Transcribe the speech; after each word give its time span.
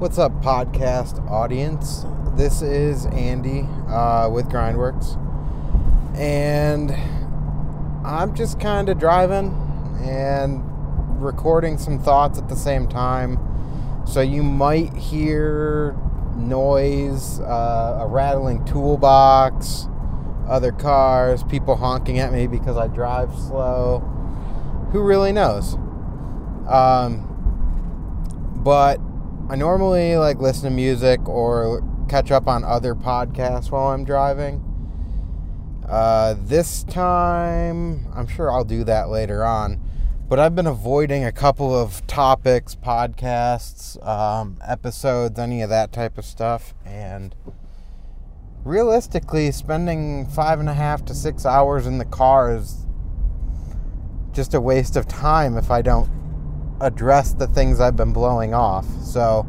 What's 0.00 0.16
up, 0.16 0.32
podcast 0.40 1.30
audience? 1.30 2.06
This 2.34 2.62
is 2.62 3.04
Andy 3.04 3.68
uh, 3.86 4.30
with 4.30 4.48
Grindworks, 4.48 5.14
and 6.16 6.90
I'm 8.02 8.34
just 8.34 8.58
kind 8.58 8.88
of 8.88 8.98
driving 8.98 9.48
and 10.02 10.62
recording 11.22 11.76
some 11.76 11.98
thoughts 11.98 12.38
at 12.38 12.48
the 12.48 12.56
same 12.56 12.88
time. 12.88 13.38
So 14.06 14.22
you 14.22 14.42
might 14.42 14.94
hear 14.94 15.94
noise, 16.34 17.38
uh, 17.40 17.98
a 18.00 18.06
rattling 18.06 18.64
toolbox, 18.64 19.86
other 20.48 20.72
cars, 20.72 21.42
people 21.42 21.76
honking 21.76 22.18
at 22.20 22.32
me 22.32 22.46
because 22.46 22.78
I 22.78 22.86
drive 22.86 23.34
slow. 23.34 23.98
Who 24.92 25.02
really 25.02 25.32
knows? 25.32 25.74
Um, 26.66 27.26
but 28.56 28.99
I 29.50 29.56
normally 29.56 30.16
like 30.16 30.38
listen 30.38 30.62
to 30.62 30.70
music 30.70 31.28
or 31.28 31.82
catch 32.08 32.30
up 32.30 32.46
on 32.46 32.62
other 32.62 32.94
podcasts 32.94 33.68
while 33.68 33.88
I'm 33.88 34.04
driving. 34.04 34.64
Uh, 35.88 36.36
this 36.38 36.84
time, 36.84 38.06
I'm 38.14 38.28
sure 38.28 38.52
I'll 38.52 38.62
do 38.62 38.84
that 38.84 39.08
later 39.08 39.44
on. 39.44 39.80
But 40.28 40.38
I've 40.38 40.54
been 40.54 40.68
avoiding 40.68 41.24
a 41.24 41.32
couple 41.32 41.76
of 41.76 42.06
topics, 42.06 42.76
podcasts, 42.76 44.00
um, 44.06 44.56
episodes, 44.64 45.36
any 45.36 45.62
of 45.62 45.70
that 45.70 45.90
type 45.90 46.16
of 46.16 46.24
stuff. 46.24 46.72
And 46.86 47.34
realistically, 48.62 49.50
spending 49.50 50.28
five 50.28 50.60
and 50.60 50.68
a 50.68 50.74
half 50.74 51.04
to 51.06 51.14
six 51.14 51.44
hours 51.44 51.88
in 51.88 51.98
the 51.98 52.04
car 52.04 52.54
is 52.54 52.86
just 54.30 54.54
a 54.54 54.60
waste 54.60 54.94
of 54.94 55.08
time 55.08 55.56
if 55.56 55.72
I 55.72 55.82
don't 55.82 56.19
address 56.80 57.34
the 57.34 57.46
things 57.46 57.80
I've 57.80 57.96
been 57.96 58.12
blowing 58.12 58.54
off. 58.54 58.86
So, 59.02 59.46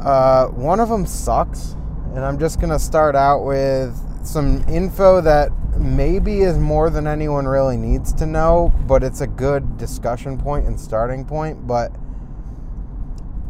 uh, 0.00 0.46
one 0.48 0.80
of 0.80 0.88
them 0.88 1.06
sucks, 1.06 1.76
and 2.14 2.24
I'm 2.24 2.38
just 2.38 2.60
going 2.60 2.70
to 2.70 2.78
start 2.78 3.14
out 3.14 3.44
with 3.44 3.96
some 4.24 4.62
info 4.68 5.20
that 5.20 5.50
maybe 5.78 6.40
is 6.40 6.58
more 6.58 6.90
than 6.90 7.06
anyone 7.06 7.46
really 7.46 7.76
needs 7.76 8.12
to 8.14 8.26
know, 8.26 8.72
but 8.86 9.02
it's 9.02 9.20
a 9.20 9.26
good 9.26 9.76
discussion 9.78 10.38
point 10.38 10.66
and 10.66 10.78
starting 10.78 11.24
point. 11.24 11.66
But 11.66 11.88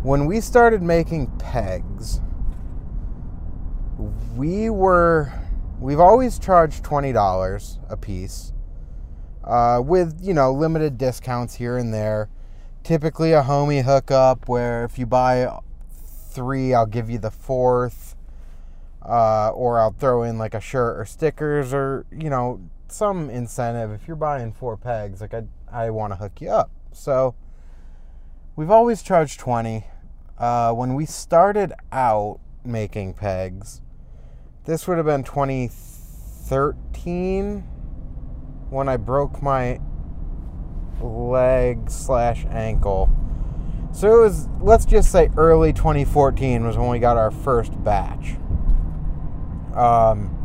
when 0.03 0.27
we 0.27 0.41
started 0.41 0.83
making 0.83 1.27
pegs, 1.39 2.21
we 4.37 4.71
were 4.71 5.33
we've 5.79 6.01
always 6.01 6.39
charged 6.39 6.85
$20 6.85 7.79
a 7.91 7.97
piece 7.97 8.53
uh, 9.51 9.83
with 9.83 10.19
you 10.23 10.33
know 10.33 10.51
limited 10.53 10.97
discounts 10.97 11.57
here 11.57 11.77
and 11.77 11.93
there. 11.93 12.31
Typically 12.85 13.33
a 13.33 13.43
homie 13.43 13.83
hookup 13.83 14.49
where 14.49 14.85
if 14.85 14.97
you 14.99 15.07
buy 15.07 15.61
three, 16.31 16.73
I'll 16.73 16.87
give 16.87 17.11
you 17.11 17.19
the 17.19 17.33
fourth, 17.33 18.15
uh, 19.05 19.51
or 19.51 19.81
I'll 19.81 19.91
throw 19.91 20.23
in 20.23 20.39
like 20.39 20.55
a 20.55 20.61
shirt 20.61 20.97
or 20.99 21.05
stickers 21.05 21.75
or 21.75 22.07
you 22.13 22.31
know 22.31 22.61
some 22.89 23.29
incentive. 23.29 23.91
If 23.91 24.07
you're 24.07 24.17
buying 24.17 24.53
four 24.53 24.77
pegs, 24.77 25.21
like 25.21 25.35
I 25.35 25.43
I 25.71 25.91
want 25.91 26.13
to 26.13 26.17
hook 26.17 26.41
you 26.41 26.51
up. 26.51 26.71
So 26.93 27.35
we've 28.55 28.71
always 28.71 29.03
charged 29.03 29.41
twenty. 29.41 29.87
Uh, 30.39 30.73
when 30.73 30.95
we 30.95 31.07
started 31.07 31.73
out 31.93 32.39
making 32.65 33.15
pegs, 33.15 33.81
this 34.65 34.87
would 34.87 34.97
have 34.97 35.07
been 35.07 35.25
2013 35.25 37.65
when 38.71 38.89
I 38.89 38.97
broke 38.97 39.43
my 39.43 39.81
leg 41.01 41.91
slash 41.91 42.47
ankle. 42.51 43.11
So 43.93 44.19
it 44.19 44.21
was, 44.21 44.49
let's 44.61 44.85
just 44.85 45.11
say 45.11 45.31
early 45.37 45.73
2014 45.73 46.65
was 46.65 46.77
when 46.77 46.89
we 46.89 47.01
got 47.01 47.17
our 47.17 47.33
first 47.33 47.83
batch. 47.83 48.37
Um, 49.75 50.37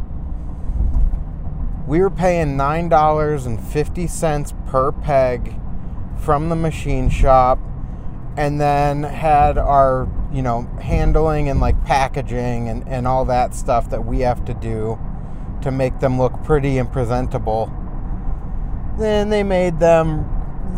we 1.87 1.99
were 1.99 2.09
paying 2.09 2.57
$9.50 2.57 4.67
per 4.67 4.91
peg 4.91 5.53
from 6.19 6.49
the 6.49 6.55
machine 6.55 7.09
shop 7.09 7.59
and 8.37 8.59
then 8.59 9.03
had 9.03 9.59
our, 9.59 10.09
you 10.33 10.41
know, 10.41 10.63
handling 10.81 11.49
and 11.49 11.59
like 11.59 11.85
packaging 11.85 12.69
and, 12.69 12.87
and 12.87 13.07
all 13.07 13.25
that 13.25 13.53
stuff 13.53 13.91
that 13.91 14.03
we 14.03 14.21
have 14.21 14.43
to 14.45 14.55
do 14.55 14.97
to 15.61 15.69
make 15.71 15.99
them 15.99 16.17
look 16.17 16.33
pretty 16.43 16.79
and 16.79 16.91
presentable 16.91 17.71
then 18.97 19.29
they 19.29 19.43
made 19.43 19.79
them 19.79 20.25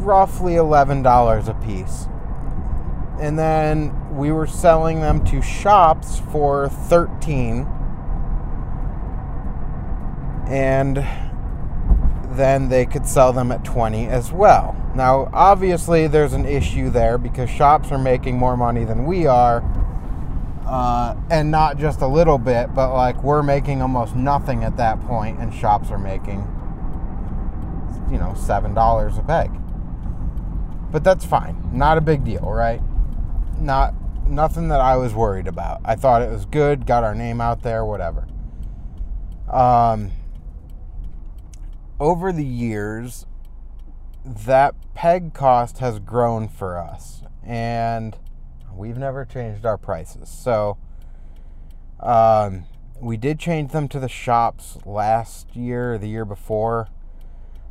roughly 0.04 0.54
$11 0.54 1.48
a 1.48 1.54
piece. 1.66 2.08
And 3.20 3.38
then 3.38 4.16
we 4.16 4.32
were 4.32 4.48
selling 4.48 5.02
them 5.02 5.24
to 5.26 5.42
shops 5.42 6.20
for 6.32 6.70
13 6.70 7.68
and 10.50 11.06
then 12.38 12.70
they 12.70 12.86
could 12.86 13.06
sell 13.06 13.34
them 13.34 13.52
at 13.52 13.64
20 13.66 14.08
as 14.08 14.32
well. 14.32 14.76
Now, 14.96 15.30
obviously 15.34 16.08
there's 16.08 16.34
an 16.34 16.46
issue 16.46 16.90
there 16.90 17.18
because 17.18 17.50
shops 17.50 17.92
are 17.92 17.98
making 17.98 18.38
more 18.38 18.56
money 18.56 18.86
than 18.86 19.06
we 19.06 19.28
are. 19.28 19.64
Uh, 20.66 21.16
and 21.30 21.50
not 21.50 21.78
just 21.78 22.02
a 22.02 22.08
little 22.08 22.38
bit, 22.38 22.74
but 22.74 22.94
like 22.94 23.24
we're 23.24 23.44
making 23.44 23.82
almost 23.82 24.16
nothing 24.18 24.66
at 24.66 24.76
that 24.76 25.00
point, 25.08 25.40
and 25.40 25.54
shops 25.54 25.92
are 25.92 25.98
making 25.98 26.46
you 28.12 28.18
know, 28.18 28.34
$7 28.38 29.20
a 29.20 29.24
peg. 29.24 29.52
But 30.92 31.04
that's 31.04 31.26
fine. 31.26 31.70
Not 31.74 31.98
a 31.98 32.02
big 32.02 32.24
deal, 32.24 32.42
right? 32.42 32.82
Not 33.60 33.94
nothing 34.30 34.68
that 34.70 34.80
I 34.80 34.96
was 34.98 35.14
worried 35.14 35.48
about. 35.48 35.82
I 35.84 35.96
thought 35.96 36.22
it 36.22 36.30
was 36.30 36.46
good, 36.46 36.86
got 36.86 37.04
our 37.04 37.16
name 37.16 37.42
out 37.42 37.64
there, 37.64 37.86
whatever. 37.86 38.28
Um 39.50 40.12
over 42.00 42.32
the 42.32 42.46
years 42.46 43.26
that 44.24 44.76
peg 44.94 45.34
cost 45.34 45.80
has 45.80 46.00
grown 46.00 46.48
for 46.48 46.78
us 46.78 47.24
and 47.44 48.16
we've 48.74 48.98
never 48.98 49.26
changed 49.26 49.66
our 49.66 49.78
prices. 49.78 50.30
So 50.30 50.78
um 52.00 52.66
we 53.00 53.16
did 53.16 53.40
change 53.40 53.72
them 53.72 53.88
to 53.90 54.00
the 54.00 54.10
shops 54.10 54.78
last 54.86 55.56
year, 55.56 55.98
the 55.98 56.10
year 56.10 56.26
before. 56.26 56.90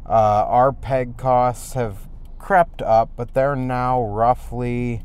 Uh, 0.08 0.44
our 0.46 0.72
peg 0.72 1.16
costs 1.16 1.72
have 1.72 2.08
crept 2.38 2.80
up, 2.82 3.10
but 3.16 3.34
they're 3.34 3.56
now 3.56 4.02
roughly 4.02 5.02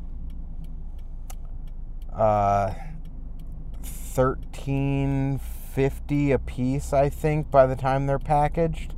uh, 2.13 2.73
thirteen 3.83 5.39
fifty 5.39 6.31
a 6.31 6.39
piece. 6.39 6.93
I 6.93 7.09
think 7.09 7.49
by 7.49 7.65
the 7.65 7.75
time 7.75 8.05
they're 8.05 8.19
packaged. 8.19 8.93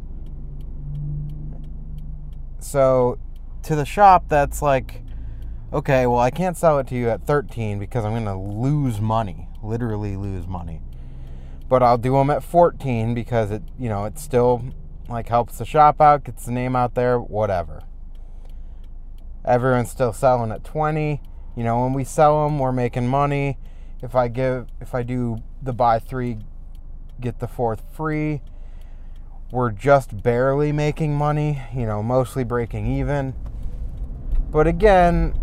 So 2.60 3.20
to 3.64 3.76
the 3.76 3.86
shop, 3.86 4.26
that's 4.28 4.62
like, 4.62 5.04
okay, 5.72 6.08
well, 6.08 6.20
I 6.20 6.32
can't 6.32 6.58
sell 6.58 6.80
it 6.80 6.88
to 6.88 6.96
you 6.96 7.10
at 7.10 7.26
13 7.26 7.78
because 7.78 8.06
I'm 8.06 8.12
going 8.12 8.26
to 8.26 8.36
lose 8.36 9.00
money, 9.00 9.48
literally 9.62 10.16
lose 10.16 10.48
money. 10.48 10.82
But 11.70 11.84
I'll 11.84 11.98
do 11.98 12.14
them 12.14 12.30
at 12.30 12.44
14 12.44 13.14
because 13.14 13.52
it, 13.52 13.64
you 13.78 13.90
know, 13.90 14.06
it's 14.06 14.22
still 14.22 14.64
like 15.08 15.30
helps 15.30 15.58
the 15.58 15.66
shop 15.66 16.00
out, 16.02 16.24
gets 16.24 16.46
the 16.46 16.52
name 16.52 16.76
out 16.76 16.96
there, 16.96 17.20
whatever. 17.20 17.84
Everyone's 19.46 19.92
still 19.92 20.14
selling 20.14 20.52
at 20.52 20.64
20. 20.64 21.22
You 21.56 21.64
know, 21.64 21.82
when 21.84 21.94
we 21.94 22.04
sell 22.04 22.44
them, 22.46 22.60
we're 22.60 22.72
making 22.72 23.08
money. 23.08 23.58
If 24.02 24.16
I 24.16 24.28
give 24.28 24.68
if 24.82 24.94
I 24.96 25.04
do 25.04 25.38
the 25.62 25.74
buy 25.74 26.00
3 26.00 26.40
get 27.22 27.40
the 27.40 27.48
fourth 27.48 27.84
free, 27.92 28.42
we're 29.52 29.72
just 29.72 30.24
barely 30.24 30.72
making 30.72 31.16
money, 31.16 31.62
you 31.74 31.86
know, 31.86 32.02
mostly 32.02 32.44
breaking 32.44 32.88
even. 32.88 33.34
But 34.50 34.68
again, 34.68 35.34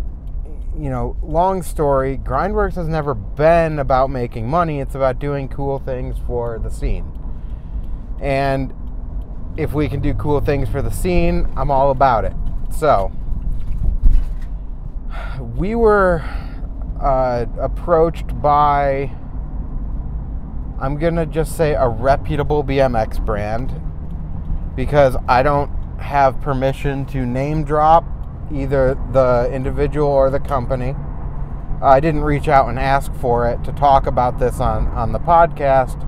you 0.77 0.89
know, 0.89 1.17
long 1.21 1.63
story, 1.63 2.17
Grindworks 2.17 2.75
has 2.75 2.87
never 2.87 3.13
been 3.13 3.79
about 3.79 4.09
making 4.09 4.49
money. 4.49 4.79
It's 4.79 4.95
about 4.95 5.19
doing 5.19 5.47
cool 5.47 5.79
things 5.79 6.17
for 6.25 6.59
the 6.59 6.69
scene. 6.69 7.11
And 8.21 8.73
if 9.57 9.73
we 9.73 9.89
can 9.89 9.99
do 9.99 10.13
cool 10.13 10.39
things 10.39 10.69
for 10.69 10.81
the 10.81 10.91
scene, 10.91 11.47
I'm 11.57 11.71
all 11.71 11.91
about 11.91 12.25
it. 12.25 12.33
So, 12.77 13.11
we 15.55 15.75
were 15.75 16.23
uh, 17.01 17.45
approached 17.59 18.41
by, 18.41 19.11
I'm 20.79 20.97
going 20.97 21.15
to 21.15 21.25
just 21.25 21.57
say 21.57 21.73
a 21.73 21.87
reputable 21.87 22.63
BMX 22.63 23.23
brand 23.23 23.79
because 24.75 25.15
I 25.27 25.43
don't 25.43 25.69
have 25.99 26.39
permission 26.41 27.05
to 27.07 27.25
name 27.25 27.63
drop 27.63 28.05
either 28.51 28.97
the 29.11 29.49
individual 29.53 30.07
or 30.07 30.29
the 30.29 30.39
company. 30.39 30.95
I 31.81 31.99
didn't 31.99 32.21
reach 32.21 32.47
out 32.47 32.69
and 32.69 32.77
ask 32.77 33.13
for 33.15 33.49
it 33.49 33.63
to 33.63 33.71
talk 33.71 34.05
about 34.07 34.39
this 34.39 34.59
on, 34.59 34.87
on 34.87 35.11
the 35.11 35.19
podcast 35.19 36.07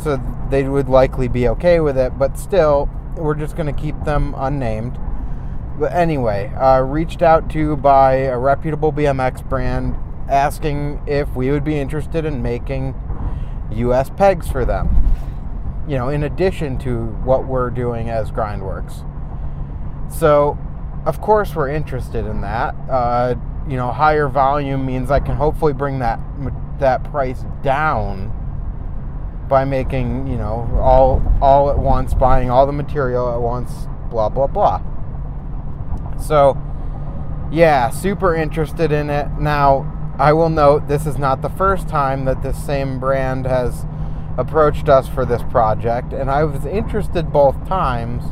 so 0.00 0.20
they 0.50 0.64
would 0.68 0.88
likely 0.88 1.28
be 1.28 1.48
okay 1.48 1.80
with 1.80 1.98
it. 1.98 2.18
But 2.18 2.38
still, 2.38 2.88
we're 3.16 3.34
just 3.34 3.56
going 3.56 3.72
to 3.72 3.80
keep 3.80 3.98
them 4.04 4.34
unnamed. 4.36 4.98
But 5.78 5.92
anyway, 5.92 6.52
uh, 6.54 6.80
reached 6.80 7.22
out 7.22 7.48
to 7.50 7.76
by 7.76 8.14
a 8.14 8.38
reputable 8.38 8.92
BMX 8.92 9.48
brand 9.48 9.96
asking 10.28 11.02
if 11.06 11.34
we 11.34 11.50
would 11.50 11.64
be 11.64 11.78
interested 11.78 12.24
in 12.24 12.42
making 12.42 12.94
US 13.70 14.10
pegs 14.10 14.48
for 14.48 14.64
them. 14.64 15.14
You 15.86 15.96
know, 15.96 16.08
in 16.08 16.24
addition 16.24 16.78
to 16.78 17.06
what 17.24 17.46
we're 17.46 17.70
doing 17.70 18.10
as 18.10 18.30
Grindworks. 18.30 19.04
So, 20.12 20.58
of 21.06 21.20
course, 21.20 21.54
we're 21.54 21.68
interested 21.68 22.26
in 22.26 22.40
that. 22.42 22.74
Uh, 22.90 23.36
you 23.68 23.76
know, 23.76 23.92
higher 23.92 24.28
volume 24.28 24.84
means 24.84 25.10
I 25.10 25.20
can 25.20 25.36
hopefully 25.36 25.72
bring 25.72 25.98
that 26.00 26.20
that 26.78 27.04
price 27.04 27.44
down 27.62 28.32
by 29.48 29.64
making 29.64 30.26
you 30.26 30.36
know 30.36 30.68
all 30.80 31.22
all 31.40 31.70
at 31.70 31.78
once, 31.78 32.14
buying 32.14 32.50
all 32.50 32.66
the 32.66 32.72
material 32.72 33.32
at 33.32 33.40
once, 33.40 33.88
blah 34.10 34.28
blah 34.28 34.46
blah. 34.46 34.82
So, 36.20 36.56
yeah, 37.50 37.90
super 37.90 38.34
interested 38.34 38.92
in 38.92 39.08
it. 39.08 39.28
Now, 39.38 40.14
I 40.18 40.32
will 40.32 40.50
note 40.50 40.88
this 40.88 41.06
is 41.06 41.16
not 41.16 41.42
the 41.42 41.48
first 41.48 41.88
time 41.88 42.24
that 42.24 42.42
this 42.42 42.62
same 42.62 42.98
brand 42.98 43.46
has 43.46 43.86
approached 44.36 44.88
us 44.88 45.08
for 45.08 45.24
this 45.24 45.42
project, 45.44 46.12
and 46.12 46.30
I 46.30 46.44
was 46.44 46.66
interested 46.66 47.32
both 47.32 47.66
times. 47.66 48.24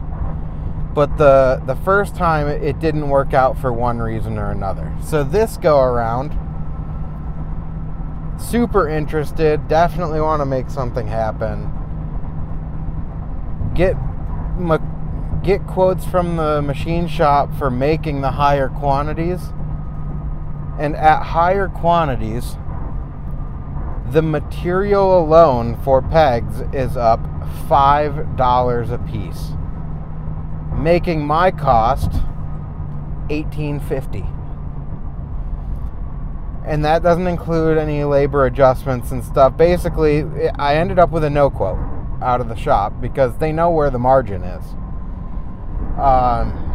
But 0.94 1.18
the 1.18 1.62
the 1.66 1.76
first 1.76 2.16
time 2.16 2.48
it 2.48 2.78
didn't 2.80 3.08
work 3.08 3.34
out 3.34 3.58
for 3.58 3.72
one 3.72 3.98
reason 3.98 4.38
or 4.38 4.50
another. 4.50 4.96
So 5.02 5.22
this 5.22 5.58
go 5.58 5.80
around, 5.80 6.32
super 8.38 8.88
interested. 8.88 9.68
Definitely 9.68 10.20
want 10.20 10.40
to 10.40 10.46
make 10.46 10.70
something 10.70 11.06
happen. 11.06 11.72
Get 13.74 13.96
get 15.42 15.66
quotes 15.66 16.04
from 16.04 16.36
the 16.36 16.60
machine 16.60 17.06
shop 17.06 17.54
for 17.54 17.70
making 17.70 18.20
the 18.20 18.32
higher 18.32 18.68
quantities. 18.68 19.40
And 20.78 20.96
at 20.96 21.22
higher 21.22 21.68
quantities, 21.68 22.56
the 24.10 24.22
material 24.22 25.18
alone 25.18 25.76
for 25.82 26.02
pegs 26.02 26.62
is 26.72 26.96
up 26.96 27.20
$5 27.68 28.90
a 28.90 28.98
piece, 29.10 29.52
making 30.80 31.26
my 31.26 31.50
cost 31.50 32.12
1850 33.30 34.35
and 36.66 36.84
that 36.84 37.02
doesn't 37.02 37.28
include 37.28 37.78
any 37.78 38.02
labor 38.02 38.46
adjustments 38.46 39.12
and 39.12 39.24
stuff. 39.24 39.56
Basically, 39.56 40.24
I 40.58 40.76
ended 40.76 40.98
up 40.98 41.10
with 41.10 41.22
a 41.22 41.30
no 41.30 41.48
quote 41.48 41.78
out 42.20 42.40
of 42.40 42.48
the 42.48 42.56
shop 42.56 43.00
because 43.00 43.36
they 43.38 43.52
know 43.52 43.70
where 43.70 43.88
the 43.88 44.00
margin 44.00 44.42
is. 44.42 44.64
Um, 45.96 46.66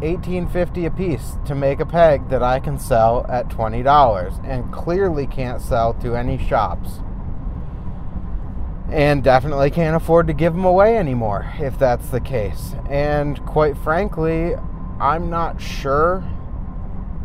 1850 0.00 0.86
a 0.86 0.90
piece 0.90 1.36
to 1.44 1.54
make 1.54 1.78
a 1.78 1.86
peg 1.86 2.28
that 2.30 2.42
I 2.42 2.58
can 2.58 2.78
sell 2.78 3.24
at 3.28 3.48
$20 3.48 4.44
and 4.44 4.72
clearly 4.72 5.26
can't 5.26 5.60
sell 5.60 5.94
to 5.94 6.16
any 6.16 6.36
shops. 6.36 7.00
And 8.90 9.22
definitely 9.22 9.70
can't 9.70 9.94
afford 9.94 10.26
to 10.26 10.32
give 10.32 10.52
them 10.54 10.64
away 10.64 10.96
anymore 10.96 11.52
if 11.60 11.78
that's 11.78 12.08
the 12.08 12.20
case. 12.20 12.74
And 12.88 13.44
quite 13.46 13.76
frankly, 13.76 14.56
I'm 14.98 15.30
not 15.30 15.60
sure 15.60 16.24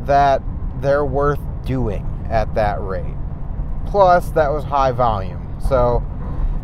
that 0.06 0.42
they're 0.82 1.06
worth 1.06 1.40
doing 1.66 2.06
at 2.30 2.54
that 2.56 2.82
rate. 2.82 3.16
Plus, 3.86 4.30
that 4.32 4.50
was 4.50 4.64
high 4.64 4.92
volume. 4.92 5.58
So, 5.68 6.04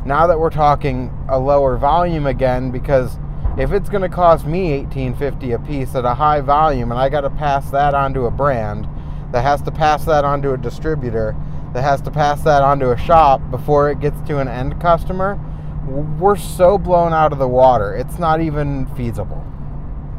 now 0.05 0.25
that 0.27 0.39
we're 0.39 0.49
talking 0.49 1.11
a 1.29 1.37
lower 1.37 1.77
volume 1.77 2.25
again 2.25 2.71
because 2.71 3.19
if 3.57 3.71
it's 3.71 3.89
going 3.89 4.01
to 4.01 4.09
cost 4.09 4.45
me 4.45 4.79
1850 4.79 5.51
a 5.51 5.59
piece 5.59 5.93
at 5.93 6.05
a 6.05 6.13
high 6.13 6.41
volume 6.41 6.91
and 6.91 6.99
I 6.99 7.09
got 7.09 7.21
to 7.21 7.29
pass 7.29 7.69
that 7.69 7.93
on 7.93 8.13
to 8.15 8.21
a 8.21 8.31
brand 8.31 8.87
that 9.31 9.43
has 9.43 9.61
to 9.63 9.71
pass 9.71 10.03
that 10.05 10.25
on 10.25 10.41
to 10.41 10.53
a 10.53 10.57
distributor 10.57 11.35
that 11.73 11.83
has 11.83 12.01
to 12.01 12.11
pass 12.11 12.41
that 12.43 12.63
on 12.63 12.79
to 12.79 12.91
a 12.91 12.97
shop 12.97 13.41
before 13.51 13.91
it 13.91 13.99
gets 13.99 14.19
to 14.21 14.39
an 14.39 14.47
end 14.47 14.81
customer 14.81 15.39
we're 15.87 16.35
so 16.35 16.77
blown 16.77 17.13
out 17.13 17.31
of 17.31 17.37
the 17.37 17.47
water 17.47 17.93
it's 17.95 18.17
not 18.17 18.41
even 18.41 18.87
feasible 18.95 19.45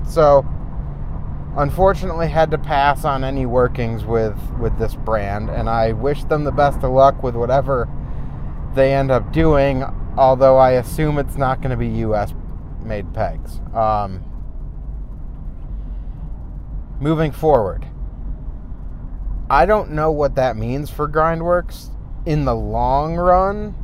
so 0.09 0.47
unfortunately 1.57 2.29
had 2.29 2.51
to 2.51 2.59
pass 2.59 3.05
on 3.05 3.25
any 3.25 3.45
workings 3.45 4.05
with 4.05 4.39
with 4.59 4.77
this 4.79 4.95
brand 4.95 5.51
and 5.51 5.69
I 5.69 5.93
wish 5.93 6.25
them 6.25 6.45
the 6.45 6.53
best 6.53 6.79
of 6.83 6.91
luck 6.91 7.23
with 7.23 7.35
whatever 7.35 7.89
they 8.75 8.95
end 8.95 9.11
up 9.11 9.33
doing, 9.33 9.85
although 10.17 10.57
I 10.57 10.73
assume 10.73 11.19
it's 11.19 11.37
not 11.37 11.61
going 11.61 11.71
to 11.71 11.77
be 11.77 11.89
US 12.07 12.33
made 12.83 13.13
pegs. 13.13 13.61
Um, 13.75 14.25
moving 17.01 17.33
forward, 17.33 17.87
I 19.51 19.67
don't 19.67 19.91
know 19.91 20.11
what 20.11 20.37
that 20.37 20.57
means 20.57 20.89
for 20.89 21.09
Grindworks 21.09 21.91
in 22.25 22.45
the 22.47 22.55
long 22.55 23.17
run, 23.17 23.75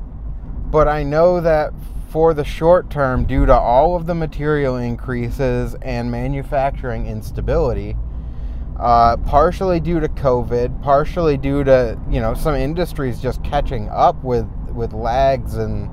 but 0.70 0.88
I 0.88 1.02
know 1.02 1.40
that 1.40 1.72
for 2.08 2.32
the 2.32 2.44
short 2.44 2.90
term, 2.90 3.24
due 3.24 3.44
to 3.44 3.54
all 3.54 3.94
of 3.94 4.06
the 4.06 4.14
material 4.14 4.76
increases 4.76 5.76
and 5.82 6.10
manufacturing 6.10 7.06
instability, 7.06 7.96
uh, 8.78 9.16
partially 9.18 9.78
due 9.78 10.00
to 10.00 10.08
COVID, 10.08 10.82
partially 10.82 11.36
due 11.36 11.64
to 11.64 11.98
you 12.10 12.20
know 12.20 12.34
some 12.34 12.54
industries 12.54 13.20
just 13.20 13.42
catching 13.44 13.88
up 13.90 14.22
with 14.24 14.48
with 14.72 14.92
lags 14.92 15.54
and 15.54 15.90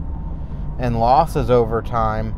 and 0.79 0.99
losses 0.99 1.49
over 1.49 1.81
time, 1.81 2.33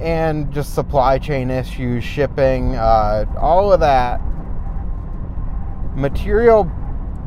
and 0.00 0.52
just 0.52 0.74
supply 0.74 1.18
chain 1.18 1.50
issues, 1.50 2.02
shipping, 2.02 2.76
uh, 2.76 3.26
all 3.38 3.72
of 3.72 3.80
that. 3.80 4.20
Material 5.94 6.70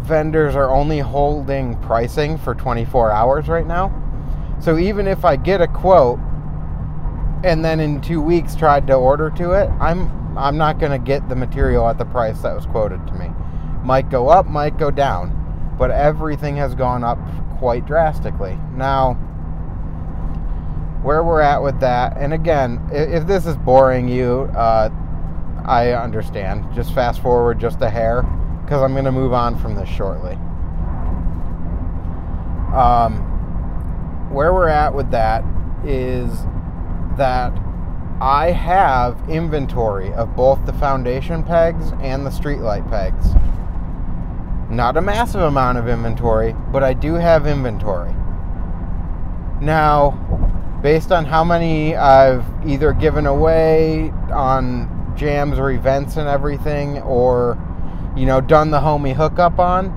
vendors 0.02 0.56
are 0.56 0.72
only 0.72 1.00
holding 1.00 1.78
pricing 1.82 2.38
for 2.38 2.54
24 2.56 3.12
hours 3.12 3.48
right 3.48 3.68
now. 3.68 4.07
So 4.60 4.78
even 4.78 5.08
if 5.08 5.24
I 5.24 5.36
get 5.36 5.62
a 5.62 5.68
quote 5.68 6.20
and 7.44 7.64
then 7.64 7.80
in 7.80 8.02
2 8.02 8.22
weeks 8.22 8.56
tried 8.56 8.88
to 8.88 8.94
order 8.94 9.30
to 9.32 9.52
it, 9.52 9.70
I'm 9.80 10.12
I'm 10.38 10.58
not 10.58 10.80
going 10.80 10.92
to 10.92 11.00
get 11.00 11.28
the 11.30 11.36
material 11.36 11.88
at 11.88 11.98
the 11.98 12.06
price 12.06 12.42
that 12.42 12.56
was 12.56 12.66
quoted 12.68 13.06
to 13.08 13.14
me. 13.14 13.32
Might 13.84 14.10
go 14.10 14.30
up, 14.30 14.46
might 14.46 14.78
go 14.78 14.92
down, 14.92 15.76
but 15.80 15.90
everything 15.90 16.56
has 16.58 16.76
gone 16.76 17.04
up 17.04 17.18
quite 17.58 17.88
drastically. 17.88 18.58
Now, 18.76 19.16
where 21.02 21.24
we're 21.24 21.42
at 21.42 21.64
with 21.64 21.80
that, 21.80 22.18
and 22.18 22.34
again, 22.34 22.88
if 22.92 23.26
this 23.26 23.48
is 23.48 23.56
boring 23.58 24.08
you, 24.08 24.42
uh, 24.56 24.90
I 25.66 25.94
understand. 25.94 26.66
Just 26.76 26.94
fast 26.94 27.22
forward 27.22 27.60
just 27.60 27.82
a 27.82 27.90
hair, 27.90 28.22
because 28.64 28.82
I'm 28.82 28.94
going 28.94 29.06
to 29.06 29.12
move 29.12 29.34
on 29.34 29.58
from 29.58 29.76
this 29.76 29.90
shortly. 29.90 30.36
Um, 32.76 33.37
where 34.30 34.54
we're 34.54 34.70
at 34.70 34.94
with 34.94 35.12
that 35.12 35.44
is 35.86 36.30
that 37.18 37.54
I 38.20 38.52
have 38.52 39.30
inventory 39.30 40.12
of 40.14 40.36
both 40.36 40.66
the 40.66 40.74
foundation 40.74 41.44
pegs 41.44 41.92
and 42.02 42.26
the 42.26 42.30
streetlight 42.30 42.90
pegs. 42.90 43.36
Not 44.70 44.98
a 44.98 45.02
massive 45.02 45.42
amount 45.42 45.78
of 45.78 45.88
inventory, 45.88 46.56
but 46.72 46.84
I 46.84 46.94
do 46.94 47.14
have 47.14 47.48
inventory. 47.48 48.14
Now, 49.62 50.12
based 50.82 51.12
on 51.12 51.26
how 51.26 51.44
many 51.44 51.96
I've 51.96 52.46
either 52.66 52.94
given 52.94 53.26
away 53.26 54.12
on 54.32 55.14
jams 55.16 55.58
or 55.58 55.72
events 55.72 56.18
and 56.18 56.28
everything, 56.28 57.00
or, 57.00 57.58
you 58.16 58.26
know, 58.26 58.42
done 58.42 58.72
the 58.72 58.80
homie 58.80 59.14
hookup 59.14 59.58
on, 59.58 59.88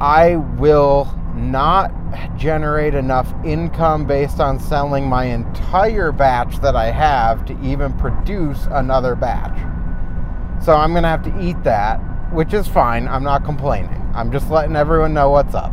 I 0.00 0.36
will 0.36 1.06
not 1.38 1.92
generate 2.36 2.94
enough 2.94 3.32
income 3.44 4.06
based 4.06 4.40
on 4.40 4.58
selling 4.58 5.06
my 5.06 5.24
entire 5.24 6.12
batch 6.12 6.60
that 6.60 6.76
I 6.76 6.90
have 6.90 7.44
to 7.46 7.60
even 7.62 7.92
produce 7.94 8.66
another 8.70 9.14
batch. 9.14 9.56
So 10.64 10.74
I'm 10.74 10.90
going 10.90 11.04
to 11.04 11.08
have 11.08 11.22
to 11.22 11.40
eat 11.40 11.62
that, 11.64 11.98
which 12.32 12.52
is 12.52 12.66
fine. 12.66 13.08
I'm 13.08 13.22
not 13.22 13.44
complaining. 13.44 13.94
I'm 14.14 14.32
just 14.32 14.50
letting 14.50 14.76
everyone 14.76 15.14
know 15.14 15.30
what's 15.30 15.54
up. 15.54 15.72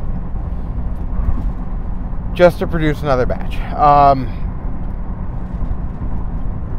Just 2.33 2.59
to 2.59 2.67
produce 2.67 3.01
another 3.01 3.25
batch. 3.25 3.55
Um, 3.75 4.27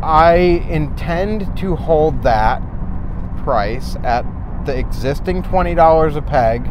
I 0.02 0.64
intend 0.68 1.56
to 1.58 1.74
hold 1.74 2.22
that 2.22 2.62
price 3.38 3.96
at 4.04 4.24
the 4.66 4.76
existing 4.76 5.42
$20 5.42 6.16
a 6.16 6.22
peg 6.22 6.70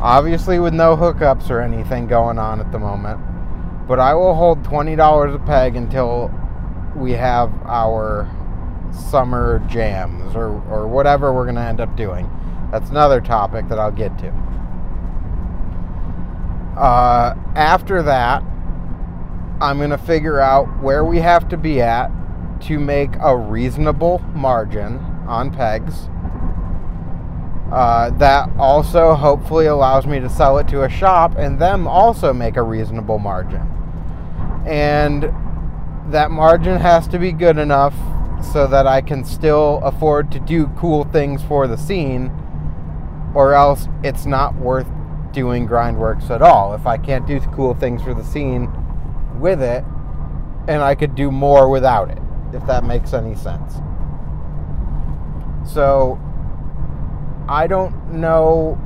Obviously, 0.00 0.58
with 0.58 0.74
no 0.74 0.96
hookups 0.96 1.50
or 1.50 1.60
anything 1.60 2.06
going 2.06 2.38
on 2.38 2.60
at 2.60 2.70
the 2.70 2.78
moment. 2.78 3.20
But 3.88 3.98
I 3.98 4.14
will 4.14 4.34
hold 4.34 4.62
$20 4.62 5.34
a 5.34 5.38
peg 5.40 5.76
until 5.76 6.30
we 6.94 7.12
have 7.12 7.52
our 7.64 8.30
summer 8.92 9.62
jams 9.68 10.34
or, 10.34 10.62
or 10.70 10.86
whatever 10.86 11.32
we're 11.32 11.44
going 11.44 11.56
to 11.56 11.62
end 11.62 11.80
up 11.80 11.96
doing. 11.96 12.30
That's 12.70 12.90
another 12.90 13.20
topic 13.20 13.68
that 13.68 13.78
I'll 13.78 13.90
get 13.90 14.16
to. 14.18 14.28
Uh, 16.78 17.34
after 17.56 18.02
that, 18.02 18.42
I'm 19.60 19.78
going 19.78 19.90
to 19.90 19.98
figure 19.98 20.38
out 20.38 20.66
where 20.80 21.04
we 21.04 21.18
have 21.18 21.48
to 21.48 21.56
be 21.56 21.80
at 21.80 22.08
to 22.62 22.78
make 22.78 23.10
a 23.20 23.36
reasonable 23.36 24.20
margin 24.34 24.98
on 25.26 25.50
pegs. 25.50 26.08
Uh, 27.72 28.10
that 28.18 28.48
also 28.58 29.14
hopefully 29.14 29.66
allows 29.66 30.06
me 30.06 30.18
to 30.18 30.28
sell 30.28 30.56
it 30.56 30.66
to 30.68 30.84
a 30.84 30.88
shop 30.88 31.36
and 31.36 31.58
them 31.58 31.86
also 31.86 32.32
make 32.32 32.56
a 32.56 32.62
reasonable 32.62 33.18
margin. 33.18 33.60
And 34.66 35.24
that 36.10 36.30
margin 36.30 36.80
has 36.80 37.06
to 37.08 37.18
be 37.18 37.32
good 37.32 37.58
enough 37.58 37.94
so 38.52 38.66
that 38.66 38.86
I 38.86 39.00
can 39.00 39.24
still 39.24 39.80
afford 39.84 40.32
to 40.32 40.40
do 40.40 40.68
cool 40.78 41.04
things 41.04 41.42
for 41.42 41.66
the 41.66 41.76
scene, 41.76 42.32
or 43.34 43.52
else 43.54 43.88
it's 44.02 44.24
not 44.24 44.54
worth 44.54 44.86
doing 45.32 45.68
grindworks 45.68 46.30
at 46.30 46.40
all. 46.40 46.74
If 46.74 46.86
I 46.86 46.96
can't 46.96 47.26
do 47.26 47.40
cool 47.54 47.74
things 47.74 48.02
for 48.02 48.14
the 48.14 48.24
scene 48.24 48.70
with 49.38 49.60
it, 49.60 49.84
and 50.68 50.82
I 50.82 50.94
could 50.94 51.14
do 51.14 51.30
more 51.30 51.68
without 51.68 52.10
it, 52.10 52.18
if 52.52 52.64
that 52.66 52.84
makes 52.84 53.12
any 53.12 53.34
sense. 53.34 53.74
So, 55.66 56.18
I 57.48 57.66
don't 57.66 58.12
know 58.12 58.78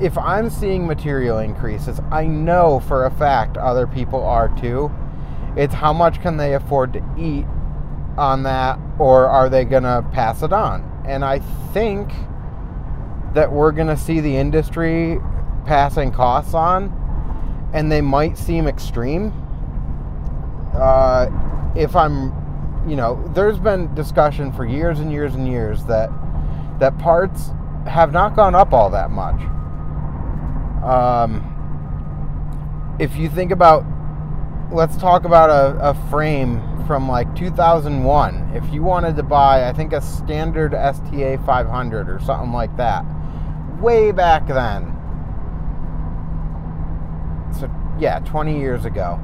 if 0.00 0.18
I'm 0.18 0.50
seeing 0.50 0.86
material 0.86 1.38
increases. 1.38 2.00
I 2.10 2.26
know 2.26 2.80
for 2.80 3.06
a 3.06 3.10
fact 3.10 3.56
other 3.56 3.86
people 3.86 4.22
are 4.22 4.48
too. 4.60 4.90
It's 5.56 5.72
how 5.72 5.92
much 5.92 6.20
can 6.20 6.36
they 6.36 6.54
afford 6.54 6.92
to 6.94 7.04
eat 7.18 7.46
on 8.18 8.42
that, 8.42 8.78
or 8.98 9.26
are 9.26 9.48
they 9.48 9.64
going 9.64 9.84
to 9.84 10.04
pass 10.12 10.42
it 10.42 10.52
on? 10.52 11.02
And 11.06 11.24
I 11.24 11.38
think 11.72 12.10
that 13.34 13.50
we're 13.50 13.72
going 13.72 13.88
to 13.88 13.96
see 13.96 14.20
the 14.20 14.36
industry 14.36 15.18
passing 15.64 16.12
costs 16.12 16.54
on, 16.54 16.92
and 17.72 17.90
they 17.90 18.00
might 18.00 18.36
seem 18.36 18.66
extreme. 18.66 19.32
Uh, 20.74 21.28
if 21.76 21.96
I'm, 21.96 22.32
you 22.88 22.96
know, 22.96 23.26
there's 23.34 23.58
been 23.58 23.92
discussion 23.94 24.52
for 24.52 24.64
years 24.64 25.00
and 25.00 25.10
years 25.10 25.34
and 25.34 25.48
years 25.48 25.84
that 25.86 26.10
that 26.78 26.98
parts 26.98 27.50
have 27.86 28.12
not 28.12 28.34
gone 28.34 28.54
up 28.54 28.72
all 28.72 28.90
that 28.90 29.10
much. 29.10 29.40
Um, 30.84 31.50
if 32.98 33.16
you 33.16 33.28
think 33.28 33.50
about, 33.50 33.84
let's 34.72 34.96
talk 34.96 35.24
about 35.24 35.50
a, 35.50 35.90
a 35.90 35.94
frame 36.10 36.60
from 36.86 37.08
like 37.08 37.34
2001. 37.36 38.52
If 38.54 38.72
you 38.72 38.82
wanted 38.82 39.16
to 39.16 39.22
buy, 39.22 39.68
I 39.68 39.72
think, 39.72 39.92
a 39.92 40.00
standard 40.00 40.74
STA 40.74 41.38
500 41.44 42.08
or 42.08 42.20
something 42.20 42.52
like 42.52 42.76
that, 42.76 43.04
way 43.80 44.12
back 44.12 44.46
then. 44.46 44.90
So, 47.58 47.70
yeah, 47.98 48.18
20 48.20 48.58
years 48.58 48.84
ago. 48.84 49.20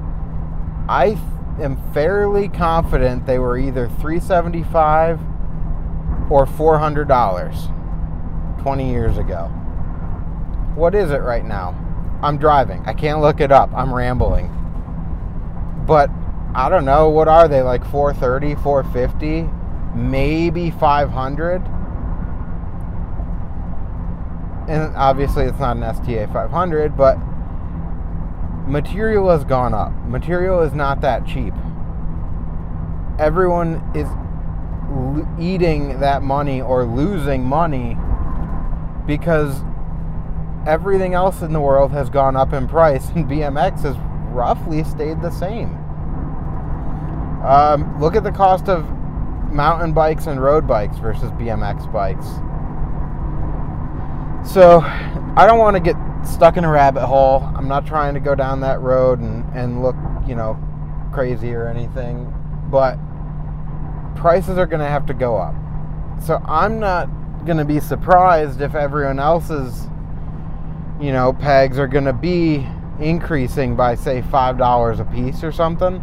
I 0.88 1.18
am 1.60 1.76
fairly 1.92 2.48
confident 2.48 3.26
they 3.26 3.38
were 3.38 3.58
either 3.58 3.88
375 3.88 5.20
or 6.30 6.46
$400 6.46 8.62
20 8.62 8.90
years 8.90 9.18
ago. 9.18 9.46
What 10.74 10.94
is 10.94 11.10
it 11.10 11.18
right 11.18 11.44
now? 11.44 11.76
I'm 12.22 12.38
driving. 12.38 12.82
I 12.86 12.94
can't 12.94 13.20
look 13.20 13.40
it 13.40 13.50
up. 13.50 13.70
I'm 13.74 13.92
rambling. 13.92 14.56
But 15.86 16.10
I 16.54 16.68
don't 16.68 16.84
know, 16.84 17.08
what 17.08 17.28
are 17.28 17.48
they 17.48 17.62
like 17.62 17.84
430, 17.84 18.54
450, 18.62 19.48
maybe 19.94 20.70
500? 20.70 21.62
And 24.68 24.94
obviously 24.94 25.44
it's 25.44 25.58
not 25.58 25.76
an 25.76 25.82
STA 25.82 26.28
500, 26.32 26.96
but 26.96 27.16
material 28.68 29.30
has 29.30 29.44
gone 29.44 29.74
up. 29.74 29.92
Material 30.06 30.62
is 30.62 30.72
not 30.72 31.00
that 31.00 31.26
cheap. 31.26 31.54
Everyone 33.18 33.82
is 33.94 34.06
eating 35.38 36.00
that 36.00 36.22
money 36.22 36.60
or 36.60 36.84
losing 36.84 37.44
money 37.44 37.96
because 39.06 39.62
everything 40.66 41.14
else 41.14 41.42
in 41.42 41.52
the 41.52 41.60
world 41.60 41.90
has 41.92 42.10
gone 42.10 42.36
up 42.36 42.52
in 42.52 42.68
price 42.68 43.08
and 43.10 43.26
BMX 43.26 43.82
has 43.82 43.96
roughly 44.32 44.84
stayed 44.84 45.20
the 45.22 45.30
same. 45.30 45.76
Um, 47.44 47.98
look 48.00 48.14
at 48.14 48.22
the 48.22 48.32
cost 48.32 48.68
of 48.68 48.88
mountain 49.50 49.92
bikes 49.92 50.26
and 50.26 50.40
road 50.42 50.66
bikes 50.66 50.98
versus 50.98 51.30
BMX 51.32 51.90
bikes. 51.92 52.26
So, 54.48 54.80
I 54.80 55.46
don't 55.46 55.58
want 55.58 55.76
to 55.76 55.80
get 55.80 55.96
stuck 56.26 56.56
in 56.56 56.64
a 56.64 56.68
rabbit 56.68 57.06
hole. 57.06 57.42
I'm 57.54 57.68
not 57.68 57.86
trying 57.86 58.14
to 58.14 58.20
go 58.20 58.34
down 58.34 58.60
that 58.60 58.80
road 58.80 59.20
and, 59.20 59.44
and 59.54 59.82
look, 59.82 59.96
you 60.26 60.34
know, 60.34 60.58
crazy 61.12 61.52
or 61.54 61.68
anything. 61.68 62.32
But 62.70 62.98
prices 64.20 64.58
are 64.58 64.66
going 64.66 64.80
to 64.80 64.86
have 64.86 65.06
to 65.06 65.14
go 65.14 65.36
up. 65.36 65.54
So, 66.22 66.40
I'm 66.44 66.78
not 66.78 67.08
going 67.44 67.58
to 67.58 67.64
be 67.64 67.80
surprised 67.80 68.60
if 68.60 68.74
everyone 68.74 69.18
else's, 69.18 69.86
you 71.00 71.12
know, 71.12 71.32
pegs 71.32 71.78
are 71.78 71.88
going 71.88 72.04
to 72.04 72.12
be 72.12 72.66
increasing 73.00 73.74
by, 73.76 73.94
say, 73.94 74.22
$5 74.22 75.00
a 75.00 75.04
piece 75.06 75.42
or 75.42 75.50
something. 75.50 76.02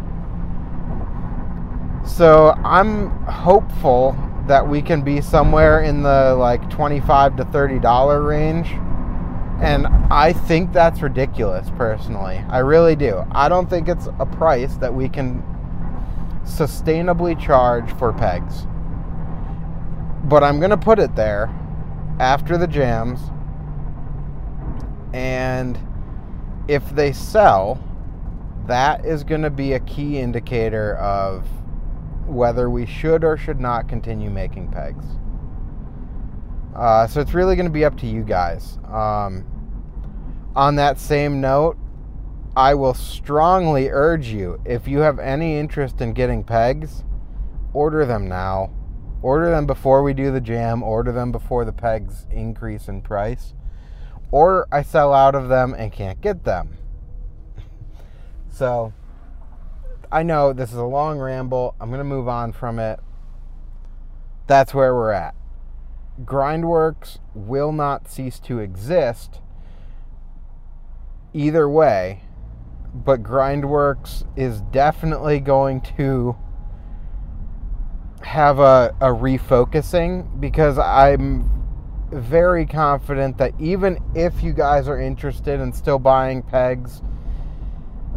So 2.08 2.54
I'm 2.64 3.10
hopeful 3.26 4.16
that 4.46 4.66
we 4.66 4.80
can 4.80 5.02
be 5.02 5.20
somewhere 5.20 5.82
in 5.82 6.02
the 6.02 6.34
like 6.34 6.68
25 6.70 7.36
to 7.36 7.44
30 7.44 7.78
dollar 7.80 8.22
range. 8.22 8.68
And 9.60 9.86
I 10.10 10.32
think 10.32 10.72
that's 10.72 11.02
ridiculous 11.02 11.68
personally. 11.76 12.42
I 12.48 12.58
really 12.58 12.96
do. 12.96 13.24
I 13.32 13.48
don't 13.48 13.68
think 13.68 13.88
it's 13.88 14.08
a 14.18 14.26
price 14.26 14.74
that 14.76 14.92
we 14.92 15.08
can 15.08 15.44
sustainably 16.48 17.38
charge 17.38 17.90
for 17.98 18.12
pegs. 18.12 18.66
But 20.24 20.42
I'm 20.42 20.58
going 20.58 20.70
to 20.70 20.76
put 20.76 20.98
it 20.98 21.14
there 21.14 21.48
after 22.18 22.58
the 22.58 22.66
jams. 22.66 23.20
And 25.12 25.78
if 26.68 26.88
they 26.90 27.12
sell, 27.12 27.82
that 28.66 29.04
is 29.04 29.24
going 29.24 29.42
to 29.42 29.50
be 29.50 29.72
a 29.72 29.80
key 29.80 30.18
indicator 30.18 30.96
of 30.96 31.46
whether 32.26 32.68
we 32.68 32.84
should 32.84 33.24
or 33.24 33.36
should 33.36 33.60
not 33.60 33.88
continue 33.88 34.28
making 34.28 34.70
pegs. 34.70 35.04
Uh, 36.76 37.06
so 37.06 37.20
it's 37.20 37.32
really 37.32 37.56
going 37.56 37.66
to 37.66 37.72
be 37.72 37.84
up 37.84 37.96
to 37.98 38.06
you 38.06 38.22
guys. 38.22 38.78
Um, 38.84 39.44
on 40.54 40.76
that 40.76 40.98
same 40.98 41.40
note, 41.40 41.78
I 42.58 42.74
will 42.74 42.94
strongly 42.94 43.88
urge 43.88 44.26
you 44.26 44.60
if 44.64 44.88
you 44.88 44.98
have 44.98 45.20
any 45.20 45.56
interest 45.56 46.00
in 46.00 46.12
getting 46.12 46.42
pegs, 46.42 47.04
order 47.72 48.04
them 48.04 48.28
now. 48.28 48.72
Order 49.22 49.52
them 49.52 49.64
before 49.64 50.02
we 50.02 50.12
do 50.12 50.32
the 50.32 50.40
jam, 50.40 50.82
order 50.82 51.12
them 51.12 51.30
before 51.30 51.64
the 51.64 51.72
pegs 51.72 52.26
increase 52.32 52.88
in 52.88 53.00
price. 53.00 53.54
Or 54.32 54.66
I 54.72 54.82
sell 54.82 55.12
out 55.12 55.36
of 55.36 55.48
them 55.48 55.72
and 55.72 55.92
can't 55.92 56.20
get 56.20 56.42
them. 56.42 56.76
so 58.50 58.92
I 60.10 60.24
know 60.24 60.52
this 60.52 60.72
is 60.72 60.78
a 60.78 60.82
long 60.82 61.20
ramble. 61.20 61.76
I'm 61.80 61.90
going 61.90 61.98
to 61.98 62.04
move 62.04 62.26
on 62.26 62.52
from 62.52 62.80
it. 62.80 62.98
That's 64.48 64.74
where 64.74 64.96
we're 64.96 65.12
at. 65.12 65.36
Grindworks 66.24 67.20
will 67.36 67.70
not 67.70 68.10
cease 68.10 68.40
to 68.40 68.58
exist 68.58 69.38
either 71.32 71.68
way, 71.68 72.22
but 73.04 73.22
Grindworks 73.22 74.26
is 74.36 74.60
definitely 74.72 75.40
going 75.40 75.80
to 75.96 76.36
have 78.22 78.58
a, 78.58 78.94
a 79.00 79.08
refocusing 79.08 80.40
because 80.40 80.78
I'm 80.78 81.50
very 82.10 82.66
confident 82.66 83.38
that 83.38 83.52
even 83.60 83.98
if 84.14 84.42
you 84.42 84.52
guys 84.52 84.88
are 84.88 85.00
interested 85.00 85.60
in 85.60 85.72
still 85.72 85.98
buying 85.98 86.42
pegs 86.42 87.02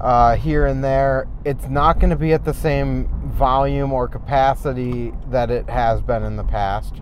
uh, 0.02 0.36
here 0.36 0.66
and 0.66 0.84
there. 0.84 1.28
It's 1.46 1.68
not 1.68 2.00
going 2.00 2.10
to 2.10 2.16
be 2.16 2.34
at 2.34 2.44
the 2.44 2.54
same 2.54 3.08
volume 3.32 3.94
or 3.94 4.08
capacity 4.08 5.14
that 5.30 5.52
it 5.52 5.70
has 5.70 6.02
been 6.02 6.24
in 6.24 6.36
the 6.36 6.44
past. 6.44 7.02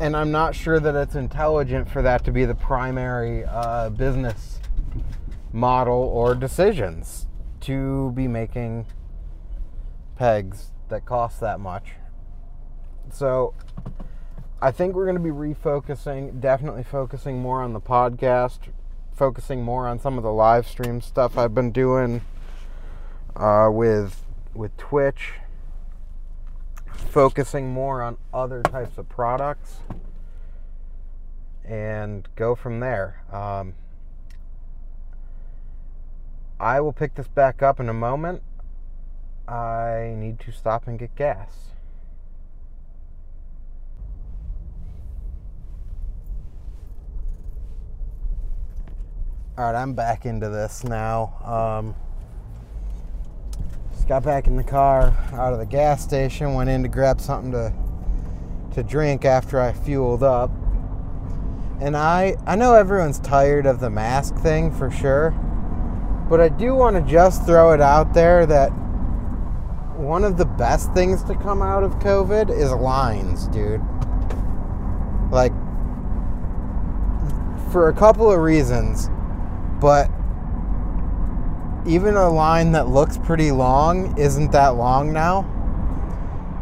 And 0.00 0.16
I'm 0.16 0.30
not 0.30 0.54
sure 0.54 0.78
that 0.78 0.94
it's 0.94 1.16
intelligent 1.16 1.90
for 1.90 2.02
that 2.02 2.24
to 2.24 2.32
be 2.32 2.44
the 2.44 2.54
primary 2.54 3.44
uh, 3.44 3.90
business 3.90 4.57
model 5.52 5.94
or 5.94 6.34
decisions 6.34 7.26
to 7.60 8.12
be 8.12 8.28
making 8.28 8.86
pegs 10.16 10.72
that 10.88 11.04
cost 11.04 11.40
that 11.40 11.60
much. 11.60 11.92
So 13.12 13.54
I 14.60 14.70
think 14.70 14.94
we're 14.94 15.04
going 15.04 15.16
to 15.16 15.22
be 15.22 15.30
refocusing, 15.30 16.40
definitely 16.40 16.82
focusing 16.82 17.40
more 17.40 17.62
on 17.62 17.72
the 17.72 17.80
podcast, 17.80 18.58
focusing 19.14 19.62
more 19.62 19.86
on 19.86 19.98
some 19.98 20.18
of 20.18 20.24
the 20.24 20.32
live 20.32 20.66
stream 20.66 21.00
stuff 21.00 21.38
I've 21.38 21.54
been 21.54 21.72
doing 21.72 22.22
uh, 23.36 23.68
with 23.70 24.24
with 24.54 24.76
Twitch, 24.76 25.34
focusing 26.92 27.72
more 27.72 28.02
on 28.02 28.16
other 28.34 28.62
types 28.62 28.98
of 28.98 29.08
products, 29.08 29.76
and 31.64 32.28
go 32.34 32.54
from 32.54 32.80
there. 32.80 33.22
Um, 33.32 33.74
I 36.60 36.80
will 36.80 36.92
pick 36.92 37.14
this 37.14 37.28
back 37.28 37.62
up 37.62 37.78
in 37.78 37.88
a 37.88 37.94
moment. 37.94 38.42
I 39.46 40.14
need 40.16 40.40
to 40.40 40.52
stop 40.52 40.86
and 40.88 40.98
get 40.98 41.14
gas. 41.14 41.68
All 49.56 49.64
right, 49.64 49.74
I'm 49.74 49.94
back 49.94 50.24
into 50.24 50.48
this 50.48 50.84
now. 50.84 51.34
Um, 51.44 51.94
just 53.92 54.06
got 54.06 54.22
back 54.22 54.46
in 54.46 54.56
the 54.56 54.62
car 54.62 55.16
out 55.32 55.52
of 55.52 55.58
the 55.58 55.66
gas 55.66 56.02
station, 56.02 56.54
went 56.54 56.70
in 56.70 56.82
to 56.82 56.88
grab 56.88 57.20
something 57.20 57.52
to 57.52 57.72
to 58.74 58.82
drink 58.84 59.24
after 59.24 59.60
I 59.60 59.72
fueled 59.72 60.22
up. 60.22 60.50
And 61.80 61.96
I 61.96 62.36
I 62.46 62.54
know 62.54 62.74
everyone's 62.74 63.18
tired 63.18 63.66
of 63.66 63.80
the 63.80 63.90
mask 63.90 64.36
thing 64.36 64.70
for 64.70 64.90
sure, 64.90 65.34
but 66.28 66.40
I 66.40 66.48
do 66.48 66.74
want 66.74 66.96
to 66.96 67.02
just 67.02 67.44
throw 67.46 67.72
it 67.72 67.80
out 67.80 68.14
there 68.14 68.46
that 68.46 68.68
one 69.96 70.24
of 70.24 70.36
the 70.36 70.44
best 70.44 70.92
things 70.94 71.22
to 71.24 71.34
come 71.34 71.62
out 71.62 71.82
of 71.82 71.98
COVID 71.98 72.50
is 72.50 72.70
lines, 72.72 73.48
dude. 73.48 73.80
Like 75.30 75.52
for 77.70 77.88
a 77.88 77.92
couple 77.92 78.32
of 78.32 78.40
reasons 78.40 79.10
but 79.80 80.10
even 81.86 82.16
a 82.16 82.28
line 82.28 82.72
that 82.72 82.88
looks 82.88 83.16
pretty 83.18 83.50
long 83.50 84.16
isn't 84.18 84.52
that 84.52 84.70
long 84.70 85.12
now 85.12 85.42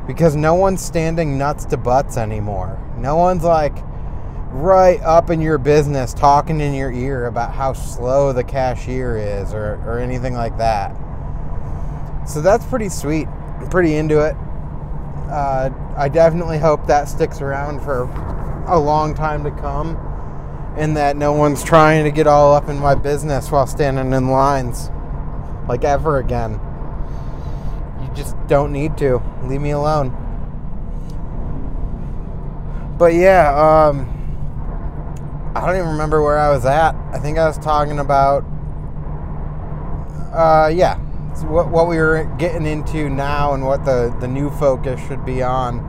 because 0.07 0.37
no 0.37 0.55
one's 0.55 0.85
standing 0.85 1.37
nuts 1.37 1.65
to 1.65 1.77
butts 1.77 2.17
anymore. 2.17 2.79
No 2.97 3.17
one's 3.17 3.43
like 3.43 3.77
right 4.57 5.01
up 5.03 5.31
in 5.31 5.41
your 5.41 5.59
business 5.59 6.15
talking 6.15 6.61
in 6.61 6.73
your 6.75 6.91
ear 6.91 7.27
about 7.27 7.53
how 7.53 7.73
slow 7.73 8.33
the 8.33 8.43
cashier 8.43 9.17
is 9.17 9.53
or, 9.53 9.75
or 9.87 9.99
anything 9.99 10.35
like 10.35 10.57
that. 10.59 10.97
So 12.27 12.41
that's 12.41 12.65
pretty 12.65 12.89
sweet. 12.89 13.29
I'm 13.29 13.69
pretty 13.69 13.97
into 13.97 14.21
it. 14.21 14.35
Uh, 15.31 15.71
I 15.97 16.09
definitely 16.09 16.59
hope 16.59 16.87
that 16.87 17.09
sticks 17.09 17.41
around 17.41 17.81
for 17.81 18.05
a 18.67 18.79
long 18.79 19.15
time 19.15 19.45
to 19.45 19.51
come 19.51 19.97
and 20.77 20.97
that 20.97 21.17
no 21.17 21.33
one's 21.33 21.63
trying 21.63 22.05
to 22.05 22.11
get 22.11 22.27
all 22.27 22.55
up 22.55 22.69
in 22.69 22.79
my 22.79 22.95
business 22.95 23.51
while 23.51 23.67
standing 23.67 24.13
in 24.13 24.29
lines 24.29 24.91
like 25.69 25.85
ever 25.85 26.19
again. 26.19 26.61
You 28.01 28.15
just 28.15 28.37
don't 28.47 28.73
need 28.73 28.97
to. 28.99 29.23
Leave 29.45 29.61
me 29.61 29.71
alone. 29.71 30.23
But 32.99 33.15
yeah, 33.15 33.89
um, 33.89 34.16
I 35.57 35.67
don't 35.67 35.77
even 35.77 35.89
remember 35.89 36.23
where 36.23 36.39
I 36.39 36.51
was 36.51 36.67
at. 36.67 36.95
I 37.13 37.19
think 37.19 37.39
I 37.39 37.47
was 37.47 37.57
talking 37.57 37.99
about, 37.99 38.45
uh, 40.35 40.69
yeah, 40.69 40.99
what, 41.47 41.71
what 41.71 41.89
we 41.89 41.97
were 41.97 42.25
getting 42.37 42.67
into 42.67 43.09
now 43.09 43.55
and 43.55 43.65
what 43.65 43.87
the, 43.87 44.15
the 44.21 44.29
new 44.29 44.51
focus 44.51 45.01
should 45.09 45.25
be 45.25 45.43
on. 45.43 45.81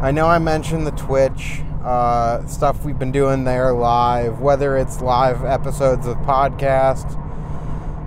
I 0.00 0.10
know 0.10 0.26
I 0.26 0.38
mentioned 0.38 0.86
the 0.86 0.92
Twitch 0.92 1.60
uh, 1.84 2.46
stuff 2.46 2.82
we've 2.86 2.98
been 2.98 3.12
doing 3.12 3.44
there 3.44 3.74
live, 3.74 4.40
whether 4.40 4.78
it's 4.78 5.02
live 5.02 5.44
episodes 5.44 6.06
of 6.06 6.16
podcasts, 6.18 7.20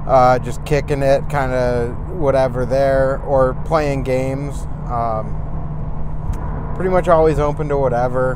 uh, 0.07 0.39
just 0.39 0.65
kicking 0.65 1.03
it, 1.03 1.29
kind 1.29 1.53
of 1.53 1.95
whatever 2.13 2.65
there, 2.65 3.21
or 3.21 3.53
playing 3.65 4.01
games. 4.01 4.55
Um, 4.89 6.73
pretty 6.75 6.89
much 6.89 7.07
always 7.07 7.37
open 7.37 7.69
to 7.69 7.77
whatever. 7.77 8.35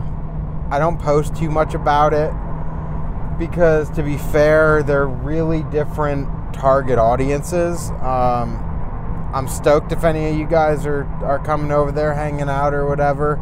I 0.70 0.78
don't 0.78 1.02
post 1.02 1.36
too 1.36 1.50
much 1.50 1.74
about 1.74 2.14
it 2.14 2.32
because, 3.48 3.90
to 3.92 4.04
be 4.04 4.18
fair, 4.18 4.84
they're 4.84 5.08
really 5.08 5.64
different 5.64 6.28
target 6.54 7.00
audiences. 7.00 7.90
Um, 8.02 8.68
I'm 9.34 9.48
stoked 9.48 9.92
if 9.92 10.04
any 10.04 10.30
of 10.30 10.36
you 10.38 10.46
guys 10.46 10.86
are, 10.86 11.06
are 11.24 11.40
coming 11.40 11.72
over 11.72 11.92
there 11.92 12.14
hanging 12.14 12.50
out 12.50 12.74
or 12.74 12.88
whatever 12.88 13.40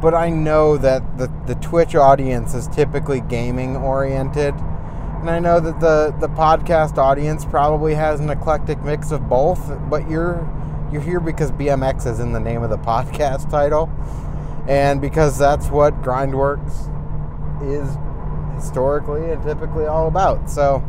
but 0.00 0.14
I 0.14 0.30
know 0.30 0.76
that 0.76 1.18
the, 1.18 1.30
the 1.46 1.56
Twitch 1.56 1.94
audience 1.94 2.54
is 2.54 2.68
typically 2.68 3.20
gaming 3.20 3.76
oriented. 3.76 4.54
And 4.54 5.28
I 5.28 5.40
know 5.40 5.58
that 5.58 5.80
the, 5.80 6.14
the 6.20 6.28
podcast 6.28 6.98
audience 6.98 7.44
probably 7.44 7.94
has 7.94 8.20
an 8.20 8.30
eclectic 8.30 8.80
mix 8.82 9.10
of 9.10 9.28
both, 9.28 9.60
but 9.90 10.08
you're 10.08 10.48
you're 10.92 11.02
here 11.02 11.20
because 11.20 11.50
BMX 11.52 12.06
is 12.06 12.18
in 12.18 12.32
the 12.32 12.40
name 12.40 12.62
of 12.62 12.70
the 12.70 12.78
podcast 12.78 13.50
title. 13.50 13.90
And 14.68 15.00
because 15.00 15.36
that's 15.36 15.68
what 15.68 16.00
Grindworks 16.02 16.88
is 17.62 17.96
historically 18.60 19.30
and 19.30 19.42
typically 19.42 19.86
all 19.86 20.08
about. 20.08 20.50
So 20.50 20.84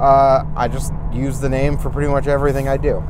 uh, 0.00 0.44
I 0.56 0.68
just 0.68 0.92
use 1.12 1.40
the 1.40 1.48
name 1.48 1.78
for 1.78 1.90
pretty 1.90 2.10
much 2.10 2.26
everything 2.26 2.68
I 2.68 2.76
do. 2.76 3.02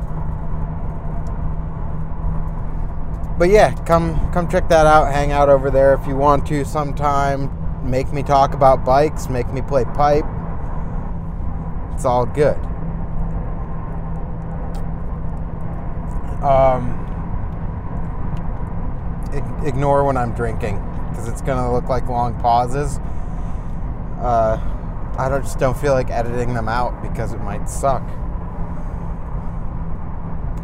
but 3.37 3.49
yeah, 3.49 3.71
come 3.85 4.31
come 4.31 4.49
check 4.49 4.67
that 4.69 4.87
out. 4.87 5.13
Hang 5.13 5.31
out 5.31 5.49
over 5.49 5.69
there 5.69 5.93
if 5.93 6.07
you 6.07 6.15
want 6.15 6.47
to 6.47 6.65
sometime. 6.65 7.51
Make 7.87 8.11
me 8.11 8.23
talk 8.23 8.53
about 8.53 8.83
bikes. 8.83 9.29
Make 9.29 9.51
me 9.53 9.61
play 9.61 9.85
pipe. 9.85 10.25
It's 11.93 12.05
all 12.05 12.25
good. 12.25 12.57
Um, 16.43 16.93
ignore 19.65 20.03
when 20.03 20.17
I'm 20.17 20.33
drinking 20.33 20.77
because 21.09 21.27
it's 21.27 21.41
gonna 21.41 21.71
look 21.71 21.89
like 21.89 22.07
long 22.07 22.39
pauses. 22.39 22.99
Uh, 24.19 24.59
I 25.17 25.29
don't, 25.29 25.43
just 25.43 25.59
don't 25.59 25.77
feel 25.77 25.93
like 25.93 26.09
editing 26.09 26.53
them 26.53 26.67
out 26.67 27.01
because 27.01 27.33
it 27.33 27.41
might 27.41 27.69
suck. 27.69 28.03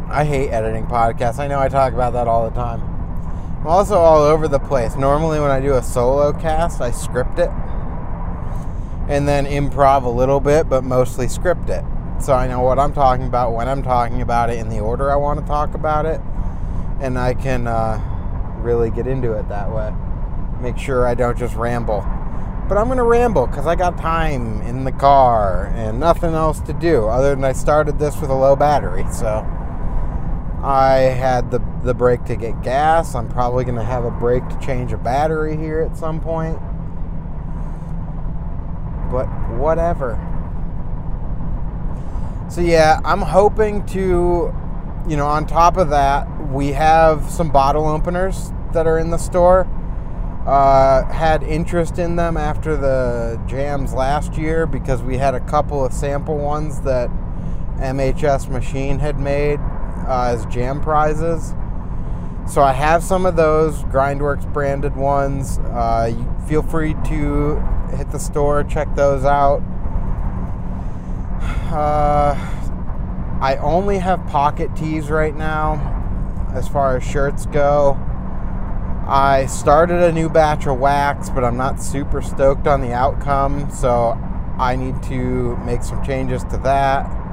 I 0.08 0.24
hate 0.24 0.50
editing 0.50 0.86
podcasts. 0.86 1.38
I 1.38 1.48
know 1.48 1.58
I 1.58 1.68
talk 1.68 1.92
about 1.92 2.12
that 2.12 2.28
all 2.28 2.48
the 2.48 2.54
time. 2.54 2.80
I'm 3.60 3.66
also 3.66 3.96
all 3.96 4.22
over 4.22 4.46
the 4.46 4.58
place. 4.60 4.94
Normally, 4.96 5.40
when 5.40 5.50
I 5.50 5.60
do 5.60 5.74
a 5.74 5.82
solo 5.82 6.32
cast, 6.32 6.80
I 6.80 6.90
script 6.90 7.38
it 7.38 7.50
and 9.08 9.28
then 9.28 9.44
improv 9.44 10.04
a 10.04 10.08
little 10.08 10.40
bit, 10.40 10.68
but 10.68 10.82
mostly 10.82 11.28
script 11.28 11.68
it. 11.68 11.84
So 12.20 12.32
I 12.32 12.46
know 12.46 12.60
what 12.60 12.78
I'm 12.78 12.92
talking 12.92 13.26
about 13.26 13.52
when 13.52 13.68
I'm 13.68 13.82
talking 13.82 14.22
about 14.22 14.50
it 14.50 14.58
in 14.58 14.68
the 14.68 14.80
order 14.80 15.10
I 15.10 15.16
want 15.16 15.40
to 15.40 15.46
talk 15.46 15.74
about 15.74 16.06
it, 16.06 16.20
and 17.00 17.18
I 17.18 17.34
can 17.34 17.66
uh, 17.66 18.00
really 18.60 18.90
get 18.90 19.06
into 19.06 19.32
it 19.32 19.48
that 19.48 19.70
way. 19.70 19.92
Make 20.60 20.78
sure 20.78 21.06
I 21.06 21.14
don't 21.14 21.36
just 21.36 21.54
ramble. 21.54 22.00
But 22.68 22.78
I'm 22.78 22.86
going 22.86 22.98
to 22.98 23.04
ramble 23.04 23.46
because 23.46 23.66
I 23.66 23.74
got 23.74 23.98
time 23.98 24.62
in 24.62 24.84
the 24.84 24.92
car 24.92 25.66
and 25.74 26.00
nothing 26.00 26.34
else 26.34 26.60
to 26.60 26.72
do 26.72 27.06
other 27.06 27.34
than 27.34 27.44
I 27.44 27.52
started 27.52 27.98
this 27.98 28.18
with 28.20 28.30
a 28.30 28.34
low 28.34 28.56
battery. 28.56 29.04
So. 29.12 29.46
I 30.64 31.00
had 31.00 31.50
the, 31.50 31.62
the 31.82 31.92
break 31.92 32.24
to 32.24 32.36
get 32.36 32.62
gas. 32.62 33.14
I'm 33.14 33.28
probably 33.28 33.64
going 33.64 33.76
to 33.76 33.84
have 33.84 34.06
a 34.06 34.10
break 34.10 34.48
to 34.48 34.58
change 34.60 34.94
a 34.94 34.96
battery 34.96 35.58
here 35.58 35.82
at 35.82 35.94
some 35.94 36.22
point. 36.22 36.58
But 39.12 39.26
whatever. 39.58 40.18
So, 42.48 42.62
yeah, 42.62 42.98
I'm 43.04 43.20
hoping 43.20 43.84
to, 43.88 44.54
you 45.06 45.16
know, 45.18 45.26
on 45.26 45.46
top 45.46 45.76
of 45.76 45.90
that, 45.90 46.26
we 46.48 46.68
have 46.68 47.28
some 47.28 47.50
bottle 47.50 47.86
openers 47.86 48.50
that 48.72 48.86
are 48.86 48.98
in 48.98 49.10
the 49.10 49.18
store. 49.18 49.68
Uh, 50.46 51.10
had 51.10 51.42
interest 51.42 51.98
in 51.98 52.16
them 52.16 52.36
after 52.36 52.76
the 52.76 53.40
jams 53.46 53.94
last 53.94 54.36
year 54.36 54.66
because 54.66 55.02
we 55.02 55.16
had 55.16 55.34
a 55.34 55.40
couple 55.40 55.82
of 55.82 55.90
sample 55.90 56.36
ones 56.36 56.82
that 56.82 57.08
MHS 57.78 58.50
Machine 58.50 58.98
had 58.98 59.18
made 59.18 59.58
uh, 60.06 60.34
as 60.34 60.44
jam 60.46 60.82
prizes. 60.82 61.54
So 62.46 62.62
I 62.62 62.72
have 62.72 63.02
some 63.02 63.24
of 63.24 63.36
those 63.36 63.84
Grindworks 63.84 64.50
branded 64.52 64.94
ones. 64.96 65.58
Uh, 65.58 66.12
feel 66.46 66.62
free 66.62 66.94
to 67.06 67.56
hit 67.96 68.10
the 68.10 68.18
store, 68.18 68.64
check 68.64 68.94
those 68.94 69.24
out. 69.24 69.62
Uh, 71.74 72.34
I 73.40 73.56
only 73.56 73.98
have 73.98 74.24
pocket 74.28 74.76
tees 74.76 75.10
right 75.10 75.34
now 75.34 75.74
as 76.54 76.68
far 76.68 76.96
as 76.96 77.02
shirts 77.02 77.46
go. 77.46 77.98
I 79.06 79.46
started 79.46 80.02
a 80.02 80.12
new 80.12 80.28
batch 80.28 80.66
of 80.66 80.78
wax, 80.78 81.30
but 81.30 81.44
I'm 81.44 81.56
not 81.56 81.82
super 81.82 82.22
stoked 82.22 82.66
on 82.66 82.80
the 82.80 82.92
outcome, 82.92 83.70
so 83.70 84.18
I 84.58 84.76
need 84.76 85.02
to 85.04 85.56
make 85.58 85.82
some 85.82 86.02
changes 86.04 86.42
to 86.44 86.56
that 86.58 87.24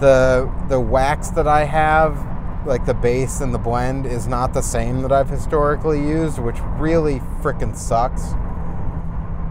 the 0.00 0.50
the 0.68 0.80
wax 0.80 1.28
that 1.30 1.46
I 1.46 1.64
have, 1.64 2.26
like 2.66 2.86
the 2.86 2.94
base 2.94 3.40
and 3.40 3.54
the 3.54 3.58
blend, 3.58 4.06
is 4.06 4.26
not 4.26 4.52
the 4.52 4.62
same 4.62 5.02
that 5.02 5.12
I've 5.12 5.28
historically 5.28 6.00
used, 6.00 6.38
which 6.38 6.56
really 6.78 7.20
freaking 7.42 7.76
sucks. 7.76 8.34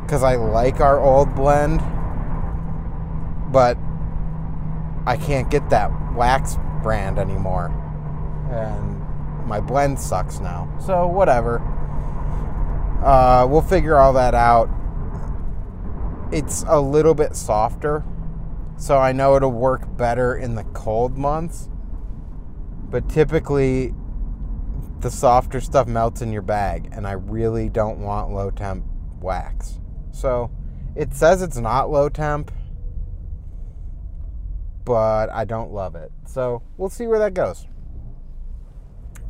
Because 0.01 0.23
I 0.23 0.35
like 0.35 0.81
our 0.81 0.99
old 0.99 1.35
blend, 1.35 1.81
but 3.51 3.77
I 5.05 5.17
can't 5.17 5.49
get 5.49 5.69
that 5.69 5.91
wax 6.15 6.57
brand 6.81 7.19
anymore, 7.19 7.67
and 8.51 8.98
my 9.49 9.59
blend 9.59 9.99
sucks 9.99 10.39
now. 10.39 10.73
So 10.85 11.07
whatever. 11.07 11.59
Uh, 13.03 13.47
we'll 13.49 13.61
figure 13.61 13.97
all 13.97 14.13
that 14.13 14.35
out. 14.35 14.69
It's 16.31 16.63
a 16.67 16.79
little 16.79 17.15
bit 17.15 17.35
softer 17.35 18.03
So 18.77 18.97
I 18.97 19.11
know 19.11 19.35
it'll 19.35 19.51
work 19.51 19.97
better 19.97 20.37
in 20.37 20.55
the 20.55 20.63
cold 20.63 21.17
months. 21.17 21.69
But 22.89 23.09
typically, 23.09 23.93
the 25.01 25.11
softer 25.11 25.59
stuff 25.61 25.87
melts 25.87 26.21
in 26.21 26.31
your 26.31 26.41
bag, 26.41 26.89
and 26.91 27.05
I 27.05 27.11
really 27.11 27.69
don't 27.69 27.99
want 27.99 28.31
low 28.31 28.51
temp 28.51 28.85
wax. 29.19 29.79
So 30.11 30.51
it 30.95 31.13
says 31.13 31.41
it's 31.41 31.57
not 31.57 31.91
low 31.91 32.09
temp, 32.09 32.51
but 34.85 35.29
I 35.29 35.45
don't 35.45 35.71
love 35.71 35.95
it. 35.95 36.11
So 36.25 36.63
we'll 36.77 36.89
see 36.89 37.05
where 37.05 37.19
that 37.19 37.33
goes. 37.33 37.67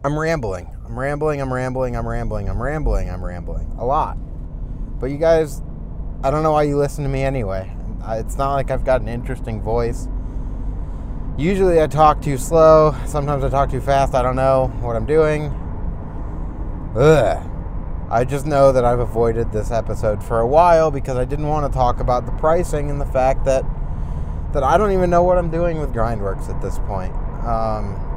I'm 0.01 0.17
rambling. 0.17 0.73
I'm 0.85 0.97
rambling. 0.97 1.41
I'm 1.41 1.53
rambling. 1.53 1.97
I'm 1.97 2.07
rambling. 2.07 2.49
I'm 2.49 2.61
rambling. 2.61 3.09
I'm 3.09 3.23
rambling. 3.23 3.75
A 3.77 3.85
lot. 3.85 4.17
But 4.99 5.07
you 5.07 5.17
guys, 5.17 5.61
I 6.23 6.31
don't 6.31 6.41
know 6.41 6.53
why 6.53 6.63
you 6.63 6.77
listen 6.77 7.03
to 7.03 7.09
me 7.09 7.23
anyway. 7.23 7.69
It's 8.07 8.37
not 8.37 8.53
like 8.53 8.71
I've 8.71 8.85
got 8.85 9.01
an 9.01 9.09
interesting 9.09 9.61
voice. 9.61 10.07
Usually 11.37 11.81
I 11.81 11.87
talk 11.87 12.21
too 12.21 12.37
slow. 12.37 12.95
Sometimes 13.05 13.43
I 13.43 13.49
talk 13.49 13.69
too 13.69 13.81
fast. 13.81 14.15
I 14.15 14.21
don't 14.21 14.37
know 14.37 14.67
what 14.79 14.95
I'm 14.95 15.05
doing. 15.05 15.47
Ugh. 16.95 17.45
I 18.09 18.23
just 18.23 18.45
know 18.45 18.71
that 18.71 18.85
I've 18.85 18.99
avoided 18.99 19.51
this 19.51 19.69
episode 19.69 20.23
for 20.23 20.39
a 20.39 20.47
while 20.47 20.91
because 20.91 21.17
I 21.17 21.25
didn't 21.25 21.47
want 21.47 21.71
to 21.71 21.77
talk 21.77 21.99
about 21.99 22.25
the 22.25 22.31
pricing 22.33 22.89
and 22.89 22.99
the 22.99 23.05
fact 23.05 23.45
that 23.45 23.63
that 24.53 24.63
I 24.63 24.77
don't 24.77 24.91
even 24.93 25.11
know 25.11 25.21
what 25.21 25.37
I'm 25.37 25.51
doing 25.51 25.79
with 25.79 25.93
Grindworks 25.93 26.49
at 26.49 26.59
this 26.59 26.79
point. 26.79 27.13
Um, 27.45 28.08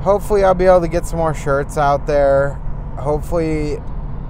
hopefully, 0.00 0.44
I'll 0.44 0.54
be 0.54 0.66
able 0.66 0.80
to 0.80 0.88
get 0.88 1.06
some 1.06 1.18
more 1.18 1.34
shirts 1.34 1.76
out 1.78 2.06
there. 2.06 2.54
Hopefully, 2.98 3.78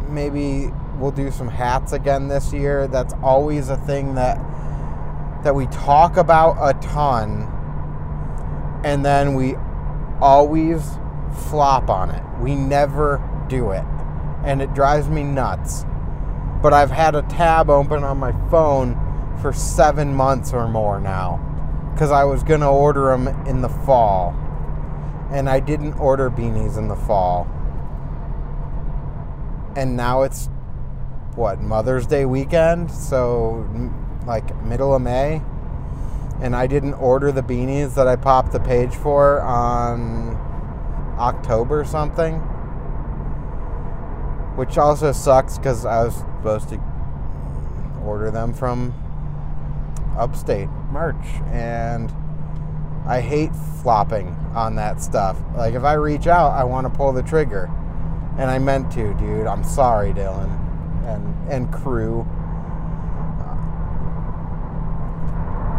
maybe 0.08 0.70
we'll 0.98 1.10
do 1.10 1.30
some 1.30 1.48
hats 1.48 1.92
again 1.92 2.28
this 2.28 2.52
year. 2.52 2.86
That's 2.86 3.14
always 3.22 3.68
a 3.68 3.76
thing 3.76 4.14
that 4.14 4.38
that 5.42 5.54
we 5.54 5.66
talk 5.68 6.16
about 6.16 6.56
a 6.60 6.78
ton, 6.80 7.48
and 8.84 9.04
then 9.04 9.34
we 9.34 9.54
always 10.20 10.98
flop 11.48 11.88
on 11.88 12.10
it. 12.10 12.22
We 12.40 12.54
never 12.54 13.22
do 13.48 13.70
it, 13.70 13.84
and 14.44 14.60
it 14.60 14.74
drives 14.74 15.08
me 15.08 15.22
nuts. 15.22 15.84
But 16.62 16.74
I've 16.74 16.90
had 16.90 17.14
a 17.14 17.22
tab 17.22 17.70
open 17.70 18.04
on 18.04 18.18
my 18.18 18.32
phone 18.50 18.98
for 19.40 19.52
seven 19.52 20.14
months 20.14 20.52
or 20.52 20.68
more 20.68 21.00
now 21.00 21.46
because 21.94 22.10
I 22.10 22.24
was 22.24 22.42
going 22.42 22.60
to 22.60 22.68
order 22.68 23.06
them 23.06 23.28
in 23.46 23.62
the 23.62 23.68
fall. 23.68 24.34
And 25.30 25.48
I 25.48 25.60
didn't 25.60 25.94
order 25.94 26.30
beanies 26.30 26.76
in 26.76 26.88
the 26.88 26.96
fall. 26.96 27.48
And 29.76 29.96
now 29.96 30.22
it's 30.22 30.48
what, 31.36 31.60
Mother's 31.60 32.06
Day 32.06 32.24
weekend? 32.24 32.90
So, 32.90 33.68
like, 34.26 34.60
middle 34.64 34.94
of 34.94 35.02
May. 35.02 35.42
And 36.40 36.56
I 36.56 36.66
didn't 36.66 36.94
order 36.94 37.30
the 37.30 37.42
beanies 37.42 37.94
that 37.94 38.08
I 38.08 38.16
popped 38.16 38.52
the 38.52 38.60
page 38.60 38.94
for 38.94 39.40
on 39.40 40.36
October 41.18 41.84
something. 41.84 42.36
Which 44.56 44.76
also 44.78 45.12
sucks 45.12 45.58
because 45.58 45.84
I 45.84 46.04
was 46.04 46.16
supposed 46.16 46.68
to 46.70 46.80
order 48.04 48.30
them 48.30 48.52
from 48.52 48.94
upstate 50.18 50.68
merch 50.90 51.24
and 51.52 52.12
I 53.06 53.20
hate 53.20 53.54
flopping 53.82 54.28
on 54.54 54.76
that 54.76 55.00
stuff. 55.02 55.38
Like 55.56 55.74
if 55.74 55.84
I 55.84 55.94
reach 55.94 56.26
out, 56.26 56.52
I 56.52 56.64
want 56.64 56.86
to 56.86 56.96
pull 56.96 57.12
the 57.12 57.22
trigger. 57.22 57.70
And 58.38 58.50
I 58.50 58.58
meant 58.58 58.90
to, 58.92 59.14
dude. 59.14 59.46
I'm 59.46 59.64
sorry, 59.64 60.12
Dylan 60.12 60.56
and 61.06 61.34
and 61.50 61.72
crew. 61.72 62.26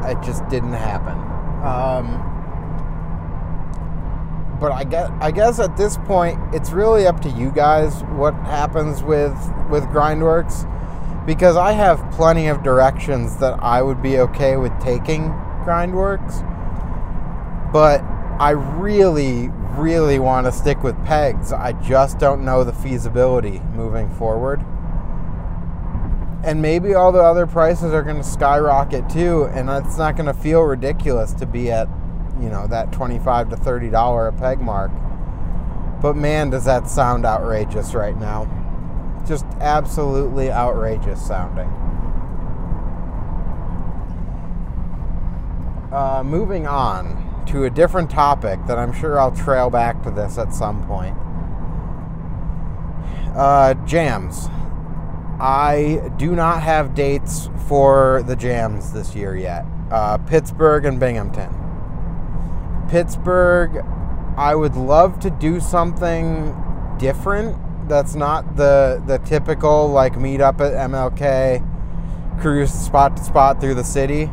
Uh, 0.02 0.10
it 0.10 0.24
just 0.26 0.48
didn't 0.50 0.74
happen. 0.74 1.18
Um, 1.66 2.28
but 4.60 4.72
I 4.72 4.84
guess 4.84 5.10
I 5.20 5.32
guess 5.32 5.60
at 5.60 5.78
this 5.78 5.98
point, 5.98 6.40
it's 6.54 6.72
really 6.72 7.08
up 7.08 7.22
to 7.22 7.30
you 7.30 7.52
guys 7.52 8.04
what 8.16 8.34
happens 8.36 9.02
with 9.02 9.34
with 9.70 9.84
Grindworks 9.86 10.68
because 11.26 11.56
I 11.56 11.72
have 11.74 12.12
plenty 12.12 12.48
of 12.48 12.64
directions 12.64 13.38
that 13.38 13.62
I 13.62 13.82
would 13.82 14.02
be 14.02 14.20
okay 14.20 14.58
with 14.58 14.72
taking 14.80 15.30
Grindworks, 15.64 16.42
but 17.72 18.02
I 18.40 18.52
really, 18.52 19.50
really 19.78 20.20
want 20.20 20.46
to 20.48 20.52
stick 20.52 20.84
with 20.84 20.96
pegs. 21.06 21.52
I 21.52 21.74
just 21.74 22.20
don't 22.20 22.44
know 22.44 22.64
the 22.64 22.74
feasibility 22.74 23.60
moving 23.74 24.10
forward. 24.16 24.64
And 26.44 26.62
maybe 26.62 26.96
all 26.96 27.12
the 27.12 27.22
other 27.22 27.46
prices 27.46 27.94
are 27.94 28.02
going 28.02 28.18
to 28.18 28.24
skyrocket 28.24 29.10
too, 29.10 29.46
and 29.54 29.70
it's 29.70 29.98
not 29.98 30.16
going 30.16 30.26
to 30.26 30.34
feel 30.34 30.62
ridiculous 30.62 31.34
to 31.34 31.46
be 31.46 31.72
at, 31.72 31.88
you 32.40 32.50
know, 32.50 32.66
that 32.68 32.92
25 32.92 33.50
to 33.50 33.56
$30 33.56 34.28
a 34.28 34.32
peg 34.32 34.60
mark. 34.60 34.92
But 36.02 36.16
man, 36.16 36.50
does 36.50 36.66
that 36.66 36.90
sound 36.90 37.26
outrageous 37.26 37.94
right 37.94 38.18
now 38.20 38.50
just 39.28 39.46
absolutely 39.60 40.52
outrageous 40.52 41.26
sounding. 41.26 41.70
Uh, 45.92 46.24
moving 46.26 46.68
on 46.68 47.31
to 47.52 47.66
a 47.66 47.70
different 47.70 48.10
topic 48.10 48.60
that 48.68 48.78
I'm 48.78 48.94
sure 48.94 49.20
I'll 49.20 49.36
trail 49.36 49.70
back 49.70 50.02
to 50.04 50.12
this 50.12 50.38
at 50.38 50.54
some 50.54 50.86
point. 50.88 51.16
Uh, 53.36 53.74
jams. 53.86 54.48
I 55.40 56.12
do 56.18 56.36
not 56.36 56.62
have 56.62 56.94
dates 56.94 57.50
for 57.68 58.24
the 58.28 58.36
jams 58.36 58.94
this 58.94 59.16
year 59.16 59.36
yet. 59.36 59.66
Uh, 59.90 60.18
Pittsburgh 60.18 60.86
and 60.86 61.00
Binghamton. 61.00 61.56
Pittsburgh, 62.90 63.86
I 64.38 64.56
would 64.56 64.76
love 64.76 65.20
to 65.22 65.30
do 65.30 65.60
something 65.60 66.56
different 67.00 67.58
that's 67.92 68.16
not 68.16 68.56
the 68.56 69.04
the 69.06 69.18
typical 69.20 69.90
like 69.90 70.18
meet 70.18 70.40
up 70.40 70.62
at 70.62 70.72
MLK, 70.74 71.62
cruise 72.40 72.72
spot 72.72 73.18
to 73.18 73.24
spot 73.24 73.60
through 73.60 73.76
the 73.76 73.84
city. 73.84 74.30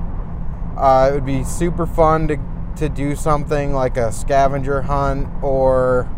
Uh, 0.76 1.08
it 1.10 1.14
would 1.14 1.26
be 1.26 1.42
super 1.42 1.86
fun 1.86 2.28
to 2.28 2.36
to 2.78 2.88
do 2.88 3.14
something 3.14 3.72
like 3.72 3.96
a 3.96 4.12
scavenger 4.12 4.82
hunt 4.82 5.28
or 5.42 6.08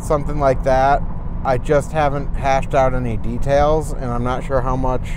something 0.00 0.38
like 0.38 0.62
that. 0.64 1.02
I 1.44 1.58
just 1.58 1.92
haven't 1.92 2.34
hashed 2.34 2.74
out 2.74 2.94
any 2.94 3.16
details, 3.16 3.92
and 3.92 4.04
I'm 4.04 4.24
not 4.24 4.44
sure 4.44 4.60
how 4.60 4.76
much 4.76 5.10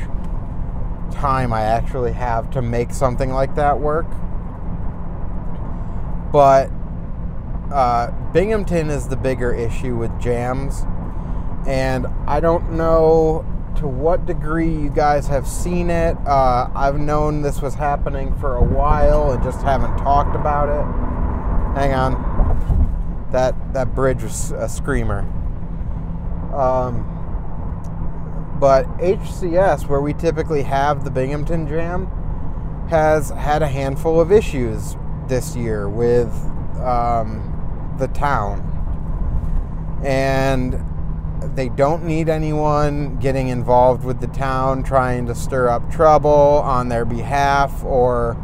time 1.12 1.54
I 1.54 1.62
actually 1.62 2.14
have 2.14 2.50
to 2.52 2.62
make 2.62 2.92
something 2.92 3.32
like 3.32 3.56
that 3.56 3.80
work. 3.80 4.08
But 6.32 6.72
uh, 7.72 8.12
Binghamton 8.34 8.90
is 8.90 9.08
the 9.08 9.16
bigger 9.16 9.54
issue 9.54 9.96
with 9.96 10.20
jams 10.20 10.86
and 11.68 12.06
I 12.28 12.40
don't 12.40 12.74
know 12.74 13.46
to 13.78 13.88
what 13.88 14.26
degree 14.26 14.70
you 14.70 14.90
guys 14.90 15.28
have 15.28 15.48
seen 15.48 15.90
it. 15.90 16.18
Uh, 16.26 16.70
I've 16.76 17.00
known 17.00 17.42
this 17.42 17.62
was 17.62 17.76
happening 17.76 18.36
for 18.40 18.56
a 18.56 18.64
while 18.64 19.32
and 19.32 19.44
just 19.44 19.62
haven't 19.62 19.98
talked 19.98 20.36
about 20.36 20.70
it. 20.70 20.86
Hang 21.80 21.94
on, 21.94 23.28
that 23.32 23.54
that 23.74 23.94
bridge 23.94 24.24
was 24.24 24.52
a 24.52 24.70
screamer. 24.70 25.22
Um, 26.54 27.12
but 28.60 28.86
HCS, 29.00 29.88
where 29.88 30.00
we 30.00 30.14
typically 30.14 30.64
have 30.64 31.04
the 31.04 31.12
Binghamton 31.12 31.68
Jam, 31.68 32.08
has 32.90 33.30
had 33.32 33.62
a 33.62 33.68
handful 33.68 34.22
of 34.22 34.32
issues 34.32 34.96
this 35.28 35.56
year 35.56 35.90
with 35.90 36.34
um, 36.80 37.96
the 38.00 38.08
town, 38.10 38.62
and 40.06 40.76
they 41.54 41.70
don't 41.70 42.04
need 42.04 42.30
anyone 42.30 43.18
getting 43.18 43.50
involved 43.50 44.04
with 44.04 44.20
the 44.20 44.28
town 44.28 44.84
trying 44.84 45.26
to 45.28 45.36
stir 45.36 45.70
up 45.70 45.92
trouble 45.92 46.30
on 46.30 46.90
their 46.90 47.06
behalf 47.06 47.84
or 47.84 48.38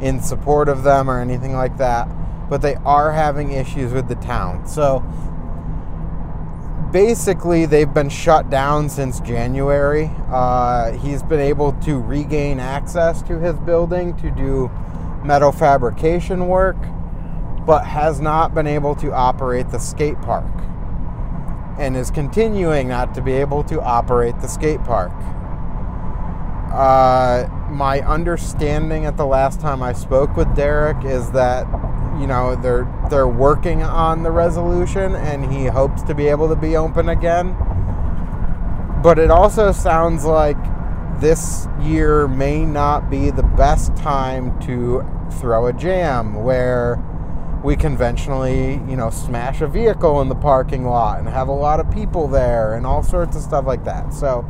in 0.00 0.20
support 0.20 0.68
of 0.68 0.82
them 0.82 1.10
or 1.10 1.20
anything 1.20 1.52
like 1.52 1.76
that. 1.78 2.08
But 2.48 2.62
they 2.62 2.74
are 2.76 3.12
having 3.12 3.52
issues 3.52 3.92
with 3.92 4.08
the 4.08 4.16
town. 4.16 4.66
So 4.66 5.00
basically, 6.92 7.66
they've 7.66 7.92
been 7.92 8.08
shut 8.08 8.50
down 8.50 8.88
since 8.88 9.20
January. 9.20 10.10
Uh, 10.28 10.92
he's 10.92 11.22
been 11.22 11.40
able 11.40 11.72
to 11.82 12.00
regain 12.00 12.58
access 12.58 13.22
to 13.22 13.38
his 13.38 13.58
building 13.60 14.16
to 14.16 14.30
do 14.30 14.70
metal 15.24 15.52
fabrication 15.52 16.48
work, 16.48 16.76
but 17.66 17.84
has 17.84 18.20
not 18.20 18.54
been 18.54 18.66
able 18.66 18.94
to 18.96 19.12
operate 19.12 19.70
the 19.70 19.78
skate 19.78 20.20
park 20.22 20.44
and 21.78 21.96
is 21.96 22.10
continuing 22.10 22.88
not 22.88 23.14
to 23.14 23.22
be 23.22 23.32
able 23.32 23.64
to 23.64 23.80
operate 23.80 24.38
the 24.40 24.48
skate 24.48 24.82
park. 24.84 25.12
Uh, 26.72 27.48
my 27.70 28.00
understanding 28.00 29.04
at 29.06 29.16
the 29.16 29.26
last 29.26 29.60
time 29.60 29.82
I 29.82 29.92
spoke 29.92 30.36
with 30.36 30.54
Derek 30.54 31.04
is 31.04 31.30
that 31.32 31.66
you 32.20 32.26
know 32.26 32.54
they're 32.56 32.88
they're 33.10 33.28
working 33.28 33.82
on 33.82 34.22
the 34.22 34.30
resolution 34.30 35.14
and 35.14 35.52
he 35.52 35.66
hopes 35.66 36.02
to 36.02 36.14
be 36.14 36.28
able 36.28 36.48
to 36.48 36.56
be 36.56 36.76
open 36.76 37.08
again. 37.08 37.56
But 39.02 39.18
it 39.18 39.30
also 39.30 39.72
sounds 39.72 40.24
like 40.24 40.58
this 41.20 41.66
year 41.80 42.28
may 42.28 42.64
not 42.64 43.10
be 43.10 43.30
the 43.30 43.42
best 43.42 43.96
time 43.96 44.58
to 44.60 45.04
throw 45.40 45.66
a 45.66 45.72
jam 45.72 46.42
where 46.42 47.02
we 47.62 47.76
conventionally, 47.76 48.74
you 48.88 48.96
know, 48.96 49.10
smash 49.10 49.60
a 49.60 49.66
vehicle 49.66 50.20
in 50.22 50.28
the 50.28 50.34
parking 50.34 50.86
lot 50.86 51.18
and 51.18 51.28
have 51.28 51.48
a 51.48 51.52
lot 51.52 51.78
of 51.78 51.90
people 51.90 52.26
there 52.26 52.74
and 52.74 52.86
all 52.86 53.02
sorts 53.02 53.36
of 53.36 53.42
stuff 53.42 53.66
like 53.66 53.84
that. 53.84 54.14
So 54.14 54.46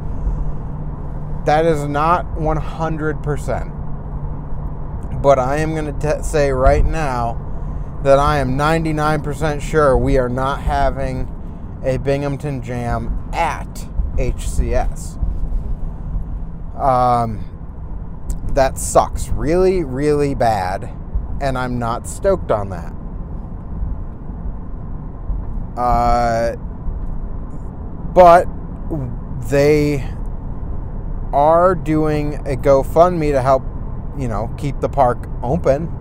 that 1.44 1.64
is 1.64 1.88
not 1.88 2.26
100%. 2.36 5.22
But 5.22 5.38
I 5.38 5.56
am 5.56 5.74
going 5.74 5.98
to 5.98 6.22
say 6.22 6.52
right 6.52 6.84
now 6.84 7.46
that 8.04 8.18
I 8.18 8.38
am 8.38 8.56
99% 8.56 9.60
sure 9.60 9.98
we 9.98 10.16
are 10.16 10.28
not 10.28 10.62
having 10.62 11.28
a 11.84 11.98
Binghamton 11.98 12.62
Jam 12.62 13.28
at 13.32 13.86
HCS. 14.16 15.16
Um, 16.78 17.44
that 18.54 18.78
sucks 18.78 19.28
really, 19.28 19.84
really 19.84 20.34
bad, 20.34 20.90
and 21.40 21.58
I'm 21.58 21.78
not 21.78 22.06
stoked 22.06 22.50
on 22.50 22.70
that. 22.70 22.94
Uh, 25.76 26.56
but 28.12 28.46
they 29.48 30.08
are 31.32 31.74
doing 31.74 32.34
a 32.46 32.56
GoFundMe 32.56 33.32
to 33.32 33.42
help, 33.42 33.62
you 34.18 34.28
know, 34.28 34.52
keep 34.58 34.80
the 34.80 34.88
park 34.88 35.28
open. 35.42 35.96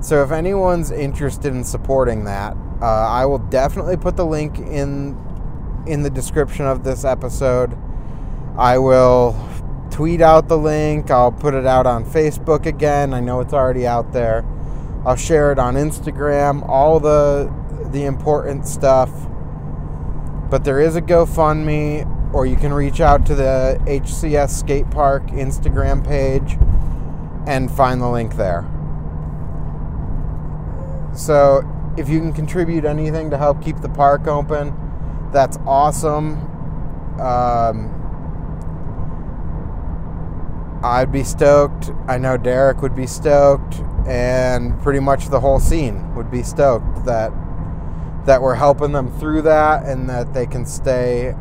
So 0.00 0.22
if 0.22 0.30
anyone's 0.30 0.90
interested 0.90 1.52
in 1.54 1.64
supporting 1.64 2.24
that, 2.24 2.56
uh, 2.82 2.84
I 2.84 3.24
will 3.24 3.38
definitely 3.38 3.96
put 3.96 4.16
the 4.16 4.26
link 4.26 4.58
in 4.58 5.16
in 5.86 6.02
the 6.02 6.10
description 6.10 6.66
of 6.66 6.82
this 6.82 7.04
episode. 7.04 7.76
I 8.58 8.78
will 8.78 9.36
tweet 9.90 10.20
out 10.20 10.48
the 10.48 10.58
link. 10.58 11.10
I'll 11.10 11.32
put 11.32 11.54
it 11.54 11.64
out 11.64 11.86
on 11.86 12.04
Facebook 12.04 12.66
again. 12.66 13.14
I 13.14 13.20
know 13.20 13.40
it's 13.40 13.52
already 13.52 13.86
out 13.86 14.12
there. 14.12 14.44
I'll 15.04 15.16
share 15.16 15.52
it 15.52 15.58
on 15.58 15.74
Instagram. 15.74 16.68
All 16.68 16.98
the 16.98 17.52
the 17.96 18.04
important 18.04 18.66
stuff. 18.66 19.10
But 20.50 20.64
there 20.64 20.80
is 20.80 20.96
a 20.96 21.02
GoFundMe, 21.02 22.32
or 22.34 22.44
you 22.44 22.56
can 22.56 22.72
reach 22.72 23.00
out 23.00 23.24
to 23.26 23.34
the 23.34 23.80
HCS 23.86 24.50
Skate 24.50 24.90
Park 24.90 25.26
Instagram 25.28 26.06
page 26.06 26.58
and 27.48 27.70
find 27.70 28.02
the 28.02 28.08
link 28.08 28.36
there. 28.36 28.68
So, 31.14 31.62
if 31.96 32.10
you 32.10 32.20
can 32.20 32.34
contribute 32.34 32.84
anything 32.84 33.30
to 33.30 33.38
help 33.38 33.62
keep 33.62 33.80
the 33.80 33.88
park 33.88 34.26
open, 34.26 34.76
that's 35.32 35.56
awesome. 35.66 36.36
Um, 37.18 37.90
I'd 40.84 41.10
be 41.10 41.24
stoked. 41.24 41.90
I 42.06 42.18
know 42.18 42.36
Derek 42.36 42.82
would 42.82 42.94
be 42.94 43.06
stoked, 43.06 43.80
and 44.06 44.78
pretty 44.82 45.00
much 45.00 45.28
the 45.28 45.40
whole 45.40 45.58
scene 45.58 46.14
would 46.14 46.30
be 46.30 46.42
stoked 46.42 47.06
that 47.06 47.32
that 48.26 48.42
we're 48.42 48.54
helping 48.54 48.92
them 48.92 49.10
through 49.18 49.42
that 49.42 49.86
and 49.86 50.10
that 50.10 50.34
they 50.34 50.46
can 50.46 50.66
stay 50.66 51.34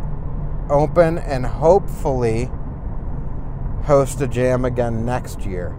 open 0.70 1.18
and 1.18 1.46
hopefully 1.46 2.50
host 3.84 4.22
a 4.22 4.28
jam 4.28 4.66
again 4.66 5.06
next 5.06 5.46
year. 5.46 5.76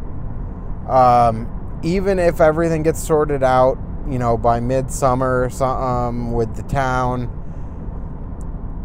Um, 0.89 1.81
even 1.83 2.19
if 2.19 2.41
everything 2.41 2.83
gets 2.83 3.03
sorted 3.03 3.43
out, 3.43 3.79
you 4.09 4.19
know, 4.19 4.37
by 4.37 4.61
midsummer 4.61 5.51
um, 5.63 6.33
with 6.33 6.55
the 6.57 6.63
town, 6.63 7.31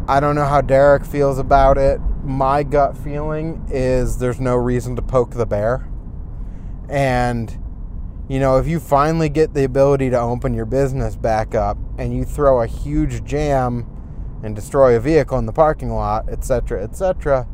I 0.08 0.20
don't 0.20 0.34
know 0.34 0.44
how 0.44 0.60
Derek 0.60 1.04
feels 1.04 1.38
about 1.38 1.78
it. 1.78 2.00
My 2.24 2.62
gut 2.62 2.96
feeling 2.96 3.64
is 3.68 4.18
there's 4.18 4.40
no 4.40 4.56
reason 4.56 4.96
to 4.96 5.02
poke 5.02 5.32
the 5.32 5.46
bear. 5.46 5.88
And 6.88 7.56
you 8.28 8.38
know, 8.38 8.56
if 8.58 8.66
you 8.66 8.78
finally 8.80 9.28
get 9.28 9.54
the 9.54 9.64
ability 9.64 10.10
to 10.10 10.18
open 10.18 10.54
your 10.54 10.64
business 10.64 11.16
back 11.16 11.54
up 11.54 11.76
and 12.02 12.12
you 12.12 12.24
throw 12.24 12.60
a 12.60 12.66
huge 12.66 13.24
jam 13.24 13.86
and 14.42 14.56
destroy 14.56 14.96
a 14.96 15.00
vehicle 15.00 15.38
in 15.38 15.46
the 15.46 15.52
parking 15.52 15.90
lot, 15.90 16.28
etc., 16.28 16.82
etc., 16.82 17.46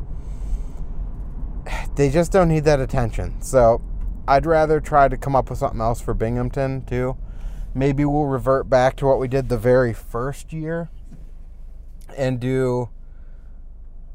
they 1.95 2.09
just 2.09 2.31
don't 2.31 2.47
need 2.47 2.63
that 2.63 2.79
attention. 2.79 3.39
So 3.43 3.79
I'd 4.27 4.47
rather 4.47 4.79
try 4.79 5.07
to 5.07 5.15
come 5.17 5.35
up 5.35 5.51
with 5.51 5.59
something 5.59 5.81
else 5.81 6.01
for 6.01 6.15
Binghamton 6.15 6.83
too. 6.85 7.15
Maybe 7.75 8.03
we'll 8.05 8.25
revert 8.25 8.67
back 8.67 8.95
to 8.97 9.05
what 9.05 9.19
we 9.19 9.27
did 9.27 9.49
the 9.49 9.57
very 9.57 9.93
first 9.93 10.51
year 10.51 10.89
and 12.17 12.39
do 12.39 12.89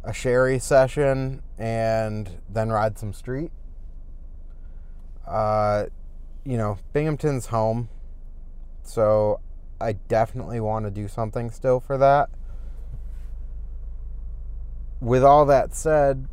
a 0.03 0.13
sherry 0.13 0.59
session 0.59 1.43
and 1.57 2.29
then 2.49 2.71
ride 2.71 2.99
some 2.99 3.13
street. 3.13 3.53
Uh, 5.25 5.85
you 6.45 6.57
know, 6.57 6.79
Binghamton's 6.93 7.47
home. 7.47 7.89
So 8.83 9.39
I 9.85 9.93
definitely 9.93 10.61
want 10.61 10.87
to 10.87 10.91
do 10.91 11.09
something 11.09 11.51
still 11.51 11.81
for 11.81 11.99
that. 11.99 12.31
With 15.01 15.23
all 15.23 15.45
that 15.47 15.75
said, 15.75 16.27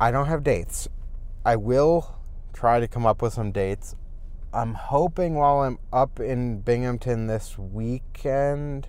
I 0.00 0.10
don't 0.10 0.26
have 0.26 0.42
dates. 0.42 0.88
I 1.44 1.56
will 1.56 2.16
try 2.52 2.80
to 2.80 2.88
come 2.88 3.06
up 3.06 3.22
with 3.22 3.32
some 3.32 3.52
dates. 3.52 3.94
I'm 4.52 4.74
hoping 4.74 5.34
while 5.34 5.60
I'm 5.60 5.78
up 5.92 6.18
in 6.18 6.60
Binghamton 6.60 7.26
this 7.26 7.56
weekend 7.56 8.88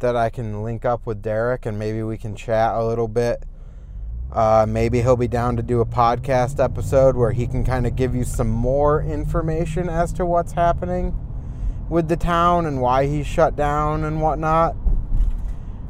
that 0.00 0.16
I 0.16 0.30
can 0.30 0.62
link 0.62 0.84
up 0.84 1.06
with 1.06 1.22
Derek 1.22 1.66
and 1.66 1.78
maybe 1.78 2.02
we 2.02 2.18
can 2.18 2.34
chat 2.34 2.74
a 2.74 2.84
little 2.84 3.08
bit 3.08 3.44
uh, 4.32 4.64
maybe 4.68 5.02
he'll 5.02 5.16
be 5.16 5.28
down 5.28 5.56
to 5.56 5.62
do 5.62 5.80
a 5.80 5.86
podcast 5.86 6.62
episode 6.62 7.16
where 7.16 7.32
he 7.32 7.46
can 7.46 7.64
kind 7.64 7.86
of 7.86 7.96
give 7.96 8.14
you 8.14 8.22
some 8.22 8.48
more 8.48 9.02
information 9.02 9.88
as 9.88 10.12
to 10.12 10.24
what's 10.24 10.52
happening 10.52 11.16
with 11.90 12.08
the 12.08 12.16
town 12.16 12.64
and 12.64 12.80
why 12.80 13.04
he's 13.06 13.26
shut 13.26 13.56
down 13.56 14.04
and 14.04 14.22
whatnot. 14.22 14.74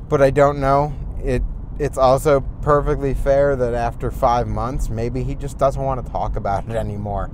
But 0.08 0.20
I 0.20 0.30
don't 0.30 0.58
know. 0.58 0.92
It 1.22 1.44
it's 1.78 1.96
also 1.96 2.40
perfectly 2.60 3.14
fair 3.14 3.56
that 3.56 3.72
after 3.72 4.10
five 4.10 4.46
months, 4.46 4.90
maybe 4.90 5.22
he 5.22 5.34
just 5.34 5.56
doesn't 5.56 5.80
want 5.80 6.04
to 6.04 6.12
talk 6.12 6.36
about 6.36 6.68
it 6.68 6.72
anymore. 6.72 7.30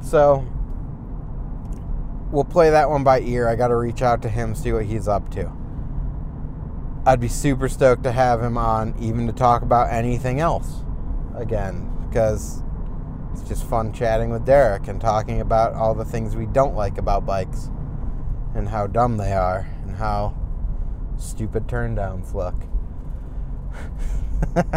So 0.00 0.46
we'll 2.30 2.44
play 2.44 2.70
that 2.70 2.88
one 2.88 3.04
by 3.04 3.20
ear. 3.20 3.46
I 3.46 3.56
got 3.56 3.68
to 3.68 3.76
reach 3.76 4.00
out 4.00 4.22
to 4.22 4.30
him, 4.30 4.54
see 4.54 4.72
what 4.72 4.86
he's 4.86 5.06
up 5.06 5.30
to. 5.32 5.52
I'd 7.04 7.20
be 7.20 7.28
super 7.28 7.68
stoked 7.68 8.04
to 8.04 8.12
have 8.12 8.42
him 8.42 8.56
on, 8.56 8.94
even 8.98 9.26
to 9.26 9.34
talk 9.34 9.60
about 9.60 9.92
anything 9.92 10.40
else 10.40 10.82
again, 11.36 11.90
because 12.08 12.62
it's 13.32 13.42
just 13.42 13.64
fun 13.64 13.92
chatting 13.92 14.30
with 14.30 14.44
Derek 14.44 14.88
and 14.88 15.00
talking 15.00 15.40
about 15.40 15.74
all 15.74 15.94
the 15.94 16.04
things 16.04 16.36
we 16.36 16.46
don't 16.46 16.74
like 16.74 16.98
about 16.98 17.24
bikes 17.26 17.70
and 18.54 18.68
how 18.68 18.86
dumb 18.86 19.16
they 19.16 19.32
are 19.32 19.68
and 19.82 19.96
how 19.96 20.34
stupid 21.18 21.66
turndowns 21.66 22.34
look. 22.34 22.54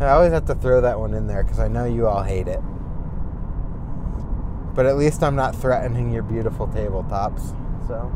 I 0.00 0.08
always 0.08 0.32
have 0.32 0.46
to 0.46 0.54
throw 0.54 0.80
that 0.80 0.98
one 0.98 1.14
in 1.14 1.26
there 1.26 1.42
because 1.42 1.58
I 1.58 1.68
know 1.68 1.84
you 1.84 2.06
all 2.06 2.22
hate 2.22 2.48
it. 2.48 2.60
But 4.74 4.86
at 4.86 4.96
least 4.96 5.22
I'm 5.22 5.36
not 5.36 5.54
threatening 5.54 6.12
your 6.12 6.22
beautiful 6.22 6.66
tabletops, 6.66 7.56
so. 7.86 8.12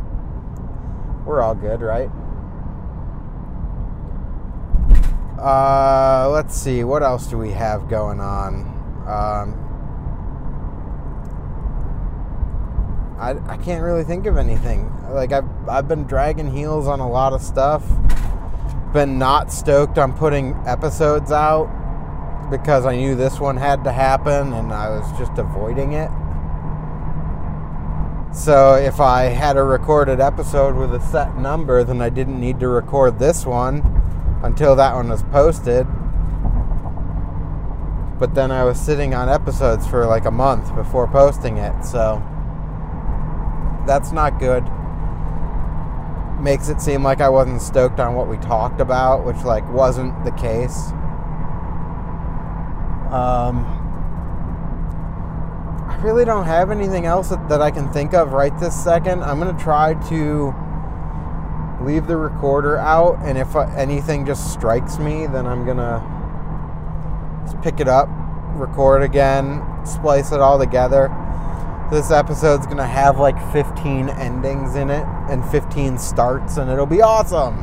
We're 1.24 1.42
all 1.42 1.54
good, 1.54 1.82
right? 1.82 2.10
Uh, 5.38 6.28
let's 6.32 6.56
see. 6.56 6.82
What 6.82 7.04
else 7.04 7.28
do 7.28 7.38
we 7.38 7.52
have 7.52 7.88
going 7.88 8.18
on? 8.18 8.66
Um, 9.06 9.54
I, 13.20 13.36
I 13.46 13.56
can't 13.58 13.84
really 13.84 14.02
think 14.02 14.26
of 14.26 14.36
anything. 14.36 14.92
Like 15.10 15.32
I've 15.32 15.68
I've 15.68 15.86
been 15.86 16.04
dragging 16.04 16.50
heels 16.50 16.88
on 16.88 16.98
a 16.98 17.08
lot 17.08 17.32
of 17.32 17.40
stuff. 17.40 17.84
Been 18.92 19.18
not 19.18 19.52
stoked 19.52 19.96
on 19.96 20.12
putting 20.12 20.54
episodes 20.66 21.30
out 21.30 21.68
because 22.50 22.84
I 22.84 22.96
knew 22.96 23.14
this 23.14 23.38
one 23.38 23.56
had 23.56 23.84
to 23.84 23.92
happen 23.92 24.52
and 24.52 24.72
I 24.72 24.88
was 24.88 25.18
just 25.18 25.38
avoiding 25.38 25.92
it. 25.92 26.10
So 28.34 28.74
if 28.74 29.00
I 29.00 29.24
had 29.24 29.56
a 29.56 29.62
recorded 29.62 30.20
episode 30.20 30.74
with 30.74 30.94
a 30.94 31.00
set 31.00 31.36
number, 31.36 31.84
then 31.84 32.00
I 32.00 32.08
didn't 32.08 32.40
need 32.40 32.58
to 32.60 32.68
record 32.68 33.20
this 33.20 33.46
one 33.46 33.97
until 34.42 34.76
that 34.76 34.94
one 34.94 35.08
was 35.08 35.22
posted. 35.24 35.86
But 38.18 38.34
then 38.34 38.50
I 38.50 38.64
was 38.64 38.78
sitting 38.80 39.14
on 39.14 39.28
episodes 39.28 39.86
for 39.86 40.04
like 40.06 40.24
a 40.24 40.30
month 40.30 40.74
before 40.74 41.06
posting 41.06 41.56
it, 41.56 41.84
so 41.84 42.22
that's 43.86 44.12
not 44.12 44.38
good. 44.38 44.64
Makes 46.42 46.68
it 46.68 46.80
seem 46.80 47.02
like 47.02 47.20
I 47.20 47.28
wasn't 47.28 47.62
stoked 47.62 48.00
on 48.00 48.14
what 48.14 48.28
we 48.28 48.36
talked 48.38 48.80
about, 48.80 49.24
which 49.24 49.38
like 49.44 49.68
wasn't 49.72 50.24
the 50.24 50.32
case. 50.32 50.92
Um, 53.12 53.64
I 55.88 55.96
really 56.02 56.24
don't 56.24 56.44
have 56.44 56.70
anything 56.70 57.06
else 57.06 57.30
that, 57.30 57.62
I 57.62 57.70
can 57.70 57.90
think 57.92 58.14
of 58.14 58.32
right 58.32 58.56
this 58.60 58.74
second. 58.84 59.22
I'm 59.22 59.40
to 59.40 59.62
try 59.62 59.94
to 60.10 60.54
leave 61.88 62.06
the 62.06 62.16
recorder 62.16 62.76
out, 62.76 63.18
and 63.22 63.38
if 63.38 63.56
uh, 63.56 63.60
anything 63.74 64.26
just 64.26 64.52
strikes 64.52 64.98
me, 64.98 65.26
then 65.26 65.46
I'm 65.46 65.64
gonna 65.64 66.04
pick 67.62 67.80
it 67.80 67.88
up, 67.88 68.08
record 68.56 69.02
again, 69.02 69.62
splice 69.86 70.30
it 70.30 70.40
all 70.40 70.58
together. 70.58 71.08
This 71.90 72.10
episode's 72.10 72.66
gonna 72.66 72.86
have 72.86 73.18
like 73.18 73.36
15 73.54 74.10
endings 74.10 74.76
in 74.76 74.90
it 74.90 75.06
and 75.30 75.42
15 75.50 75.96
starts, 75.96 76.58
and 76.58 76.70
it'll 76.70 76.84
be 76.84 77.00
awesome. 77.00 77.56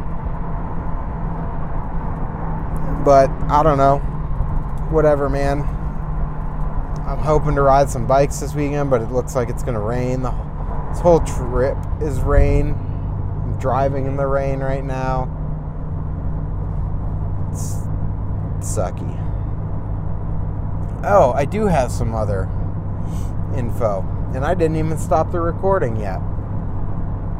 But 3.06 3.30
I 3.48 3.62
don't 3.62 3.78
know. 3.78 4.00
Whatever, 4.90 5.30
man. 5.30 5.60
I'm 7.08 7.20
hoping 7.20 7.54
to 7.54 7.62
ride 7.62 7.92
some 7.92 8.08
bikes 8.08 8.40
this 8.40 8.56
weekend, 8.56 8.90
but 8.90 9.04
it 9.04 9.12
looks 9.12 9.36
like 9.36 9.50
it's 9.50 9.62
gonna 9.62 9.80
rain. 9.80 10.24
This 10.24 11.00
whole 11.00 11.20
trip 11.20 11.78
is 12.02 12.22
rain. 12.22 12.76
I'm 13.46 13.60
driving 13.60 14.08
in 14.08 14.18
the 14.18 14.26
rain 14.26 14.60
right 14.60 14.84
now. 14.84 15.30
It's 17.52 17.76
sucky. 18.60 19.22
Oh, 21.06 21.32
I 21.36 21.46
do 21.46 21.68
have 21.68 21.92
some 21.92 22.16
other 22.16 22.50
info, 23.56 24.02
and 24.34 24.44
I 24.44 24.56
didn't 24.56 24.78
even 24.78 24.98
stop 24.98 25.32
the 25.32 25.40
recording 25.40 25.96
yet. 25.96 26.20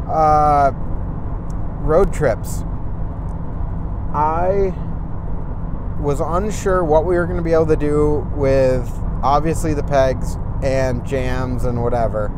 Uh, 0.08 0.72
road 1.82 2.14
trips. 2.14 2.62
I 4.14 4.74
was 6.00 6.20
unsure 6.20 6.84
what 6.84 7.06
we 7.06 7.16
were 7.16 7.26
going 7.26 7.38
to 7.38 7.44
be 7.44 7.54
able 7.54 7.66
to 7.66 7.76
do 7.76 8.28
with 8.36 8.88
obviously 9.24 9.74
the 9.74 9.84
pegs 9.84 10.38
and 10.62 11.04
jams 11.04 11.66
and 11.66 11.82
whatever. 11.82 12.32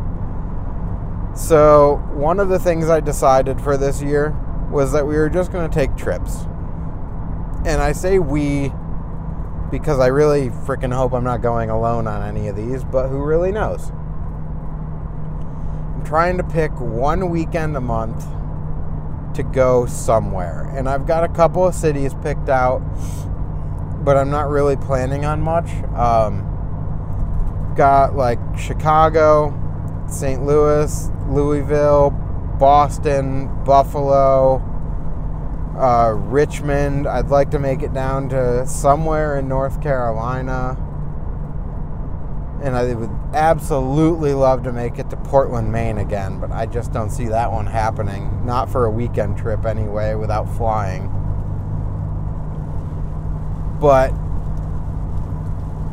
So, 1.38 1.98
one 2.14 2.40
of 2.40 2.50
the 2.50 2.58
things 2.58 2.90
I 2.90 3.00
decided 3.00 3.62
for 3.62 3.78
this 3.78 4.02
year 4.02 4.36
was 4.72 4.92
that 4.94 5.06
we 5.06 5.16
were 5.16 5.30
just 5.30 5.52
going 5.52 5.70
to 5.70 5.74
take 5.74 5.96
trips. 5.96 6.46
And 7.64 7.80
I 7.80 7.92
say 7.92 8.18
we 8.18 8.72
because 9.70 10.00
I 10.00 10.08
really 10.08 10.50
freaking 10.50 10.92
hope 10.92 11.14
I'm 11.14 11.24
not 11.24 11.44
going 11.44 11.70
alone 11.70 12.08
on 12.08 12.24
any 12.24 12.48
of 12.48 12.56
these, 12.56 12.84
but 12.84 13.10
who 13.10 13.24
really 13.24 13.52
knows? 13.52 13.92
I'm 15.96 16.04
trying 16.06 16.38
to 16.38 16.44
pick 16.44 16.72
one 16.80 17.30
weekend 17.30 17.78
a 17.78 17.82
month 17.82 18.26
to 19.36 19.44
go 19.44 19.86
somewhere. 19.86 20.72
And 20.76 20.90
I've 20.90 21.06
got 21.06 21.24
a 21.24 21.28
couple 21.28 21.68
of 21.68 21.76
cities 21.76 22.16
picked 22.24 22.50
out, 22.50 22.80
but 24.04 24.18
I'm 24.18 24.32
not 24.32 24.50
really 24.50 24.78
planning 24.78 25.26
on 25.26 25.42
much. 25.42 25.70
Um, 25.94 26.46
got 27.76 28.16
like 28.16 28.40
Chicago, 28.58 29.54
St. 30.10 30.44
Louis, 30.44 31.10
Louisville, 31.28 32.12
Boston, 32.60 33.48
Buffalo, 33.64 34.62
uh, 35.78 36.12
Richmond. 36.12 37.08
I'd 37.08 37.30
like 37.30 37.52
to 37.52 37.60
make 37.60 37.82
it 37.82 37.94
down 37.94 38.30
to 38.30 38.66
somewhere 38.66 39.38
in 39.38 39.48
North 39.48 39.82
Carolina. 39.82 40.78
And 42.64 42.76
I 42.76 42.94
would 42.94 43.12
absolutely 43.36 44.34
love 44.34 44.64
to 44.64 44.72
make 44.72 44.98
it 44.98 45.10
to 45.12 45.18
Portland, 45.18 45.72
Maine 45.72 46.00
again, 46.00 46.40
but 46.40 46.52
I 46.52 46.66
just 46.66 46.92
don't 46.92 47.12
see 47.12 47.26
that 47.26 47.52
one 47.52 47.68
happening. 47.68 48.46
Not 48.46 48.72
for 48.72 48.86
a 48.86 48.90
weekend 48.90 49.38
trip 49.38 49.66
anyway, 49.66 50.16
without 50.16 50.46
flying. 50.58 51.14
But 53.80 54.10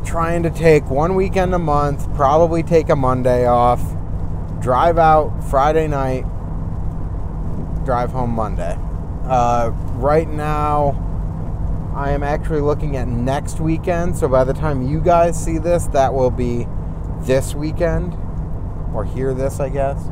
trying 0.03 0.41
to 0.43 0.49
take 0.49 0.89
one 0.89 1.13
weekend 1.13 1.53
a 1.53 1.59
month, 1.59 2.11
probably 2.15 2.63
take 2.63 2.89
a 2.89 2.95
Monday 2.95 3.45
off, 3.45 3.81
drive 4.65 4.97
out 4.97 5.29
Friday 5.43 5.87
night, 5.87 6.23
drive 7.85 8.09
home 8.09 8.31
Monday. 8.31 8.75
Uh, 9.25 9.69
right 9.93 10.27
now, 10.27 11.03
I 11.95 12.09
am 12.09 12.23
actually 12.23 12.61
looking 12.61 12.97
at 12.97 13.07
next 13.07 13.59
weekend. 13.59 14.17
So 14.17 14.27
by 14.27 14.43
the 14.43 14.53
time 14.53 14.81
you 14.81 15.01
guys 15.01 15.39
see 15.41 15.59
this, 15.59 15.85
that 15.89 16.11
will 16.11 16.31
be 16.31 16.65
this 17.21 17.53
weekend, 17.53 18.15
or 18.91 19.05
hear 19.05 19.35
this, 19.35 19.59
I 19.59 19.69
guess. 19.69 20.03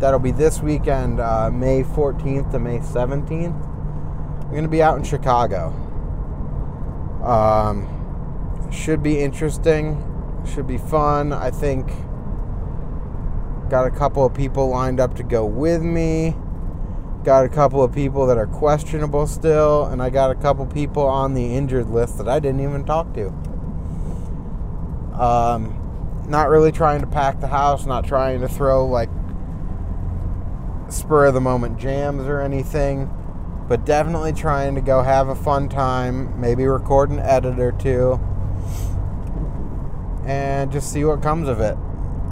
That'll 0.00 0.18
be 0.18 0.32
this 0.32 0.60
weekend, 0.60 1.20
uh, 1.20 1.48
May 1.52 1.84
14th 1.84 2.50
to 2.50 2.58
May 2.58 2.78
17th. 2.80 3.54
I'm 3.54 4.50
going 4.50 4.64
to 4.64 4.68
be 4.68 4.82
out 4.82 4.98
in 4.98 5.04
Chicago. 5.04 5.68
Um, 7.22 8.68
should 8.72 9.00
be 9.00 9.20
interesting. 9.20 10.42
Should 10.44 10.66
be 10.66 10.78
fun. 10.78 11.32
I 11.32 11.52
think 11.52 11.88
got 13.70 13.86
a 13.86 13.90
couple 13.90 14.26
of 14.26 14.34
people 14.34 14.68
lined 14.68 14.98
up 14.98 15.14
to 15.16 15.22
go 15.22 15.46
with 15.46 15.80
me. 15.80 16.34
Got 17.22 17.44
a 17.44 17.48
couple 17.48 17.82
of 17.82 17.92
people 17.92 18.26
that 18.26 18.36
are 18.36 18.46
questionable 18.46 19.26
still, 19.26 19.86
and 19.86 20.02
I 20.02 20.10
got 20.10 20.30
a 20.30 20.34
couple 20.34 20.66
people 20.66 21.04
on 21.04 21.34
the 21.34 21.54
injured 21.54 21.88
list 21.88 22.18
that 22.18 22.28
I 22.28 22.40
didn't 22.40 22.60
even 22.60 22.84
talk 22.84 23.14
to. 23.14 23.28
Um, 25.14 26.24
not 26.28 26.48
really 26.48 26.72
trying 26.72 27.00
to 27.02 27.06
pack 27.06 27.40
the 27.40 27.46
house, 27.46 27.86
not 27.86 28.04
trying 28.04 28.40
to 28.40 28.48
throw 28.48 28.86
like 28.86 29.10
spur 30.88 31.26
of 31.26 31.34
the 31.34 31.40
moment 31.40 31.78
jams 31.78 32.22
or 32.22 32.40
anything, 32.40 33.08
but 33.68 33.84
definitely 33.84 34.32
trying 34.32 34.74
to 34.74 34.80
go 34.80 35.02
have 35.02 35.28
a 35.28 35.34
fun 35.34 35.68
time, 35.68 36.40
maybe 36.40 36.66
record 36.66 37.10
an 37.10 37.20
edit 37.20 37.60
or 37.60 37.72
two, 37.72 38.18
and 40.26 40.72
just 40.72 40.90
see 40.90 41.04
what 41.04 41.22
comes 41.22 41.48
of 41.48 41.60
it. 41.60 41.76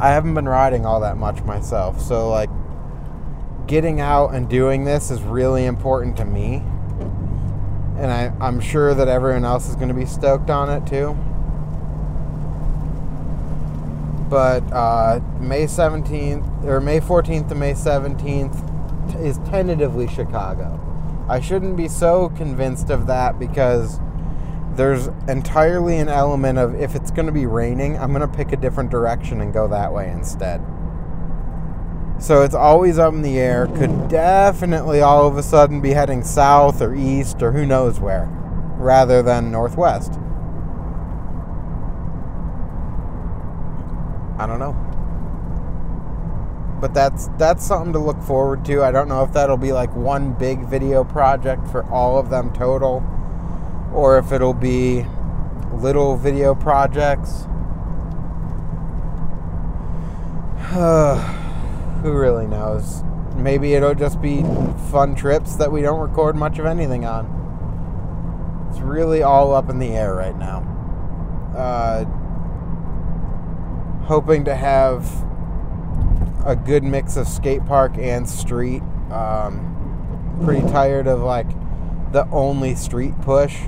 I 0.00 0.10
haven't 0.10 0.34
been 0.34 0.48
riding 0.48 0.86
all 0.86 1.00
that 1.00 1.16
much 1.16 1.42
myself, 1.42 2.00
so 2.00 2.30
like 2.30 2.50
getting 3.66 4.00
out 4.00 4.32
and 4.32 4.48
doing 4.48 4.84
this 4.84 5.10
is 5.10 5.20
really 5.22 5.66
important 5.66 6.16
to 6.18 6.24
me. 6.24 6.62
And 7.98 8.12
I, 8.12 8.32
I'm 8.40 8.60
sure 8.60 8.94
that 8.94 9.08
everyone 9.08 9.44
else 9.44 9.68
is 9.68 9.74
going 9.74 9.88
to 9.88 9.94
be 9.94 10.06
stoked 10.06 10.50
on 10.50 10.70
it 10.70 10.86
too. 10.86 11.14
But 14.30 14.60
uh, 14.72 15.20
May 15.40 15.64
17th, 15.64 16.64
or 16.64 16.80
May 16.80 17.00
14th 17.00 17.48
to 17.48 17.54
May 17.56 17.72
17th 17.72 19.20
is 19.20 19.38
tentatively 19.50 20.06
Chicago. 20.06 20.78
I 21.28 21.40
shouldn't 21.40 21.76
be 21.76 21.88
so 21.88 22.28
convinced 22.30 22.90
of 22.90 23.06
that 23.08 23.38
because 23.38 23.98
there's 24.78 25.08
entirely 25.26 25.98
an 25.98 26.08
element 26.08 26.56
of 26.56 26.80
if 26.80 26.94
it's 26.94 27.10
going 27.10 27.26
to 27.26 27.32
be 27.32 27.46
raining, 27.46 27.98
I'm 27.98 28.12
going 28.14 28.20
to 28.26 28.36
pick 28.36 28.52
a 28.52 28.56
different 28.56 28.90
direction 28.90 29.40
and 29.40 29.52
go 29.52 29.66
that 29.66 29.92
way 29.92 30.08
instead. 30.08 30.64
So 32.20 32.42
it's 32.42 32.54
always 32.54 32.96
up 32.96 33.12
in 33.12 33.22
the 33.22 33.40
air. 33.40 33.66
Could 33.66 34.08
definitely 34.08 35.00
all 35.00 35.26
of 35.26 35.36
a 35.36 35.42
sudden 35.42 35.80
be 35.80 35.90
heading 35.90 36.22
south 36.22 36.80
or 36.80 36.94
east 36.94 37.42
or 37.42 37.50
who 37.50 37.66
knows 37.66 37.98
where, 37.98 38.28
rather 38.78 39.20
than 39.20 39.50
northwest. 39.50 40.12
I 44.38 44.46
don't 44.46 44.60
know. 44.60 44.76
But 46.80 46.94
that's 46.94 47.26
that's 47.36 47.66
something 47.66 47.92
to 47.94 47.98
look 47.98 48.22
forward 48.22 48.64
to. 48.66 48.84
I 48.84 48.92
don't 48.92 49.08
know 49.08 49.24
if 49.24 49.32
that'll 49.32 49.56
be 49.56 49.72
like 49.72 49.92
one 49.96 50.34
big 50.34 50.64
video 50.66 51.02
project 51.02 51.66
for 51.66 51.82
all 51.90 52.16
of 52.16 52.30
them 52.30 52.52
total 52.52 53.02
or 53.92 54.18
if 54.18 54.32
it'll 54.32 54.54
be 54.54 55.04
little 55.72 56.16
video 56.16 56.54
projects. 56.54 57.44
who 62.02 62.12
really 62.12 62.46
knows? 62.46 63.02
Maybe 63.36 63.74
it'll 63.74 63.94
just 63.94 64.20
be 64.20 64.42
fun 64.90 65.14
trips 65.14 65.56
that 65.56 65.70
we 65.70 65.80
don't 65.82 66.00
record 66.00 66.36
much 66.36 66.58
of 66.58 66.66
anything 66.66 67.04
on. 67.04 67.36
It's 68.70 68.80
really 68.80 69.22
all 69.22 69.54
up 69.54 69.70
in 69.70 69.78
the 69.78 69.88
air 69.88 70.14
right 70.14 70.36
now. 70.36 70.64
Uh, 71.56 72.04
hoping 74.04 74.44
to 74.44 74.54
have 74.54 75.06
a 76.44 76.56
good 76.56 76.82
mix 76.82 77.16
of 77.16 77.26
skate 77.28 77.64
park 77.66 77.96
and 77.96 78.28
street. 78.28 78.82
Um, 79.10 80.40
pretty 80.44 80.66
tired 80.68 81.06
of 81.06 81.20
like 81.20 81.48
the 82.12 82.28
only 82.30 82.74
street 82.74 83.18
push. 83.22 83.58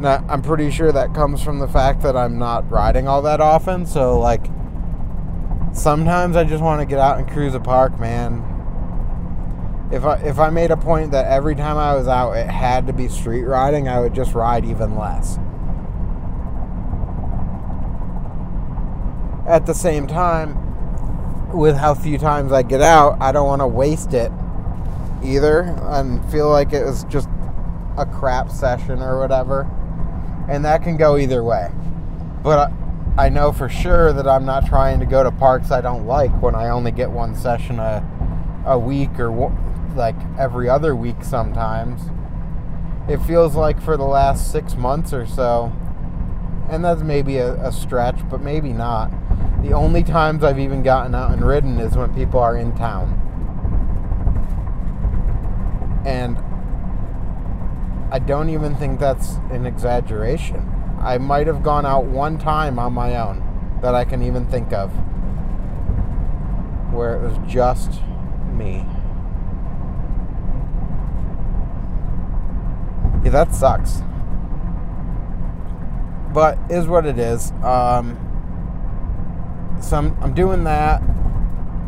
Now, 0.00 0.24
I'm 0.30 0.40
pretty 0.40 0.70
sure 0.70 0.90
that 0.92 1.14
comes 1.14 1.42
from 1.42 1.58
the 1.58 1.68
fact 1.68 2.00
that 2.02 2.16
I'm 2.16 2.38
not 2.38 2.70
riding 2.70 3.06
all 3.06 3.20
that 3.22 3.40
often. 3.42 3.84
So, 3.84 4.18
like, 4.18 4.46
sometimes 5.74 6.36
I 6.36 6.44
just 6.44 6.62
want 6.62 6.80
to 6.80 6.86
get 6.86 6.98
out 6.98 7.18
and 7.18 7.28
cruise 7.28 7.54
a 7.54 7.60
park, 7.60 8.00
man. 8.00 8.46
If 9.92 10.04
I 10.04 10.14
if 10.22 10.38
I 10.38 10.48
made 10.50 10.70
a 10.70 10.76
point 10.76 11.10
that 11.10 11.26
every 11.26 11.54
time 11.54 11.76
I 11.76 11.94
was 11.94 12.08
out 12.08 12.32
it 12.32 12.46
had 12.46 12.86
to 12.86 12.92
be 12.92 13.08
street 13.08 13.44
riding, 13.44 13.88
I 13.88 14.00
would 14.00 14.14
just 14.14 14.34
ride 14.34 14.64
even 14.64 14.96
less. 14.96 15.36
At 19.46 19.66
the 19.66 19.74
same 19.74 20.06
time, 20.06 20.56
with 21.52 21.76
how 21.76 21.94
few 21.94 22.16
times 22.16 22.52
I 22.52 22.62
get 22.62 22.80
out, 22.80 23.20
I 23.20 23.32
don't 23.32 23.46
want 23.46 23.60
to 23.60 23.66
waste 23.66 24.14
it 24.14 24.32
either 25.22 25.76
and 25.80 26.24
feel 26.30 26.48
like 26.48 26.72
it 26.72 26.86
was 26.86 27.04
just 27.04 27.28
a 27.98 28.06
crap 28.06 28.50
session 28.50 29.02
or 29.02 29.18
whatever. 29.18 29.68
And 30.50 30.64
that 30.64 30.82
can 30.82 30.96
go 30.96 31.16
either 31.16 31.44
way. 31.44 31.70
But 32.42 32.72
I 33.16 33.28
know 33.28 33.52
for 33.52 33.68
sure 33.68 34.12
that 34.12 34.26
I'm 34.26 34.44
not 34.44 34.66
trying 34.66 34.98
to 35.00 35.06
go 35.06 35.22
to 35.22 35.30
parks 35.30 35.70
I 35.70 35.80
don't 35.80 36.06
like 36.06 36.30
when 36.42 36.54
I 36.54 36.70
only 36.70 36.90
get 36.90 37.10
one 37.10 37.34
session 37.34 37.78
a, 37.78 38.04
a 38.66 38.78
week 38.78 39.18
or 39.18 39.30
like 39.94 40.16
every 40.38 40.68
other 40.68 40.96
week 40.96 41.22
sometimes. 41.22 42.02
It 43.08 43.18
feels 43.18 43.54
like 43.54 43.80
for 43.80 43.96
the 43.96 44.04
last 44.04 44.50
six 44.50 44.74
months 44.74 45.12
or 45.12 45.26
so, 45.26 45.72
and 46.68 46.84
that's 46.84 47.02
maybe 47.02 47.38
a, 47.38 47.54
a 47.66 47.72
stretch, 47.72 48.28
but 48.28 48.40
maybe 48.40 48.72
not. 48.72 49.10
The 49.62 49.72
only 49.72 50.02
times 50.02 50.42
I've 50.42 50.58
even 50.58 50.82
gotten 50.82 51.14
out 51.14 51.32
and 51.32 51.44
ridden 51.44 51.78
is 51.78 51.96
when 51.96 52.14
people 52.14 52.40
are 52.40 52.56
in 52.56 52.74
town. 52.76 53.16
And 56.04 56.38
I 58.12 58.18
don't 58.18 58.50
even 58.50 58.74
think 58.74 58.98
that's 58.98 59.34
an 59.50 59.66
exaggeration. 59.66 60.68
I 61.00 61.18
might 61.18 61.46
have 61.46 61.62
gone 61.62 61.86
out 61.86 62.06
one 62.06 62.38
time 62.38 62.78
on 62.78 62.92
my 62.92 63.16
own 63.16 63.78
that 63.82 63.94
I 63.94 64.04
can 64.04 64.22
even 64.22 64.46
think 64.46 64.72
of 64.72 64.90
where 66.92 67.14
it 67.14 67.22
was 67.22 67.38
just 67.50 68.02
me. 68.52 68.84
Yeah, 73.24 73.30
that 73.30 73.54
sucks. 73.54 74.02
But 76.34 76.58
is 76.68 76.86
what 76.86 77.06
it 77.06 77.18
is. 77.18 77.52
Um, 77.62 78.18
so 79.80 79.96
I'm, 79.96 80.22
I'm 80.22 80.34
doing 80.34 80.64
that. 80.64 81.02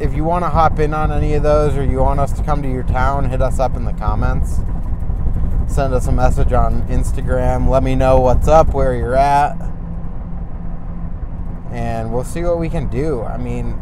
If 0.00 0.14
you 0.14 0.24
want 0.24 0.44
to 0.44 0.48
hop 0.48 0.78
in 0.78 0.94
on 0.94 1.10
any 1.10 1.34
of 1.34 1.42
those 1.42 1.76
or 1.76 1.84
you 1.84 1.98
want 1.98 2.20
us 2.20 2.32
to 2.32 2.42
come 2.42 2.62
to 2.62 2.70
your 2.70 2.82
town, 2.82 3.28
hit 3.28 3.42
us 3.42 3.58
up 3.58 3.76
in 3.76 3.84
the 3.84 3.92
comments. 3.92 4.60
Send 5.72 5.94
us 5.94 6.06
a 6.06 6.12
message 6.12 6.52
on 6.52 6.82
Instagram. 6.88 7.66
Let 7.66 7.82
me 7.82 7.94
know 7.94 8.20
what's 8.20 8.46
up, 8.46 8.74
where 8.74 8.94
you're 8.94 9.16
at. 9.16 9.56
And 11.70 12.12
we'll 12.12 12.24
see 12.24 12.42
what 12.42 12.58
we 12.58 12.68
can 12.68 12.90
do. 12.90 13.22
I 13.22 13.38
mean, 13.38 13.80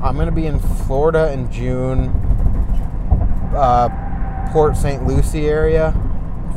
I'm 0.00 0.14
going 0.14 0.26
to 0.26 0.32
be 0.32 0.46
in 0.46 0.60
Florida 0.60 1.32
in 1.32 1.50
June, 1.50 2.10
uh, 3.56 4.50
Port 4.52 4.76
St. 4.76 5.04
Lucie 5.04 5.48
area, 5.48 5.92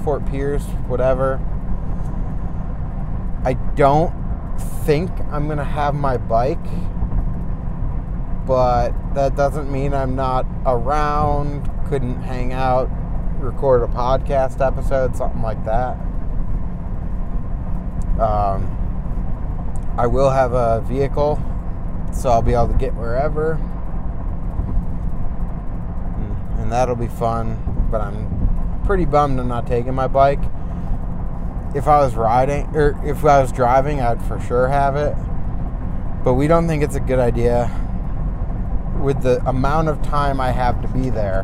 Fort 0.03 0.23
Pierce, 0.27 0.65
whatever. 0.87 1.41
I 3.43 3.53
don't 3.75 4.13
think 4.83 5.09
I'm 5.31 5.47
going 5.47 5.57
to 5.57 5.63
have 5.63 5.95
my 5.95 6.17
bike, 6.17 6.63
but 8.45 8.91
that 9.15 9.35
doesn't 9.35 9.71
mean 9.71 9.95
I'm 9.95 10.15
not 10.15 10.45
around, 10.63 11.71
couldn't 11.89 12.21
hang 12.21 12.53
out, 12.53 12.87
record 13.45 13.83
a 13.83 13.87
podcast 13.87 14.65
episode, 14.65 15.15
something 15.15 15.41
like 15.41 15.63
that. 15.65 15.97
Um, 18.19 18.71
I 19.97 20.07
will 20.07 20.29
have 20.29 20.53
a 20.53 20.81
vehicle, 20.81 21.41
so 22.13 22.29
I'll 22.29 22.41
be 22.41 22.53
able 22.53 22.69
to 22.69 22.77
get 22.77 22.93
wherever. 22.95 23.53
And 26.59 26.71
that'll 26.71 26.95
be 26.95 27.07
fun, 27.07 27.87
but 27.91 28.01
I'm 28.01 28.81
pretty 28.85 29.05
bummed 29.05 29.39
I'm 29.39 29.47
not 29.47 29.67
taking 29.67 29.93
my 29.93 30.07
bike 30.07 30.39
if 31.75 31.89
I 31.89 31.99
was 31.99 32.15
riding 32.15 32.65
or 32.73 32.99
if 33.05 33.25
I 33.25 33.41
was 33.41 33.51
driving, 33.51 34.01
I'd 34.01 34.21
for 34.23 34.39
sure 34.39 34.69
have 34.69 34.95
it. 34.95 35.13
But 36.23 36.35
we 36.35 36.47
don't 36.47 36.67
think 36.67 36.81
it's 36.81 36.95
a 36.95 37.01
good 37.01 37.19
idea 37.19 37.69
with 39.01 39.21
the 39.21 39.45
amount 39.47 39.89
of 39.89 40.01
time 40.01 40.39
I 40.39 40.51
have 40.51 40.81
to 40.81 40.87
be 40.87 41.09
there. 41.09 41.43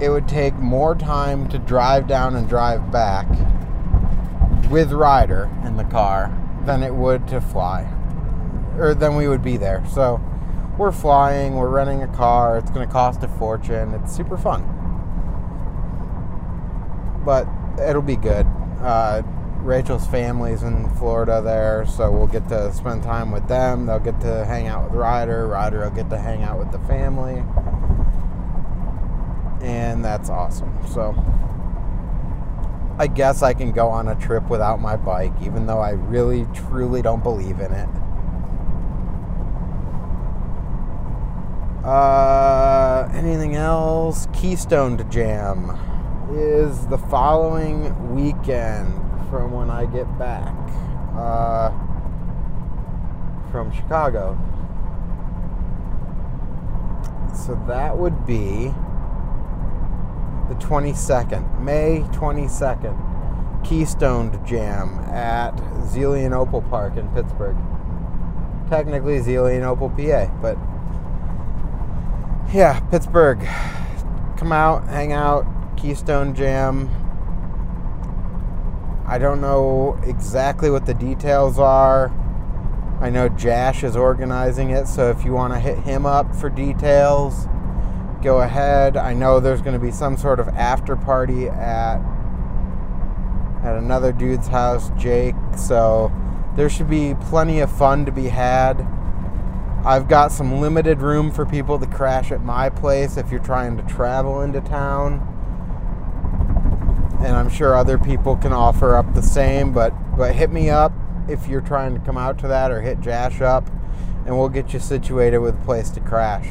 It 0.00 0.10
would 0.10 0.28
take 0.28 0.54
more 0.54 0.94
time 0.94 1.48
to 1.48 1.58
drive 1.58 2.06
down 2.06 2.36
and 2.36 2.48
drive 2.48 2.90
back 2.90 3.26
with 4.70 4.92
Ryder 4.92 5.50
in 5.64 5.76
the 5.76 5.84
car 5.84 6.36
than 6.64 6.82
it 6.82 6.94
would 6.94 7.26
to 7.28 7.40
fly 7.40 7.90
or 8.78 8.94
than 8.94 9.16
we 9.16 9.28
would 9.28 9.42
be 9.42 9.56
there. 9.56 9.84
So 9.92 10.20
we're 10.76 10.92
flying, 10.92 11.54
we're 11.54 11.70
renting 11.70 12.02
a 12.02 12.08
car, 12.08 12.58
it's 12.58 12.70
going 12.70 12.86
to 12.86 12.92
cost 12.92 13.22
a 13.22 13.28
fortune. 13.28 13.94
It's 13.94 14.14
super 14.14 14.36
fun. 14.36 14.72
But 17.24 17.48
it'll 17.78 18.02
be 18.02 18.16
good 18.16 18.46
uh, 18.80 19.22
Rachel's 19.62 20.06
family's 20.06 20.62
in 20.62 20.88
Florida 20.96 21.42
there, 21.42 21.84
so 21.86 22.10
we'll 22.10 22.28
get 22.28 22.48
to 22.48 22.72
spend 22.72 23.02
time 23.02 23.32
with 23.32 23.48
them. 23.48 23.86
They'll 23.86 23.98
get 23.98 24.20
to 24.20 24.44
hang 24.44 24.68
out 24.68 24.84
with 24.84 24.92
Ryder. 24.92 25.48
Ryder 25.48 25.80
will 25.80 25.90
get 25.90 26.08
to 26.10 26.18
hang 26.18 26.42
out 26.42 26.58
with 26.58 26.70
the 26.70 26.78
family. 26.86 27.42
And 29.60 30.04
that's 30.04 30.30
awesome. 30.30 30.72
So 30.92 31.14
I 32.98 33.06
guess 33.08 33.42
I 33.42 33.52
can 33.52 33.72
go 33.72 33.88
on 33.88 34.08
a 34.08 34.14
trip 34.14 34.48
without 34.48 34.80
my 34.80 34.96
bike, 34.96 35.34
even 35.42 35.66
though 35.66 35.80
I 35.80 35.90
really, 35.90 36.46
truly 36.54 37.02
don't 37.02 37.22
believe 37.22 37.60
in 37.60 37.72
it. 37.72 37.88
Uh, 41.84 43.08
anything 43.12 43.54
else? 43.54 44.26
Keystone 44.32 44.96
to 44.96 45.04
Jam 45.04 45.78
is 46.32 46.86
the 46.86 46.98
following 46.98 48.14
weekend 48.14 48.92
from 49.30 49.52
when 49.52 49.70
I 49.70 49.86
get 49.86 50.06
back 50.18 50.54
uh, 51.14 51.70
from 53.52 53.70
Chicago. 53.72 54.38
So 57.34 57.62
that 57.68 57.96
would 57.96 58.26
be 58.26 58.74
the 60.48 60.54
22nd, 60.56 61.60
May 61.60 62.00
22nd, 62.12 63.64
Keystone 63.64 64.44
Jam 64.46 64.98
at 65.10 65.56
Zelienople 65.86 66.68
Park 66.70 66.96
in 66.96 67.08
Pittsburgh. 67.08 67.56
Technically 68.68 69.18
Zelienople, 69.20 69.90
PA, 69.96 70.32
but 70.40 70.56
yeah, 72.54 72.80
Pittsburgh. 72.90 73.40
Come 74.36 74.52
out, 74.52 74.86
hang 74.88 75.12
out, 75.12 75.46
Keystone 75.76 76.34
Jam. 76.34 76.88
I 79.08 79.18
don't 79.18 79.40
know 79.40 79.98
exactly 80.04 80.70
what 80.70 80.86
the 80.86 80.94
details 80.94 81.58
are. 81.58 82.12
I 83.00 83.10
know 83.10 83.28
Jash 83.28 83.84
is 83.84 83.96
organizing 83.96 84.70
it, 84.70 84.88
so 84.88 85.10
if 85.10 85.24
you 85.24 85.32
want 85.32 85.52
to 85.52 85.60
hit 85.60 85.78
him 85.80 86.06
up 86.06 86.34
for 86.34 86.48
details, 86.48 87.46
go 88.26 88.40
ahead. 88.40 88.96
I 88.96 89.14
know 89.14 89.38
there's 89.38 89.62
going 89.62 89.78
to 89.78 89.84
be 89.84 89.92
some 89.92 90.16
sort 90.16 90.40
of 90.40 90.48
after 90.48 90.96
party 90.96 91.48
at 91.48 92.00
at 93.62 93.76
another 93.76 94.10
dude's 94.10 94.48
house, 94.48 94.90
Jake, 94.98 95.36
so 95.56 96.10
there 96.56 96.68
should 96.68 96.90
be 96.90 97.14
plenty 97.28 97.60
of 97.60 97.70
fun 97.70 98.04
to 98.04 98.10
be 98.10 98.26
had. 98.26 98.84
I've 99.84 100.08
got 100.08 100.32
some 100.32 100.60
limited 100.60 101.02
room 101.02 101.30
for 101.30 101.46
people 101.46 101.78
to 101.78 101.86
crash 101.86 102.32
at 102.32 102.42
my 102.42 102.68
place 102.68 103.16
if 103.16 103.30
you're 103.30 103.38
trying 103.38 103.76
to 103.76 103.84
travel 103.84 104.40
into 104.40 104.60
town 104.60 105.20
and 107.24 107.36
I'm 107.36 107.48
sure 107.48 107.76
other 107.76 107.96
people 107.96 108.36
can 108.36 108.52
offer 108.52 108.96
up 108.96 109.14
the 109.14 109.22
same. 109.22 109.72
But 109.72 109.90
but 110.16 110.34
hit 110.34 110.50
me 110.50 110.68
up 110.68 110.92
if 111.28 111.46
you're 111.46 111.60
trying 111.60 111.94
to 111.94 112.00
come 112.00 112.18
out 112.18 112.40
to 112.40 112.48
that, 112.48 112.72
or 112.72 112.80
hit 112.80 113.00
Jash 113.00 113.40
up, 113.40 113.68
and 114.26 114.36
we'll 114.36 114.48
get 114.48 114.72
you 114.72 114.80
situated 114.80 115.38
with 115.38 115.54
a 115.54 115.64
place 115.64 115.90
to 115.90 116.00
crash. 116.00 116.48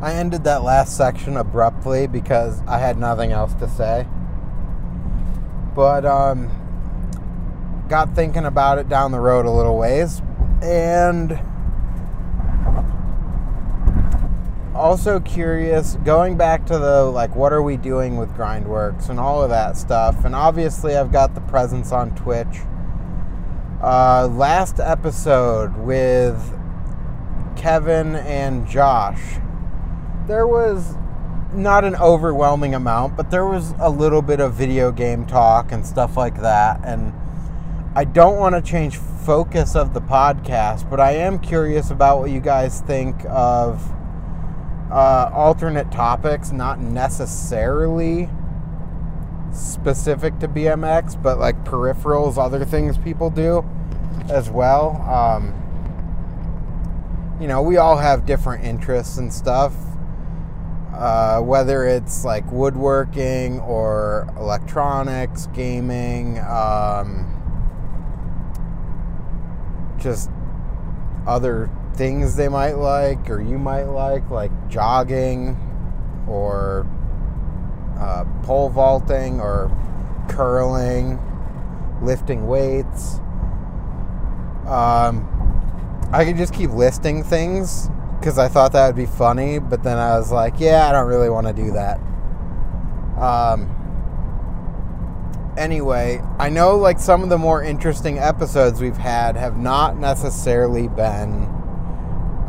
I 0.00 0.14
ended 0.14 0.44
that 0.44 0.62
last 0.62 0.96
section 0.96 1.36
abruptly 1.36 2.06
because 2.06 2.62
I 2.66 2.78
had 2.78 2.98
nothing 2.98 3.32
else 3.32 3.54
to 3.54 3.68
say. 3.68 4.06
But 5.74 6.06
um, 6.06 6.50
got 7.88 8.14
thinking 8.14 8.44
about 8.44 8.78
it 8.78 8.88
down 8.88 9.10
the 9.10 9.20
road 9.20 9.46
a 9.46 9.50
little 9.50 9.76
ways 9.76 10.20
and 10.62 11.40
also 14.74 15.18
curious 15.20 15.96
going 16.04 16.36
back 16.36 16.66
to 16.66 16.78
the 16.78 17.04
like 17.04 17.34
what 17.34 17.52
are 17.52 17.62
we 17.62 17.76
doing 17.76 18.16
with 18.16 18.28
grindworks 18.34 19.08
and 19.08 19.18
all 19.18 19.42
of 19.42 19.50
that 19.50 19.76
stuff 19.76 20.24
and 20.24 20.34
obviously 20.34 20.96
i've 20.96 21.10
got 21.10 21.34
the 21.34 21.40
presence 21.42 21.90
on 21.90 22.14
twitch 22.14 22.60
uh, 23.82 24.28
last 24.28 24.78
episode 24.78 25.76
with 25.78 26.36
kevin 27.56 28.14
and 28.16 28.68
josh 28.68 29.38
there 30.28 30.46
was 30.46 30.94
not 31.52 31.84
an 31.84 31.96
overwhelming 31.96 32.74
amount 32.74 33.16
but 33.16 33.30
there 33.30 33.46
was 33.46 33.74
a 33.80 33.90
little 33.90 34.22
bit 34.22 34.38
of 34.38 34.54
video 34.54 34.92
game 34.92 35.26
talk 35.26 35.72
and 35.72 35.84
stuff 35.84 36.16
like 36.16 36.40
that 36.40 36.80
and 36.84 37.12
I 37.98 38.04
don't 38.04 38.36
want 38.36 38.54
to 38.54 38.62
change 38.62 38.96
focus 38.96 39.74
of 39.74 39.92
the 39.92 40.00
podcast, 40.00 40.88
but 40.88 41.00
I 41.00 41.12
am 41.16 41.40
curious 41.40 41.90
about 41.90 42.20
what 42.20 42.30
you 42.30 42.38
guys 42.38 42.80
think 42.82 43.16
of 43.28 43.82
uh, 44.92 45.30
alternate 45.34 45.90
topics, 45.90 46.52
not 46.52 46.78
necessarily 46.78 48.28
specific 49.52 50.38
to 50.38 50.46
BMX, 50.48 51.20
but 51.20 51.38
like 51.40 51.64
peripherals, 51.64 52.38
other 52.38 52.64
things 52.64 52.96
people 52.98 53.30
do 53.30 53.64
as 54.30 54.48
well. 54.48 55.02
Um, 55.02 55.52
you 57.40 57.48
know, 57.48 57.62
we 57.62 57.78
all 57.78 57.96
have 57.96 58.26
different 58.26 58.64
interests 58.64 59.18
and 59.18 59.32
stuff. 59.32 59.74
Uh, 60.98 61.40
whether 61.40 61.86
it's 61.86 62.24
like 62.24 62.44
woodworking 62.50 63.60
or 63.60 64.26
electronics, 64.36 65.46
gaming, 65.54 66.40
um, 66.40 67.24
just 69.96 70.28
other 71.24 71.70
things 71.94 72.34
they 72.34 72.48
might 72.48 72.72
like 72.72 73.30
or 73.30 73.40
you 73.40 73.60
might 73.60 73.84
like, 73.84 74.28
like 74.28 74.50
jogging 74.68 75.56
or 76.26 76.84
uh, 78.00 78.24
pole 78.42 78.68
vaulting 78.68 79.40
or 79.40 79.70
curling, 80.28 81.16
lifting 82.02 82.48
weights. 82.48 83.20
Um, 84.66 85.24
I 86.12 86.24
could 86.24 86.36
just 86.36 86.52
keep 86.52 86.70
listing 86.70 87.22
things 87.22 87.88
because 88.18 88.38
I 88.38 88.48
thought 88.48 88.72
that 88.72 88.86
would 88.86 88.96
be 88.96 89.06
funny, 89.06 89.58
but 89.58 89.82
then 89.82 89.96
I 89.96 90.18
was 90.18 90.32
like, 90.32 90.54
yeah, 90.58 90.88
I 90.88 90.92
don't 90.92 91.06
really 91.06 91.30
want 91.30 91.46
to 91.46 91.52
do 91.52 91.72
that. 91.72 92.00
Um, 93.18 93.74
anyway, 95.56 96.20
I 96.38 96.48
know 96.48 96.76
like 96.76 96.98
some 96.98 97.22
of 97.22 97.28
the 97.28 97.38
more 97.38 97.62
interesting 97.62 98.18
episodes 98.18 98.80
we've 98.80 98.96
had 98.96 99.36
have 99.36 99.56
not 99.56 99.96
necessarily 99.98 100.88
been 100.88 101.54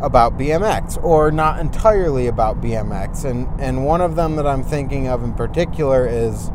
about 0.02 0.38
BMX 0.38 1.02
or 1.04 1.32
not 1.32 1.60
entirely 1.60 2.28
about 2.28 2.62
BMX. 2.62 3.26
And 3.26 3.48
and 3.60 3.86
one 3.86 4.02
of 4.02 4.16
them 4.16 4.38
that 4.38 4.48
I'm 4.48 4.64
thinking 4.64 5.08
of 5.08 5.24
in 5.24 5.34
particular 5.34 6.08
is 6.08 6.52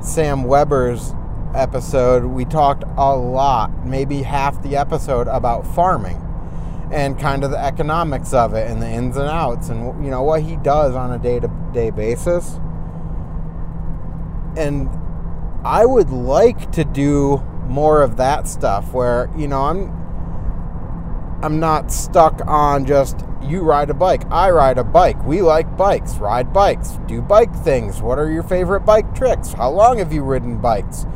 Sam 0.00 0.44
Weber's 0.44 1.14
episode. 1.54 2.24
We 2.24 2.44
talked 2.44 2.84
a 2.96 3.16
lot, 3.16 3.86
maybe 3.86 4.22
half 4.22 4.62
the 4.62 4.76
episode 4.76 5.28
about 5.28 5.66
farming 5.66 6.20
and 6.94 7.18
kind 7.18 7.42
of 7.42 7.50
the 7.50 7.58
economics 7.58 8.32
of 8.32 8.54
it 8.54 8.70
and 8.70 8.80
the 8.80 8.88
ins 8.88 9.16
and 9.16 9.28
outs 9.28 9.68
and 9.68 10.04
you 10.04 10.10
know 10.12 10.22
what 10.22 10.42
he 10.42 10.54
does 10.56 10.94
on 10.94 11.10
a 11.10 11.18
day-to-day 11.18 11.90
basis. 11.90 12.60
And 14.56 14.88
I 15.64 15.84
would 15.84 16.10
like 16.10 16.70
to 16.72 16.84
do 16.84 17.42
more 17.66 18.02
of 18.02 18.16
that 18.18 18.46
stuff 18.46 18.92
where, 18.92 19.28
you 19.36 19.48
know, 19.48 19.62
I'm 19.62 20.04
I'm 21.42 21.58
not 21.58 21.90
stuck 21.90 22.40
on 22.46 22.86
just 22.86 23.24
you 23.42 23.62
ride 23.62 23.90
a 23.90 23.94
bike, 23.94 24.22
I 24.30 24.50
ride 24.50 24.78
a 24.78 24.84
bike. 24.84 25.22
We 25.24 25.42
like 25.42 25.76
bikes, 25.76 26.14
ride 26.16 26.52
bikes, 26.52 26.98
do 27.06 27.20
bike 27.20 27.54
things. 27.64 28.00
What 28.00 28.20
are 28.20 28.30
your 28.30 28.44
favorite 28.44 28.82
bike 28.82 29.16
tricks? 29.16 29.52
How 29.52 29.70
long 29.70 29.98
have 29.98 30.12
you 30.12 30.22
ridden 30.22 30.58
bikes? 30.58 31.06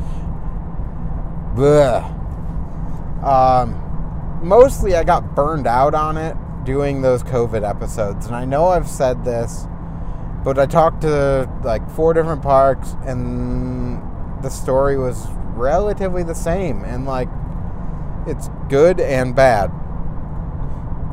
Bleh. 1.55 2.03
Um, 3.23 3.88
mostly 4.41 4.95
I 4.95 5.03
got 5.03 5.35
burned 5.35 5.67
out 5.67 5.93
on 5.93 6.17
it 6.17 6.35
doing 6.65 7.01
those 7.01 7.23
COVID 7.23 7.67
episodes. 7.67 8.25
And 8.25 8.35
I 8.35 8.45
know 8.45 8.67
I've 8.67 8.87
said 8.87 9.23
this, 9.23 9.65
but 10.43 10.57
I 10.57 10.65
talked 10.65 11.01
to 11.01 11.49
like 11.63 11.89
four 11.91 12.13
different 12.13 12.41
parks 12.41 12.95
and 13.05 14.01
the 14.43 14.49
story 14.49 14.97
was 14.97 15.27
relatively 15.53 16.23
the 16.23 16.35
same. 16.35 16.83
And 16.83 17.05
like, 17.05 17.29
it's 18.27 18.49
good 18.69 18.99
and 18.99 19.35
bad 19.35 19.71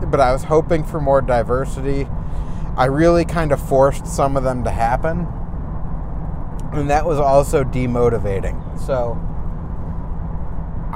but 0.05 0.21
I 0.21 0.33
was 0.33 0.45
hoping 0.45 0.85
for 0.85 1.01
more 1.01 1.21
diversity. 1.21 2.07
I 2.77 2.87
really 2.87 3.25
kind 3.25 3.53
of 3.53 3.61
forced 3.61 4.07
some 4.07 4.37
of 4.37 4.45
them 4.45 4.65
to 4.65 4.71
happen. 4.71 5.27
And 6.73 6.91
that 6.91 7.07
was 7.07 7.19
also 7.19 7.65
demotivating. 7.65 8.79
So 8.79 9.19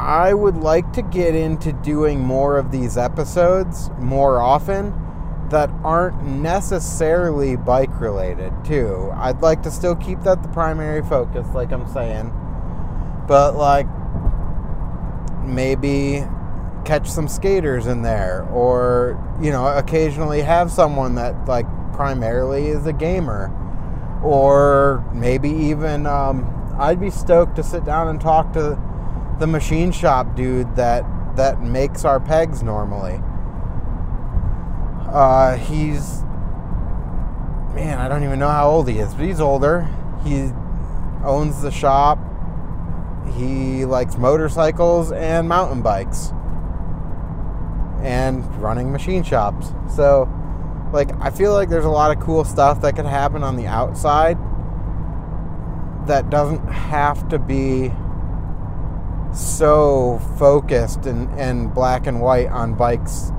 I 0.01 0.33
would 0.33 0.57
like 0.57 0.95
to 0.95 1.03
get 1.03 1.35
into 1.35 1.75
doing 1.75 2.21
more 2.21 2.57
of 2.57 2.71
these 2.71 2.97
episodes 2.97 3.91
more 3.99 4.41
often 4.41 4.95
that 5.51 5.69
aren't 5.85 6.25
necessarily 6.25 7.57
bike 7.57 8.01
related, 8.01 8.51
too. 8.65 9.13
I'd 9.15 9.43
like 9.43 9.63
to 9.65 9.71
still 9.71 9.95
keep 9.95 10.23
that 10.23 10.43
the 10.43 10.49
primary 10.49 11.03
focus, 11.03 11.47
like 11.53 11.71
I'm 11.71 11.87
saying. 11.93 12.33
But, 13.29 13.57
like, 13.57 13.87
maybe 15.45 16.25
catch 16.87 17.07
some 17.07 17.29
skaters 17.29 17.87
in 17.87 18.01
there 18.01 18.49
or 18.53 19.23
you 19.43 19.51
know 19.51 19.67
occasionally 19.67 20.41
have 20.41 20.71
someone 20.71 21.15
that 21.15 21.47
like 21.47 21.67
primarily 21.93 22.69
is 22.69 22.87
a 22.87 22.93
gamer 22.93 23.53
or 24.25 25.05
maybe 25.13 25.51
even 25.51 26.07
um, 26.07 26.75
i'd 26.79 26.99
be 26.99 27.11
stoked 27.11 27.55
to 27.55 27.63
sit 27.63 27.85
down 27.85 28.09
and 28.09 28.19
talk 28.19 28.51
to 28.53 28.79
the 29.41 29.47
machine 29.47 29.91
shop 29.91 30.37
dude 30.37 30.77
that 30.77 31.05
that 31.37 31.63
makes 31.63 32.05
our 32.05 32.21
pegs 32.21 32.63
normally. 32.63 33.21
Uh, 35.13 35.57
he's 35.57 36.23
man 37.75 37.99
i 37.99 38.09
don't 38.09 38.23
even 38.23 38.39
know 38.39 38.49
how 38.49 38.69
old 38.69 38.89
he 38.89 38.99
is 38.99 39.15
but 39.15 39.25
he's 39.25 39.41
older. 39.41 39.89
He 40.25 40.51
owns 41.25 41.63
the 41.63 41.71
shop. 41.71 42.19
He 43.35 43.85
likes 43.85 44.17
motorcycles 44.17 45.13
and 45.13 45.49
mountain 45.49 45.83
bikes 45.83 46.33
and 48.03 48.45
running 48.57 48.93
machine 48.93 49.23
shops. 49.23 49.73
So, 49.95 50.29
like, 50.93 51.11
I 51.21 51.31
feel 51.31 51.53
like 51.53 51.69
there's 51.69 51.85
a 51.85 51.91
lot 51.91 52.15
of 52.15 52.23
cool 52.23 52.45
stuff 52.45 52.81
that 52.83 52.97
could 52.97 53.07
happen 53.07 53.43
on 53.43 53.57
the 53.57 53.67
outside 53.67 54.37
that 56.07 56.29
doesn't 56.29 56.67
have 56.67 57.29
to 57.29 57.39
be 57.39 57.93
so 59.33 60.19
focused 60.39 61.07
and, 61.07 61.29
and 61.39 61.73
black 61.73 62.07
and 62.07 62.21
white 62.21 62.49
on 62.49 62.75
bikes. 62.75 63.31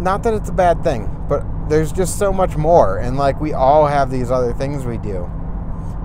Not 0.00 0.22
that 0.24 0.34
it's 0.34 0.48
a 0.48 0.52
bad 0.52 0.82
thing, 0.82 1.08
but 1.28 1.44
there's 1.68 1.92
just 1.92 2.18
so 2.18 2.32
much 2.32 2.56
more. 2.56 2.98
And, 2.98 3.16
like, 3.16 3.40
we 3.40 3.52
all 3.52 3.86
have 3.86 4.10
these 4.10 4.30
other 4.30 4.52
things 4.52 4.84
we 4.84 4.98
do. 4.98 5.30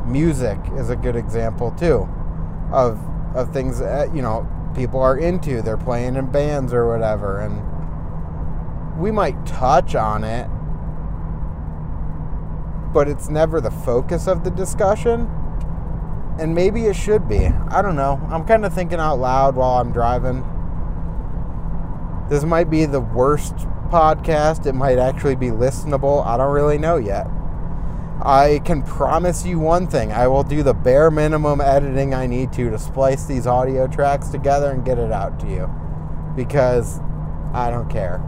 Music 0.06 0.60
is 0.76 0.90
a 0.90 0.96
good 0.96 1.16
example, 1.16 1.72
too, 1.72 2.08
of, 2.72 3.00
of 3.36 3.52
things 3.52 3.80
that, 3.80 4.16
you 4.16 4.22
know, 4.22 4.48
people 4.76 5.00
are 5.02 5.18
into. 5.18 5.62
They're 5.62 5.78
playing 5.78 6.16
in 6.16 6.32
bands 6.32 6.74
or 6.74 6.88
whatever. 6.88 7.40
And 7.40 7.62
we 9.00 9.12
might 9.12 9.46
touch 9.46 9.96
on 9.96 10.24
it, 10.24 10.48
but 12.94 13.08
it's 13.08 13.30
never 13.30 13.60
the 13.60 13.72
focus 13.72 14.28
of 14.28 14.44
the 14.44 14.52
discussion. 14.52 15.30
And 16.40 16.54
maybe 16.54 16.86
it 16.86 16.96
should 16.96 17.28
be. 17.28 17.48
I 17.48 17.82
don't 17.82 17.96
know. 17.96 18.22
I'm 18.32 18.46
kind 18.46 18.66
of 18.66 18.74
thinking 18.74 19.00
out 19.00 19.16
loud 19.16 19.56
while 19.56 19.80
I'm 19.80 19.92
driving. 19.92 20.44
This 22.30 22.44
might 22.44 22.70
be 22.70 22.86
the 22.86 23.02
worst 23.02 23.56
podcast. 23.90 24.66
It 24.66 24.74
might 24.74 24.98
actually 24.98 25.36
be 25.36 25.48
listenable. 25.48 26.26
I 26.26 26.38
don't 26.38 26.54
really 26.54 26.78
know 26.78 26.98
yet. 26.98 27.28
I 28.22 28.62
can 28.66 28.82
promise 28.82 29.46
you 29.46 29.60
one 29.60 29.88
thing 29.88 30.12
I 30.12 30.28
will 30.28 30.44
do 30.44 30.64
the 30.64 30.74
bare 30.74 31.12
minimum 31.12 31.62
editing 31.62 32.14
I 32.16 32.26
need 32.26 32.52
to 32.54 32.70
to 32.72 32.80
splice 32.80 33.26
these 33.26 33.46
audio 33.46 33.88
tracks 33.88 34.30
together 34.30 34.72
and 34.72 34.84
get 34.84 34.98
it 34.98 35.12
out 35.12 35.40
to 35.42 35.48
you 35.48 35.70
because 36.36 37.00
I 37.54 37.70
don't 37.70 37.90
care. 37.90 38.22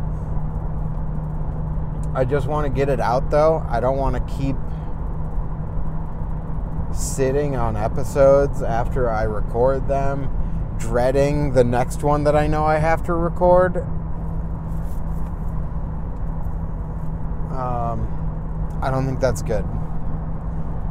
I 2.13 2.23
just 2.23 2.47
want 2.47 2.65
to 2.65 2.69
get 2.71 2.87
it 2.89 2.99
out 2.99 3.29
though. 3.29 3.65
I 3.67 3.79
don't 3.79 3.97
want 3.97 4.15
to 4.15 4.33
keep 4.35 4.55
sitting 6.93 7.55
on 7.55 7.75
episodes 7.75 8.61
after 8.61 9.09
I 9.09 9.23
record 9.23 9.87
them, 9.87 10.29
dreading 10.77 11.53
the 11.53 11.63
next 11.63 12.03
one 12.03 12.23
that 12.23 12.35
I 12.35 12.47
know 12.47 12.63
I 12.65 12.77
have 12.77 13.03
to 13.05 13.13
record. 13.13 13.77
Um, 17.51 18.79
I 18.81 18.89
don't 18.89 19.05
think 19.05 19.19
that's 19.19 19.41
good. 19.41 19.65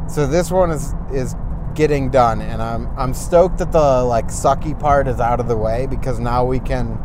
So 0.08 0.26
this 0.26 0.50
one 0.50 0.70
is 0.70 0.94
is 1.12 1.34
getting 1.74 2.10
done, 2.10 2.40
and 2.40 2.62
I'm 2.62 2.88
I'm 2.98 3.14
stoked 3.14 3.58
that 3.58 3.72
the 3.72 4.02
like 4.04 4.28
sucky 4.28 4.78
part 4.78 5.08
is 5.08 5.20
out 5.20 5.40
of 5.40 5.48
the 5.48 5.56
way 5.56 5.86
because 5.86 6.18
now 6.18 6.44
we 6.44 6.60
can 6.60 6.98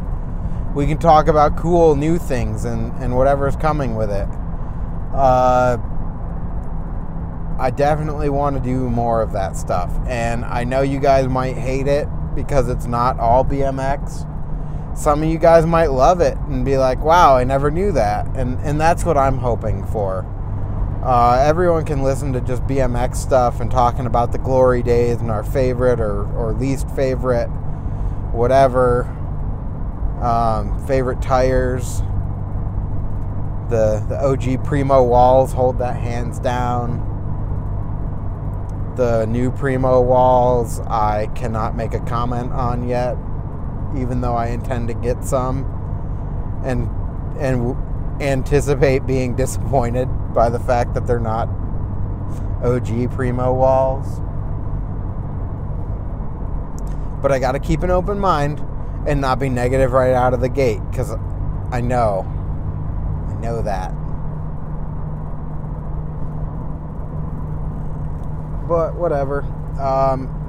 we 0.73 0.87
can 0.87 0.97
talk 0.97 1.27
about 1.27 1.57
cool 1.57 1.95
new 1.95 2.17
things 2.17 2.65
and 2.65 2.91
and 3.01 3.15
whatever's 3.15 3.55
coming 3.55 3.95
with 3.95 4.11
it. 4.11 4.27
Uh, 5.13 5.77
I 7.59 7.69
definitely 7.69 8.29
want 8.29 8.55
to 8.55 8.61
do 8.61 8.89
more 8.89 9.21
of 9.21 9.31
that 9.33 9.55
stuff, 9.55 9.91
and 10.07 10.43
I 10.45 10.63
know 10.63 10.81
you 10.81 10.99
guys 10.99 11.27
might 11.27 11.55
hate 11.55 11.87
it 11.87 12.07
because 12.35 12.67
it's 12.67 12.85
not 12.85 13.19
all 13.19 13.45
BMX. 13.45 14.29
Some 14.97 15.23
of 15.23 15.29
you 15.29 15.37
guys 15.37 15.65
might 15.65 15.91
love 15.91 16.21
it 16.21 16.37
and 16.49 16.65
be 16.65 16.77
like, 16.77 17.03
"Wow, 17.03 17.35
I 17.35 17.43
never 17.43 17.69
knew 17.71 17.91
that," 17.91 18.25
and 18.35 18.59
and 18.61 18.79
that's 18.79 19.05
what 19.05 19.17
I'm 19.17 19.37
hoping 19.37 19.85
for. 19.85 20.25
Uh, 21.03 21.43
everyone 21.45 21.83
can 21.83 22.01
listen 22.01 22.31
to 22.31 22.39
just 22.39 22.65
BMX 22.65 23.17
stuff 23.17 23.59
and 23.59 23.69
talking 23.69 24.05
about 24.05 24.31
the 24.31 24.37
glory 24.37 24.81
days 24.81 25.19
and 25.19 25.29
our 25.29 25.43
favorite 25.43 25.99
or, 25.99 26.25
or 26.33 26.53
least 26.53 26.89
favorite, 26.91 27.47
whatever, 28.31 29.03
um, 30.21 30.81
favorite 30.87 31.21
tires. 31.21 32.01
The, 33.69 34.05
the 34.07 34.17
OG 34.23 34.63
Primo 34.63 35.03
walls 35.03 35.51
hold 35.51 35.77
that 35.79 35.97
hands 35.97 36.39
down. 36.39 37.12
The 38.95 39.25
new 39.25 39.51
Primo 39.51 40.01
walls, 40.01 40.79
I 40.81 41.27
cannot 41.35 41.75
make 41.75 41.93
a 41.93 41.99
comment 42.01 42.53
on 42.53 42.87
yet, 42.87 43.17
even 43.97 44.21
though 44.21 44.35
I 44.35 44.47
intend 44.47 44.87
to 44.89 44.93
get 44.93 45.23
some. 45.23 45.65
And 46.63 46.89
and 47.39 47.75
anticipate 48.21 49.05
being 49.05 49.35
disappointed 49.35 50.05
by 50.33 50.49
the 50.49 50.59
fact 50.59 50.93
that 50.93 51.07
they're 51.07 51.19
not 51.19 51.49
OG 52.63 53.11
primo 53.11 53.53
walls. 53.53 54.19
But 57.21 57.31
I 57.31 57.39
got 57.39 57.53
to 57.53 57.59
keep 57.59 57.83
an 57.83 57.91
open 57.91 58.19
mind 58.19 58.59
and 59.07 59.19
not 59.19 59.39
be 59.39 59.49
negative 59.49 59.91
right 59.91 60.13
out 60.13 60.33
of 60.33 60.41
the 60.41 60.49
gate 60.49 60.81
because 60.89 61.11
I 61.71 61.81
know. 61.81 62.25
I 63.29 63.33
know 63.41 63.61
that. 63.61 63.93
But 68.67 68.95
whatever. 68.95 69.41
Um, 69.79 70.39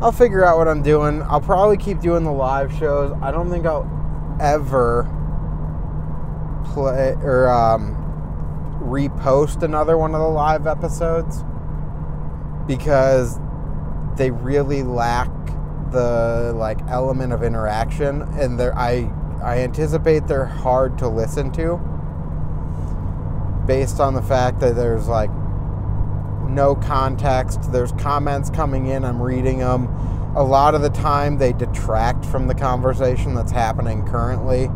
I'll 0.00 0.12
figure 0.12 0.44
out 0.44 0.58
what 0.58 0.68
I'm 0.68 0.82
doing. 0.82 1.22
I'll 1.22 1.40
probably 1.40 1.76
keep 1.76 2.00
doing 2.00 2.24
the 2.24 2.32
live 2.32 2.72
shows. 2.78 3.16
I 3.22 3.30
don't 3.30 3.50
think 3.50 3.66
I'll 3.66 3.90
ever 4.40 5.04
play 6.66 7.16
or 7.22 7.48
um, 7.48 7.94
repost 8.80 9.62
another 9.62 9.96
one 9.96 10.14
of 10.14 10.20
the 10.20 10.28
live 10.28 10.66
episodes 10.66 11.42
because 12.66 13.38
they 14.16 14.30
really 14.30 14.82
lack 14.82 15.30
the 15.92 16.52
like 16.56 16.80
element 16.88 17.32
of 17.32 17.42
interaction 17.42 18.22
and 18.38 18.60
I 18.60 19.10
I 19.42 19.58
anticipate 19.58 20.26
they're 20.26 20.44
hard 20.44 20.98
to 20.98 21.08
listen 21.08 21.52
to 21.52 21.76
based 23.66 24.00
on 24.00 24.14
the 24.14 24.22
fact 24.22 24.60
that 24.60 24.74
there's 24.74 25.08
like 25.08 25.30
no 26.48 26.74
context. 26.74 27.72
There's 27.72 27.92
comments 27.92 28.50
coming 28.50 28.86
in, 28.86 29.04
I'm 29.04 29.20
reading 29.22 29.58
them. 29.58 29.86
A 30.36 30.42
lot 30.42 30.74
of 30.74 30.82
the 30.82 30.90
time, 30.90 31.38
they 31.38 31.52
detract 31.52 32.24
from 32.26 32.46
the 32.46 32.54
conversation 32.54 33.34
that's 33.34 33.52
happening 33.52 34.06
currently 34.06 34.70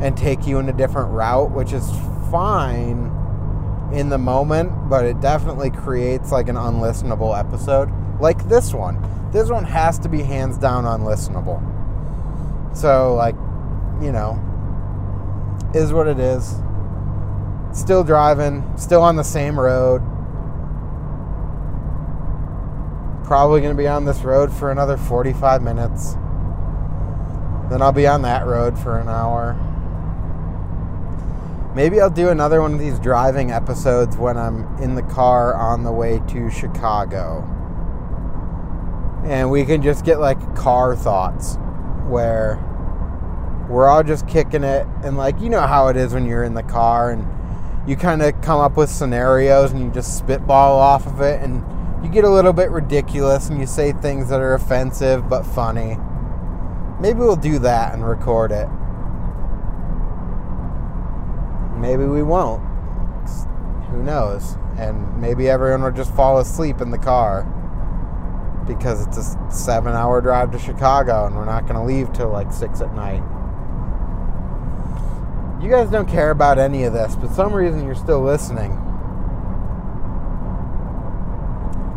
and 0.00 0.16
take 0.16 0.46
you 0.46 0.58
in 0.58 0.68
a 0.68 0.72
different 0.72 1.10
route, 1.10 1.50
which 1.50 1.72
is 1.72 1.90
fine 2.30 3.10
in 3.92 4.08
the 4.08 4.18
moment, 4.18 4.88
but 4.88 5.04
it 5.04 5.20
definitely 5.20 5.70
creates 5.70 6.30
like 6.30 6.48
an 6.48 6.56
unlistenable 6.56 7.38
episode. 7.38 7.90
Like 8.20 8.48
this 8.48 8.72
one. 8.72 9.02
This 9.32 9.48
one 9.48 9.64
has 9.64 9.98
to 10.00 10.08
be 10.08 10.22
hands 10.22 10.58
down 10.58 10.84
unlistenable. 10.84 11.60
So, 12.76 13.14
like, 13.14 13.34
you 14.00 14.12
know, 14.12 14.38
is 15.74 15.92
what 15.92 16.06
it 16.06 16.18
is. 16.18 16.56
Still 17.72 18.02
driving, 18.02 18.64
still 18.76 19.02
on 19.02 19.16
the 19.16 19.24
same 19.24 19.58
road 19.58 20.02
probably 23.30 23.60
going 23.60 23.72
to 23.72 23.80
be 23.80 23.86
on 23.86 24.04
this 24.04 24.22
road 24.22 24.52
for 24.52 24.72
another 24.72 24.96
45 24.96 25.62
minutes. 25.62 26.14
Then 27.70 27.80
I'll 27.80 27.92
be 27.92 28.08
on 28.08 28.22
that 28.22 28.44
road 28.44 28.76
for 28.76 28.98
an 28.98 29.08
hour. 29.08 29.54
Maybe 31.76 32.00
I'll 32.00 32.10
do 32.10 32.30
another 32.30 32.60
one 32.60 32.74
of 32.74 32.80
these 32.80 32.98
driving 32.98 33.52
episodes 33.52 34.16
when 34.16 34.36
I'm 34.36 34.76
in 34.78 34.96
the 34.96 35.04
car 35.04 35.54
on 35.54 35.84
the 35.84 35.92
way 35.92 36.20
to 36.30 36.50
Chicago. 36.50 37.44
And 39.24 39.48
we 39.48 39.64
can 39.64 39.80
just 39.80 40.04
get 40.04 40.18
like 40.18 40.56
car 40.56 40.96
thoughts 40.96 41.56
where 42.08 42.56
we're 43.68 43.86
all 43.86 44.02
just 44.02 44.26
kicking 44.26 44.64
it. 44.64 44.88
And 45.04 45.16
like, 45.16 45.40
you 45.40 45.50
know 45.50 45.60
how 45.60 45.86
it 45.86 45.96
is 45.96 46.12
when 46.12 46.26
you're 46.26 46.42
in 46.42 46.54
the 46.54 46.64
car 46.64 47.12
and 47.12 47.24
you 47.88 47.94
kind 47.94 48.22
of 48.22 48.40
come 48.42 48.58
up 48.58 48.76
with 48.76 48.90
scenarios 48.90 49.70
and 49.70 49.80
you 49.80 49.88
just 49.92 50.18
spitball 50.18 50.80
off 50.80 51.06
of 51.06 51.20
it. 51.20 51.40
And 51.40 51.62
you 52.02 52.08
get 52.08 52.24
a 52.24 52.30
little 52.30 52.52
bit 52.52 52.70
ridiculous 52.70 53.50
and 53.50 53.60
you 53.60 53.66
say 53.66 53.92
things 53.92 54.28
that 54.30 54.40
are 54.40 54.54
offensive 54.54 55.28
but 55.28 55.44
funny. 55.44 55.96
Maybe 57.00 57.18
we'll 57.18 57.36
do 57.36 57.58
that 57.60 57.94
and 57.94 58.06
record 58.06 58.52
it. 58.52 58.68
Maybe 61.78 62.04
we 62.04 62.22
won't. 62.22 62.62
Who 63.90 64.02
knows? 64.02 64.56
And 64.78 65.20
maybe 65.20 65.48
everyone 65.48 65.82
will 65.82 65.90
just 65.90 66.14
fall 66.14 66.38
asleep 66.38 66.80
in 66.80 66.90
the 66.90 66.98
car 66.98 67.44
because 68.66 69.06
it's 69.06 69.18
a 69.18 69.50
seven 69.50 69.94
hour 69.94 70.20
drive 70.20 70.52
to 70.52 70.58
Chicago 70.58 71.26
and 71.26 71.34
we're 71.34 71.44
not 71.44 71.62
going 71.62 71.74
to 71.74 71.82
leave 71.82 72.12
till 72.12 72.30
like 72.30 72.52
six 72.52 72.80
at 72.80 72.94
night. 72.94 73.22
You 75.62 75.68
guys 75.68 75.90
don't 75.90 76.08
care 76.08 76.30
about 76.30 76.58
any 76.58 76.84
of 76.84 76.92
this, 76.92 77.16
but 77.16 77.32
some 77.32 77.52
reason 77.52 77.84
you're 77.84 77.94
still 77.94 78.22
listening. 78.22 78.72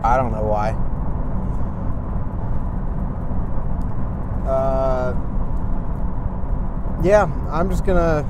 I 0.04 0.18
don't 0.18 0.32
know 0.32 0.43
why. 0.43 0.72
Uh, 4.47 5.14
yeah, 7.04 7.24
I'm 7.49 7.70
just 7.70 7.86
gonna 7.86 8.26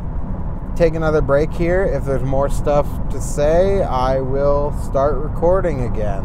take 0.75 0.95
another 0.95 1.21
break 1.21 1.51
here. 1.51 1.83
If 1.83 2.05
there's 2.05 2.23
more 2.23 2.49
stuff 2.49 2.87
to 3.09 3.19
say, 3.19 3.81
I 3.81 4.19
will 4.19 4.71
start 4.83 5.15
recording 5.15 5.81
again. 5.81 6.23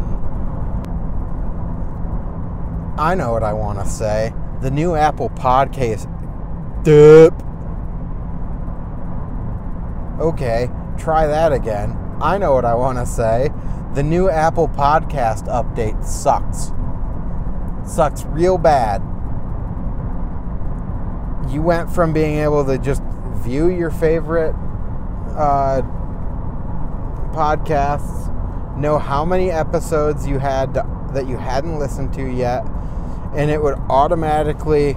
I 2.99 3.15
know 3.15 3.31
what 3.31 3.43
I 3.43 3.53
want 3.53 3.79
to 3.79 3.85
say. 3.85 4.33
The 4.61 4.69
new 4.69 4.95
Apple 4.95 5.29
Podcast. 5.29 6.05
Dip. 6.83 7.33
Okay, 10.19 10.69
try 10.97 11.25
that 11.25 11.53
again. 11.53 11.97
I 12.21 12.37
know 12.37 12.53
what 12.53 12.65
I 12.65 12.75
want 12.75 12.97
to 12.97 13.05
say. 13.05 13.49
The 13.99 14.03
new 14.03 14.29
Apple 14.29 14.69
Podcast 14.69 15.47
update 15.47 16.05
sucks. 16.05 16.71
Sucks 17.85 18.23
real 18.27 18.57
bad. 18.57 19.01
You 21.51 21.61
went 21.61 21.91
from 21.91 22.13
being 22.13 22.37
able 22.37 22.63
to 22.63 22.77
just 22.77 23.03
view 23.43 23.67
your 23.67 23.91
favorite 23.91 24.55
uh, 25.35 25.81
podcasts, 27.33 28.33
know 28.77 28.99
how 28.99 29.25
many 29.25 29.51
episodes 29.51 30.25
you 30.25 30.39
had 30.39 30.75
to, 30.75 31.09
that 31.13 31.27
you 31.27 31.35
hadn't 31.35 31.77
listened 31.77 32.13
to 32.13 32.25
yet, 32.25 32.65
and 33.35 33.51
it 33.51 33.61
would 33.61 33.77
automatically 33.89 34.93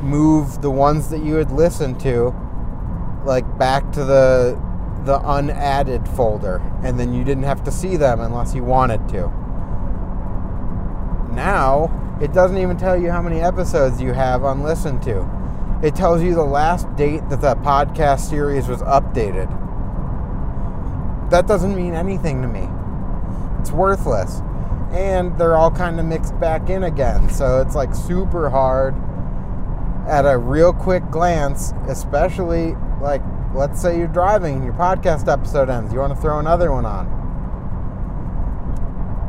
move 0.00 0.60
the 0.60 0.72
ones 0.72 1.08
that 1.10 1.22
you 1.22 1.36
had 1.36 1.52
listened 1.52 2.00
to 2.00 2.34
like 3.24 3.46
back 3.58 3.92
to 3.92 4.04
the 4.04 4.60
the 5.04 5.20
unadded 5.24 6.06
folder, 6.08 6.60
and 6.82 6.98
then 6.98 7.14
you 7.14 7.24
didn't 7.24 7.44
have 7.44 7.64
to 7.64 7.70
see 7.70 7.96
them 7.96 8.20
unless 8.20 8.54
you 8.54 8.62
wanted 8.62 9.08
to. 9.08 9.28
Now, 11.32 12.18
it 12.20 12.32
doesn't 12.32 12.58
even 12.58 12.76
tell 12.76 13.00
you 13.00 13.10
how 13.10 13.22
many 13.22 13.40
episodes 13.40 14.00
you 14.00 14.12
have 14.12 14.44
unlistened 14.44 15.02
to. 15.04 15.28
It 15.82 15.94
tells 15.94 16.22
you 16.22 16.34
the 16.34 16.44
last 16.44 16.94
date 16.96 17.26
that 17.30 17.40
the 17.40 17.54
podcast 17.56 18.28
series 18.28 18.68
was 18.68 18.82
updated. 18.82 19.48
That 21.30 21.46
doesn't 21.46 21.74
mean 21.74 21.94
anything 21.94 22.42
to 22.42 22.48
me. 22.48 22.68
It's 23.60 23.70
worthless. 23.70 24.42
And 24.90 25.38
they're 25.38 25.56
all 25.56 25.70
kind 25.70 25.98
of 26.00 26.06
mixed 26.06 26.38
back 26.40 26.68
in 26.68 26.82
again. 26.82 27.30
So 27.30 27.62
it's 27.62 27.74
like 27.74 27.94
super 27.94 28.50
hard 28.50 28.94
at 30.08 30.26
a 30.26 30.36
real 30.36 30.72
quick 30.72 31.08
glance, 31.10 31.72
especially 31.88 32.74
like 33.00 33.22
let's 33.54 33.80
say 33.80 33.98
you're 33.98 34.08
driving 34.08 34.56
and 34.56 34.64
your 34.64 34.74
podcast 34.74 35.30
episode 35.30 35.68
ends. 35.68 35.92
You 35.92 35.98
want 36.00 36.14
to 36.14 36.20
throw 36.20 36.38
another 36.38 36.72
one 36.72 36.86
on. 36.86 37.18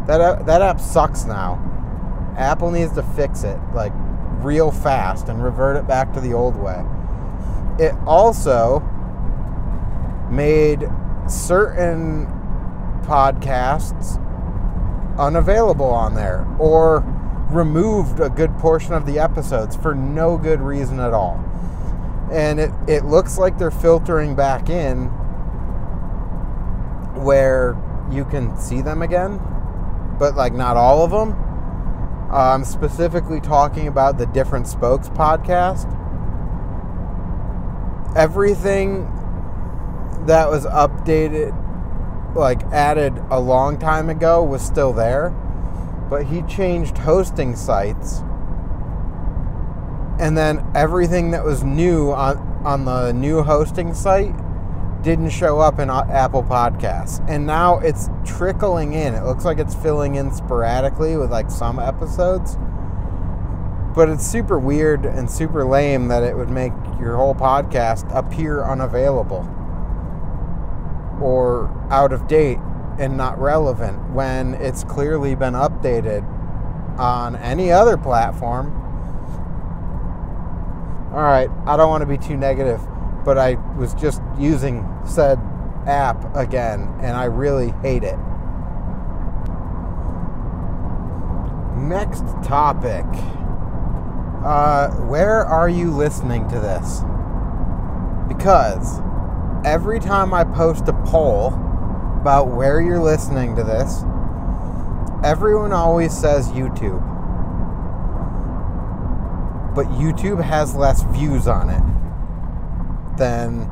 That 0.08 0.46
that 0.46 0.62
app 0.62 0.80
sucks 0.80 1.26
now. 1.26 1.68
Apple 2.38 2.72
needs 2.72 2.94
to 2.94 3.04
fix 3.04 3.44
it 3.44 3.58
like 3.74 3.94
real 4.44 4.72
fast 4.72 5.28
and 5.28 5.44
revert 5.44 5.78
it 5.78 5.88
back 5.88 6.14
to 6.14 6.20
the 6.20 6.34
old 6.34 6.56
way. 6.56 6.84
It 7.80 7.94
also 8.06 8.80
made 10.30 10.88
certain 11.28 12.26
podcasts 13.04 14.18
unavailable 15.18 15.90
on 15.90 16.16
there 16.16 16.48
or 16.60 17.02
removed 17.50 18.20
a 18.20 18.30
good 18.30 18.58
portion 18.60 18.94
of 18.94 19.06
the 19.06 19.20
episodes 19.20 19.76
for 19.76 19.94
no 19.94 20.38
good 20.38 20.62
reason 20.62 21.00
at 21.00 21.14
all 21.14 21.44
and 22.32 22.60
it, 22.62 22.72
it 22.88 23.06
looks 23.06 23.38
like 23.38 23.58
they're 23.58 23.70
filtering 23.70 24.36
back 24.36 24.70
in 24.70 25.08
where 27.24 27.78
you 28.10 28.24
can 28.26 28.58
see 28.58 28.82
them 28.82 29.02
again, 29.02 29.40
but 30.18 30.36
like 30.36 30.54
not 30.54 30.78
all 30.78 31.04
of 31.04 31.12
them. 31.12 31.34
Uh, 32.32 32.54
I'm 32.54 32.64
specifically 32.64 33.42
talking 33.42 33.88
about 33.88 34.18
the 34.18 34.26
Different 34.28 34.66
Spokes 34.66 35.10
podcast. 35.10 35.90
Everything 38.16 39.04
that 40.26 40.50
was 40.50 40.66
updated, 40.66 41.54
like 42.34 42.64
added 42.72 43.14
a 43.30 43.40
long 43.40 43.78
time 43.78 44.10
ago, 44.10 44.42
was 44.42 44.62
still 44.62 44.94
there, 44.94 45.32
but 46.10 46.26
he 46.28 46.44
changed 46.44 46.98
hosting 46.98 47.58
sites 47.58 48.22
and 50.22 50.38
then 50.38 50.66
everything 50.76 51.32
that 51.32 51.44
was 51.44 51.64
new 51.64 52.12
on 52.12 52.38
on 52.64 52.86
the 52.86 53.12
new 53.12 53.42
hosting 53.42 53.92
site 53.94 54.36
didn't 55.02 55.32
show 55.32 55.60
up 55.60 55.80
in 55.80 55.90
uh, 55.90 56.06
Apple 56.12 56.44
Podcasts. 56.44 57.28
And 57.28 57.48
now 57.48 57.80
it's 57.80 58.08
trickling 58.24 58.94
in. 58.94 59.16
It 59.16 59.24
looks 59.24 59.46
like 59.46 59.58
it's 59.58 59.74
filling 59.74 60.14
in 60.14 60.32
sporadically 60.32 61.18
with 61.18 61.32
like 61.32 61.50
some 61.50 61.80
episodes. 61.80 62.58
But 63.96 64.10
it's 64.10 64.26
super 64.26 64.60
weird 64.60 65.06
and 65.06 65.30
super 65.30 65.66
lame 65.66 66.08
that 66.10 66.22
it 66.24 66.38
would 66.38 66.50
make 66.50 66.72
your 67.00 67.18
whole 67.18 67.34
podcast 67.34 68.08
appear 68.16 68.64
unavailable 68.64 69.50
or 71.20 71.68
out 71.90 72.14
of 72.14 72.28
date 72.28 72.60
and 73.00 73.18
not 73.18 73.40
relevant 73.40 74.12
when 74.12 74.54
it's 74.56 74.84
clearly 74.84 75.34
been 75.36 75.56
updated 75.56 76.24
on 77.00 77.36
any 77.38 77.72
other 77.72 77.98
platform. 77.98 78.78
All 81.12 81.22
right, 81.22 81.50
I 81.66 81.76
don't 81.76 81.90
want 81.90 82.02
to 82.04 82.06
be 82.06 82.18
too 82.18 82.38
negative, 82.38 82.80
but 83.26 83.38
I 83.38 83.56
was 83.76 83.94
just 83.96 84.22
using 84.40 84.88
said 85.06 85.38
app 85.86 86.36
again 86.38 86.88
and 87.02 87.18
I 87.18 87.26
really 87.26 87.72
hate 87.82 88.04
it. 88.04 88.18
Next 91.78 92.24
topic. 92.48 93.06
Uh, 94.46 94.90
where 95.08 95.46
are 95.46 95.68
you 95.68 95.92
listening 95.92 96.48
to 96.48 96.62
this? 96.62 97.02
Because 98.30 99.02
every 99.66 100.00
time 100.00 100.34
I 100.34 100.46
post 100.46 100.88
a 100.88 100.94
poll 101.06 101.48
about 102.22 102.48
where 102.48 102.80
you're 102.80 103.00
listening 103.00 103.58
to 103.58 103.64
this, 103.66 104.04
everyone 105.26 105.74
always 105.74 106.18
says 106.18 106.48
YouTube. 106.50 107.11
But 109.74 109.88
YouTube 109.88 110.44
has 110.44 110.76
less 110.76 111.04
views 111.04 111.48
on 111.48 111.70
it 111.70 113.18
than 113.18 113.70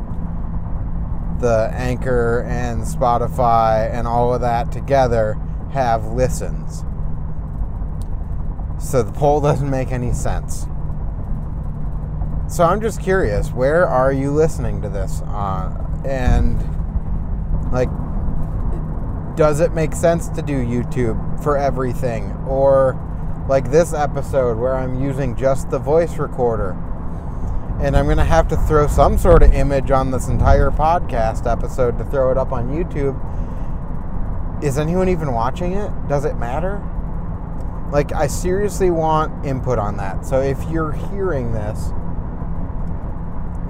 the 1.40 1.70
Anchor 1.74 2.44
and 2.48 2.84
Spotify 2.84 3.92
and 3.92 4.08
all 4.08 4.34
of 4.34 4.42
that 4.42 4.72
together 4.72 5.38
have 5.72 6.06
listens. 6.06 6.84
So 8.80 9.04
the 9.04 9.12
poll 9.12 9.42
doesn't 9.42 9.70
make 9.70 9.92
any 9.92 10.14
sense. 10.14 10.66
So 12.48 12.64
I'm 12.64 12.82
just 12.82 13.02
curious, 13.02 13.52
where 13.52 13.88
are 13.88 14.12
you 14.12 14.32
listening 14.32 14.82
to 14.82 14.90
this 14.90 15.22
on? 15.22 16.02
And 16.06 16.58
like 17.72 17.90
does 19.36 19.62
it 19.62 19.74
make 19.74 19.94
sense 19.94 20.28
to 20.28 20.42
do 20.42 20.54
YouTube 20.54 21.42
for 21.42 21.56
everything 21.56 22.32
or 22.46 23.00
like 23.50 23.72
this 23.72 23.94
episode 23.94 24.60
where 24.60 24.76
I'm 24.76 25.02
using 25.02 25.36
just 25.36 25.72
the 25.72 25.80
voice 25.80 26.18
recorder? 26.18 26.78
And 27.82 27.98
I'm 27.98 28.06
going 28.06 28.18
to 28.18 28.24
have 28.24 28.48
to 28.50 28.58
throw 28.58 28.86
some 28.88 29.18
sort 29.18 29.42
of 29.42 29.54
image 29.54 29.90
on 29.90 30.12
this 30.12 30.28
entire 30.28 30.70
podcast 30.70 31.52
episode 31.52 31.98
to 31.98 32.06
throw 32.06 32.30
it 32.30 32.38
up 32.38 32.52
on 32.52 32.70
YouTube. 32.70 33.18
Is 34.64 34.78
anyone 34.78 35.10
even 35.10 35.34
watching 35.34 35.74
it? 35.74 35.90
Does 36.08 36.26
it 36.26 36.36
matter? 36.38 36.80
Like, 37.92 38.14
I 38.14 38.28
seriously 38.28 38.92
want 38.92 39.44
input 39.44 39.80
on 39.80 39.98
that. 39.98 40.28
So 40.28 40.42
if 40.42 40.62
you're 40.70 40.92
hearing 40.92 41.52
this, 41.52 41.92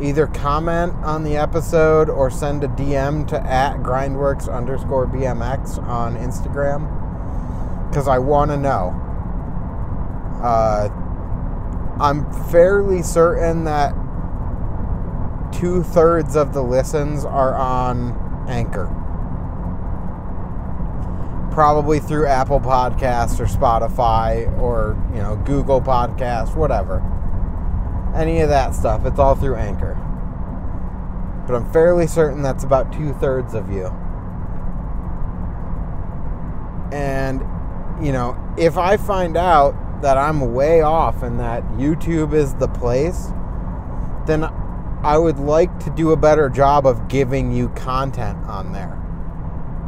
either 0.02 0.28
comment 0.28 0.94
on 1.06 1.24
the 1.24 1.38
episode 1.38 2.10
or 2.10 2.30
send 2.30 2.66
a 2.66 2.68
DM 2.68 3.26
to 3.30 3.40
at 3.42 3.78
grindworks 3.78 4.54
underscore 4.54 5.08
BMX 5.08 5.82
on 5.82 6.18
Instagram 6.18 6.98
because 7.90 8.10
I 8.10 8.18
want 8.18 8.52
to 8.52 8.58
know. 8.58 9.09
Uh, 10.42 10.90
I'm 12.00 12.32
fairly 12.50 13.02
certain 13.02 13.66
that 13.66 13.94
two 15.52 15.84
thirds 15.84 16.36
of 16.36 16.54
the 16.54 16.64
listens 16.64 17.26
are 17.26 17.56
on 17.56 18.46
Anchor 18.48 18.96
probably 21.60 22.00
through 22.00 22.26
Apple 22.26 22.62
Podcasts 22.62 23.38
or 23.38 23.46
Spotify 23.46 24.50
or, 24.62 24.96
you 25.14 25.20
know, 25.20 25.36
Google 25.46 25.82
Podcasts, 25.82 26.56
whatever. 26.56 27.04
Any 28.16 28.40
of 28.40 28.48
that 28.48 28.74
stuff, 28.74 29.06
it's 29.06 29.20
all 29.20 29.36
through 29.36 29.56
Anchor. 29.56 29.96
But 31.46 31.56
I'm 31.56 31.70
fairly 31.74 32.08
certain 32.08 32.42
that's 32.42 32.64
about 32.64 32.94
two 32.94 33.14
thirds 33.16 33.54
of 33.54 33.70
you. 33.70 33.88
And, 36.94 37.42
you 38.02 38.14
know, 38.14 38.38
if 38.58 38.78
I 38.78 38.96
find 38.96 39.36
out 39.36 39.76
that 40.02 40.18
I'm 40.18 40.54
way 40.54 40.82
off 40.82 41.24
and 41.24 41.40
that 41.40 41.64
YouTube 41.74 42.34
is 42.34 42.54
the 42.56 42.68
place, 42.68 43.28
then 44.26 44.44
I 45.04 45.18
would 45.18 45.40
like 45.40 45.78
to 45.86 45.90
do 45.92 46.12
a 46.12 46.18
better 46.18 46.50
job 46.50 46.86
of 46.86 47.08
giving 47.08 47.52
you 47.52 47.70
content 47.70 48.38
on 48.46 48.72
there 48.72 49.00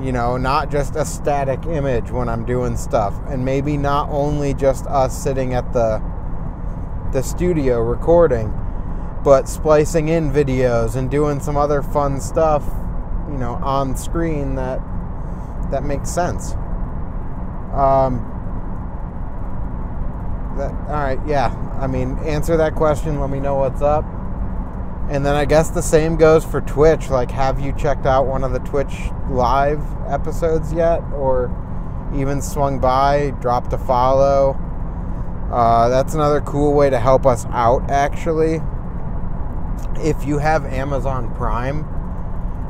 you 0.04 0.12
know, 0.12 0.36
not 0.36 0.72
just 0.72 0.96
a 0.96 1.06
static 1.06 1.66
image 1.66 2.10
when 2.10 2.28
I'm 2.28 2.44
doing 2.44 2.76
stuff, 2.76 3.14
and 3.28 3.46
maybe 3.46 3.78
not 3.78 4.10
only 4.10 4.54
just 4.54 4.88
us 4.88 5.22
sitting 5.22 5.54
at 5.54 5.72
the 5.74 6.02
the 7.14 7.22
studio 7.22 7.82
recording, 7.82 8.52
but 9.24 9.48
splicing 9.48 10.08
in 10.08 10.32
videos 10.32 10.96
and 10.96 11.12
doing 11.12 11.40
some 11.40 11.58
other 11.58 11.82
fun 11.82 12.20
stuff, 12.20 12.66
you 13.30 13.38
know, 13.38 13.60
on 13.62 13.96
screen 13.96 14.56
that 14.56 14.80
that 15.70 15.84
makes 15.84 16.10
sense. 16.10 16.54
Um, 17.74 18.28
that 20.62 20.72
all 20.90 21.04
right, 21.04 21.20
yeah. 21.26 21.54
I 21.80 21.88
mean, 21.88 22.18
answer 22.20 22.58
that 22.58 22.76
question. 22.76 23.20
Let 23.20 23.30
me 23.30 23.40
know 23.40 23.56
what's 23.56 23.82
up. 23.82 24.06
And 25.10 25.26
then 25.26 25.36
I 25.36 25.46
guess 25.46 25.70
the 25.70 25.82
same 25.82 26.16
goes 26.16 26.46
for 26.46 26.62
Twitch. 26.62 27.10
Like, 27.10 27.32
have 27.32 27.60
you 27.60 27.74
checked 27.74 28.06
out 28.06 28.28
one 28.28 28.44
of 28.44 28.54
the 28.54 28.60
Twitch 28.60 28.94
live 29.30 29.82
episodes 30.08 30.72
yet? 30.72 31.02
Or 31.14 31.52
even 32.16 32.42
swung 32.42 32.80
by, 32.80 33.32
dropped 33.42 33.74
a 33.74 33.78
follow? 33.78 34.58
Uh, 35.52 35.90
that's 35.90 36.14
another 36.14 36.40
cool 36.42 36.74
way 36.74 36.90
to 36.90 37.00
help 37.00 37.26
us 37.26 37.46
out, 37.48 37.90
actually. 37.90 38.62
If 39.98 40.26
you 40.26 40.38
have 40.38 40.66
Amazon 40.66 41.34
Prime, 41.36 41.86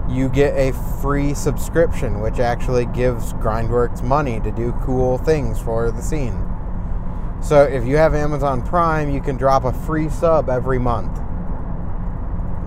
you 0.10 0.30
get 0.30 0.56
a 0.56 0.74
free 1.02 1.34
subscription, 1.34 2.22
which 2.22 2.40
actually 2.40 2.86
gives 2.88 3.34
Grindworks 3.34 4.02
money 4.02 4.40
to 4.40 4.52
do 4.52 4.72
cool 4.84 5.18
things 5.20 5.60
for 5.60 5.92
the 5.92 6.02
scene. 6.02 6.51
So 7.42 7.64
if 7.64 7.86
you 7.86 7.98
have 7.98 8.14
Amazon 8.14 8.62
Prime, 8.62 9.10
you 9.10 9.22
can 9.22 9.36
drop 9.36 9.66
a 9.66 9.74
free 9.74 10.10
sub 10.10 10.50
every 10.50 10.80
month 10.80 11.20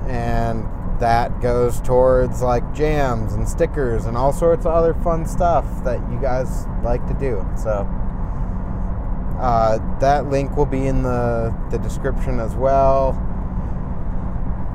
and 0.06 0.66
that 1.00 1.40
goes 1.40 1.80
towards 1.80 2.42
like 2.42 2.74
jams 2.74 3.34
and 3.34 3.48
stickers 3.48 4.04
and 4.06 4.16
all 4.16 4.32
sorts 4.32 4.64
of 4.64 4.72
other 4.72 4.94
fun 4.94 5.26
stuff 5.26 5.64
that 5.84 5.98
you 6.10 6.18
guys 6.20 6.66
like 6.82 7.04
to 7.06 7.14
do. 7.14 7.46
So 7.56 7.88
uh, 9.38 9.98
that 9.98 10.30
link 10.30 10.56
will 10.56 10.66
be 10.66 10.86
in 10.86 11.02
the, 11.02 11.54
the 11.70 11.78
description 11.78 12.38
as 12.38 12.54
well. 12.54 13.20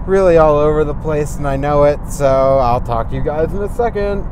Really 0.07 0.37
all 0.37 0.57
over 0.57 0.83
the 0.83 0.95
place, 0.95 1.35
and 1.35 1.47
I 1.47 1.55
know 1.55 1.83
it, 1.83 1.99
so 2.09 2.57
I'll 2.57 2.81
talk 2.81 3.09
to 3.09 3.15
you 3.15 3.23
guys 3.23 3.53
in 3.53 3.61
a 3.61 3.73
second. 3.75 4.27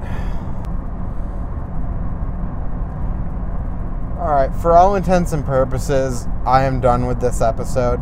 Alright, 4.27 4.53
for 4.57 4.73
all 4.73 4.95
intents 4.95 5.31
and 5.31 5.45
purposes, 5.45 6.27
I 6.45 6.65
am 6.65 6.81
done 6.81 7.05
with 7.05 7.21
this 7.21 7.39
episode. 7.39 8.01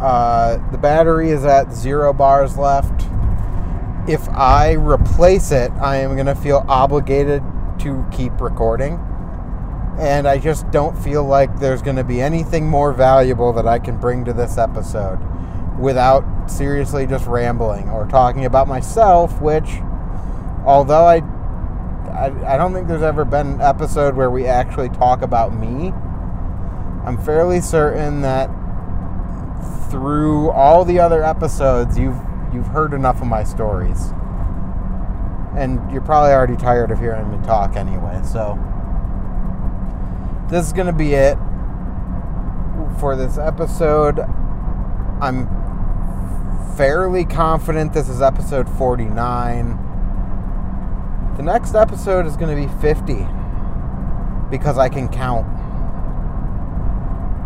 Uh, 0.00 0.56
the 0.70 0.78
battery 0.78 1.28
is 1.28 1.44
at 1.44 1.70
zero 1.70 2.14
bars 2.14 2.56
left. 2.56 3.06
If 4.08 4.26
I 4.30 4.72
replace 4.72 5.52
it, 5.52 5.70
I 5.72 5.96
am 5.96 6.14
going 6.14 6.24
to 6.24 6.34
feel 6.34 6.64
obligated 6.66 7.42
to 7.80 8.06
keep 8.10 8.40
recording. 8.40 8.94
And 9.98 10.26
I 10.26 10.38
just 10.38 10.70
don't 10.70 10.96
feel 10.96 11.24
like 11.24 11.60
there's 11.60 11.82
going 11.82 11.96
to 11.96 12.04
be 12.04 12.22
anything 12.22 12.66
more 12.66 12.94
valuable 12.94 13.52
that 13.52 13.66
I 13.66 13.78
can 13.78 13.98
bring 13.98 14.24
to 14.24 14.32
this 14.32 14.56
episode 14.56 15.18
without 15.78 16.50
seriously 16.50 17.06
just 17.06 17.26
rambling 17.26 17.90
or 17.90 18.06
talking 18.06 18.46
about 18.46 18.66
myself, 18.66 19.42
which, 19.42 19.68
although 20.64 21.04
I, 21.04 21.20
I, 22.12 22.54
I 22.54 22.56
don't 22.56 22.72
think 22.74 22.88
there's 22.88 23.02
ever 23.02 23.24
been 23.24 23.46
an 23.46 23.60
episode 23.60 24.14
where 24.14 24.30
we 24.30 24.46
actually 24.46 24.90
talk 24.90 25.22
about 25.22 25.54
me, 25.54 25.92
I'm 27.04 27.18
fairly 27.18 27.60
certain 27.60 28.22
that 28.22 28.48
through 29.90 30.50
all 30.50 30.84
the 30.84 30.98
other 30.98 31.24
episodes, 31.24 31.98
you've 31.98 32.18
you've 32.52 32.66
heard 32.68 32.92
enough 32.92 33.20
of 33.20 33.26
my 33.26 33.44
stories. 33.44 34.12
And 35.56 35.90
you're 35.90 36.02
probably 36.02 36.32
already 36.32 36.56
tired 36.56 36.90
of 36.90 36.98
hearing 36.98 37.30
me 37.30 37.38
talk 37.44 37.76
anyway. 37.76 38.20
So 38.24 38.58
this 40.48 40.66
is 40.66 40.72
going 40.72 40.86
to 40.86 40.92
be 40.92 41.14
it 41.14 41.36
for 42.98 43.16
this 43.16 43.38
episode. 43.38 44.20
I'm 45.20 45.48
fairly 46.76 47.24
confident 47.24 47.92
this 47.92 48.08
is 48.08 48.22
episode 48.22 48.68
49. 48.68 49.91
The 51.42 51.52
next 51.52 51.74
episode 51.74 52.24
is 52.24 52.36
going 52.36 52.56
to 52.56 52.68
be 52.68 52.72
50 52.80 53.14
because 54.48 54.78
I 54.78 54.88
can 54.88 55.08
count. 55.08 55.44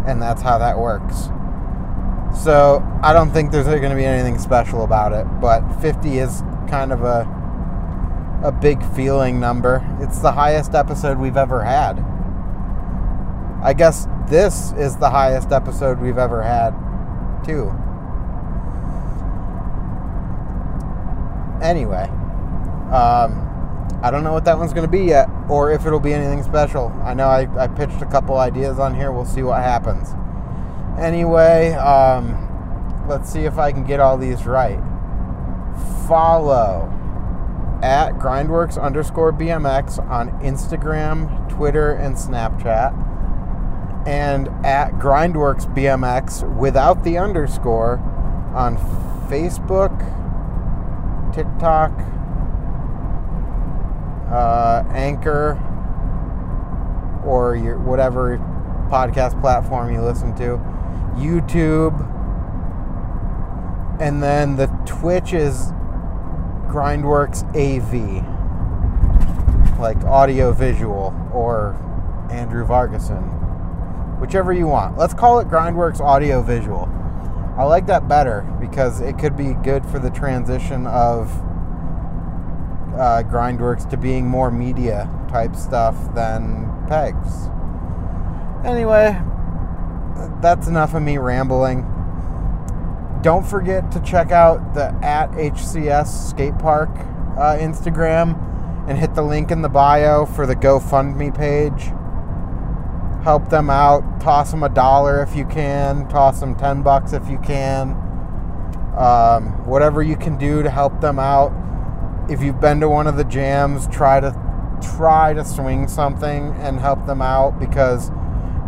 And 0.07 0.21
that's 0.21 0.43
how 0.43 0.59
that 0.59 0.79
works. 0.79 1.31
So 2.45 2.85
I 3.03 3.15
don't 3.15 3.31
think 3.31 3.53
there's 3.53 3.65
going 3.65 3.89
to 3.89 3.97
be 3.97 4.05
anything 4.05 4.37
special 4.39 4.85
about 4.85 5.15
it, 5.15 5.25
but 5.41 5.63
50 5.81 6.19
is 6.19 6.43
kind 6.69 6.93
of 6.93 7.05
a 7.05 7.25
a 8.45 8.53
big 8.53 8.85
feeling 8.93 9.41
number. 9.41 9.83
It's 10.03 10.19
the 10.19 10.33
highest 10.33 10.75
episode 10.75 11.17
we've 11.17 11.39
ever 11.39 11.65
had. 11.65 11.99
I 13.63 13.73
guess 13.73 14.07
this 14.29 14.73
is 14.73 14.99
the 14.99 15.09
highest 15.09 15.53
episode 15.53 16.01
we've 16.01 16.19
ever 16.19 16.43
had, 16.43 16.73
too. 17.47 17.73
Anyway, 21.63 22.11
um, 22.93 23.46
I 24.03 24.11
don't 24.11 24.25
know 24.25 24.33
what 24.33 24.45
that 24.45 24.59
one's 24.59 24.73
going 24.73 24.87
to 24.87 24.91
be 24.91 25.05
yet, 25.05 25.29
or 25.49 25.73
if 25.73 25.87
it'll 25.87 26.01
be 26.01 26.13
anything 26.13 26.43
special. 26.43 26.89
I 27.03 27.15
know 27.15 27.29
I, 27.29 27.49
I 27.59 27.67
pitched 27.67 28.03
a 28.03 28.07
couple 28.07 28.37
ideas 28.37 28.79
on 28.79 28.95
here. 28.95 29.11
We'll 29.11 29.25
see 29.25 29.43
what 29.43 29.63
happens. 29.63 30.15
Anyway, 30.99 31.73
um, 31.73 33.07
let's 33.09 33.31
see 33.31 33.41
if 33.41 33.59
I 33.59 33.73
can 33.73 33.85
get 33.85 34.01
all 34.01 34.19
these 34.19 34.45
right. 34.45 34.79
Follow 36.07 36.93
at 37.83 38.13
grindworks 38.13 38.81
underscore 38.81 39.33
BMX 39.33 39.99
on 40.11 40.31
Instagram, 40.41 41.49
Twitter, 41.49 41.93
and 41.93 42.17
Snapchat. 42.17 43.05
And 44.07 44.49
at 44.65 44.93
grindworks 44.93 45.67
BMX 45.75 46.57
without 46.57 47.03
the 47.03 47.19
underscore 47.19 47.99
on 48.55 48.77
Facebook, 49.29 49.99
TikTok, 51.35 51.93
uh, 54.31 54.85
Anchor, 54.91 55.59
or 57.25 57.57
your 57.57 57.79
whatever 57.79 58.39
podcast 58.91 59.41
platform 59.41 59.93
you 59.93 60.01
listen 60.01 60.35
to, 60.37 60.61
YouTube, 61.17 62.01
and 64.01 64.23
then 64.23 64.57
the 64.57 64.67
Twitch 64.87 65.33
is 65.33 65.73
Grindworks 66.69 67.43
AV, 67.57 68.23
like 69.81 69.97
audio 70.05 70.53
visual, 70.53 71.15
or 71.33 71.75
Andrew 72.31 72.67
Vargason, 72.67 74.21
whichever 74.21 74.53
you 74.53 74.67
want. 74.67 74.99
Let's 74.99 75.15
call 75.15 75.39
it 75.41 75.49
Grindworks 75.49 76.01
Audio 76.01 76.43
Visual. 76.43 76.89
I 77.57 77.65
like 77.65 77.87
that 77.87 78.07
better 78.07 78.43
because 78.61 79.01
it 79.01 79.19
could 79.19 79.37
be 79.37 79.55
good 79.55 79.87
for 79.87 79.99
the 79.99 80.11
transition 80.11 80.87
of 80.87 81.31
uh, 82.99 83.23
Grindworks 83.23 83.89
to 83.91 83.97
being 83.97 84.27
more 84.27 84.51
media 84.51 85.11
type 85.29 85.55
stuff 85.55 85.97
than 86.15 86.73
pegs. 86.89 87.49
Anyway, 88.65 89.21
that's 90.41 90.67
enough 90.67 90.95
of 90.95 91.03
me 91.03 91.19
rambling. 91.19 91.83
Don't 93.23 93.47
forget 93.47 93.91
to 93.93 94.01
check 94.01 94.31
out 94.33 94.75
the 94.75 94.95
at 95.03 95.31
HCS 95.33 96.31
skate 96.31 96.59
park 96.59 96.91
uh, 97.37 97.57
Instagram 97.59 98.43
and 98.89 98.99
hit 98.99 99.15
the 99.15 99.23
link 99.23 99.51
in 99.51 99.63
the 99.63 99.69
bio 99.69 100.27
for 100.27 100.47
the 100.47 100.57
GoFundMe 100.57 101.37
page. 101.37 101.93
Help 103.25 103.49
them 103.51 103.69
out. 103.69 104.21
Toss 104.21 104.53
them 104.53 104.63
a 104.63 104.69
dollar 104.69 105.23
if 105.23 105.35
you 105.35 105.45
can. 105.45 106.09
Toss 106.09 106.39
them 106.39 106.55
10 106.55 106.83
bucks 106.83 107.13
if 107.13 107.29
you 107.29 107.39
can. 107.39 107.91
Um, 108.97 109.67
whatever 109.67 110.03
you 110.03 110.17
can 110.17 110.39
do 110.39 110.63
to 110.63 110.71
help 110.71 111.01
them 111.01 111.19
out. 111.19 111.53
If 112.29 112.43
you've 112.43 112.61
been 112.61 112.81
to 112.81 112.89
one 112.89 113.07
of 113.07 113.17
the 113.17 113.25
jams, 113.25 113.87
try 113.89 114.21
to 114.21 114.35
try 114.97 115.33
to 115.33 115.45
swing 115.45 115.89
something 115.89 116.55
and 116.59 116.81
help 116.81 117.07
them 117.07 117.23
out 117.23 117.59
because 117.59 118.11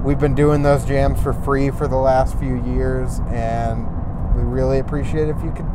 we've 0.05 0.19
been 0.19 0.35
doing 0.35 0.63
those 0.63 0.85
jams 0.85 1.21
for 1.21 1.33
free 1.33 1.71
for 1.71 1.87
the 1.87 1.97
last 1.97 2.39
few 2.39 2.63
years 2.65 3.21
and 3.29 3.87
we 4.35 4.43
really 4.43 4.79
appreciate 4.79 5.29
if 5.29 5.37
you 5.43 5.53
could 5.53 5.67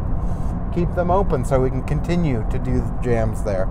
keep 0.73 0.93
them 0.95 1.11
open 1.11 1.45
so 1.45 1.59
we 1.59 1.69
can 1.69 1.83
continue 1.83 2.45
to 2.49 2.57
do 2.57 2.79
the 2.79 2.99
jams 3.03 3.43
there. 3.43 3.67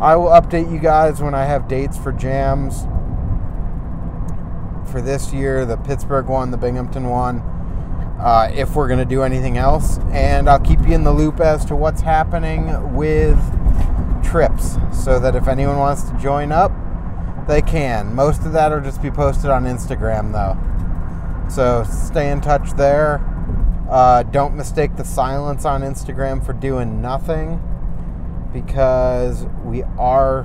I 0.00 0.16
will 0.16 0.30
update 0.30 0.72
you 0.72 0.78
guys 0.78 1.22
when 1.22 1.34
I 1.34 1.44
have 1.44 1.68
dates 1.68 1.96
for 1.96 2.12
jams 2.12 2.86
for 4.90 5.00
this 5.00 5.32
year, 5.32 5.64
the 5.64 5.76
Pittsburgh 5.76 6.26
one, 6.26 6.50
the 6.50 6.56
Binghamton 6.56 7.08
one, 7.08 7.42
uh, 8.18 8.50
if 8.52 8.74
we're 8.74 8.88
going 8.88 8.98
to 8.98 9.04
do 9.04 9.22
anything 9.22 9.56
else. 9.58 9.98
And 10.10 10.48
I'll 10.48 10.60
keep 10.60 10.80
you 10.80 10.94
in 10.94 11.04
the 11.04 11.12
loop 11.12 11.40
as 11.40 11.64
to 11.66 11.76
what's 11.76 12.00
happening 12.00 12.94
with 12.94 13.38
trips 14.24 14.76
so 14.92 15.18
that 15.20 15.36
if 15.36 15.48
anyone 15.48 15.78
wants 15.78 16.02
to 16.10 16.18
join 16.18 16.52
up, 16.52 16.72
they 17.46 17.62
can. 17.62 18.14
Most 18.14 18.44
of 18.44 18.52
that 18.52 18.72
will 18.72 18.80
just 18.80 19.02
be 19.02 19.10
posted 19.10 19.50
on 19.50 19.64
Instagram 19.64 20.32
though. 20.32 20.56
So 21.48 21.84
stay 21.84 22.30
in 22.30 22.40
touch 22.40 22.72
there. 22.72 23.20
Uh, 23.88 24.24
don't 24.24 24.56
mistake 24.56 24.96
the 24.96 25.04
silence 25.04 25.64
on 25.64 25.82
Instagram 25.82 26.44
for 26.44 26.52
doing 26.52 27.00
nothing 27.00 27.60
because 28.52 29.46
we 29.64 29.84
are 29.96 30.44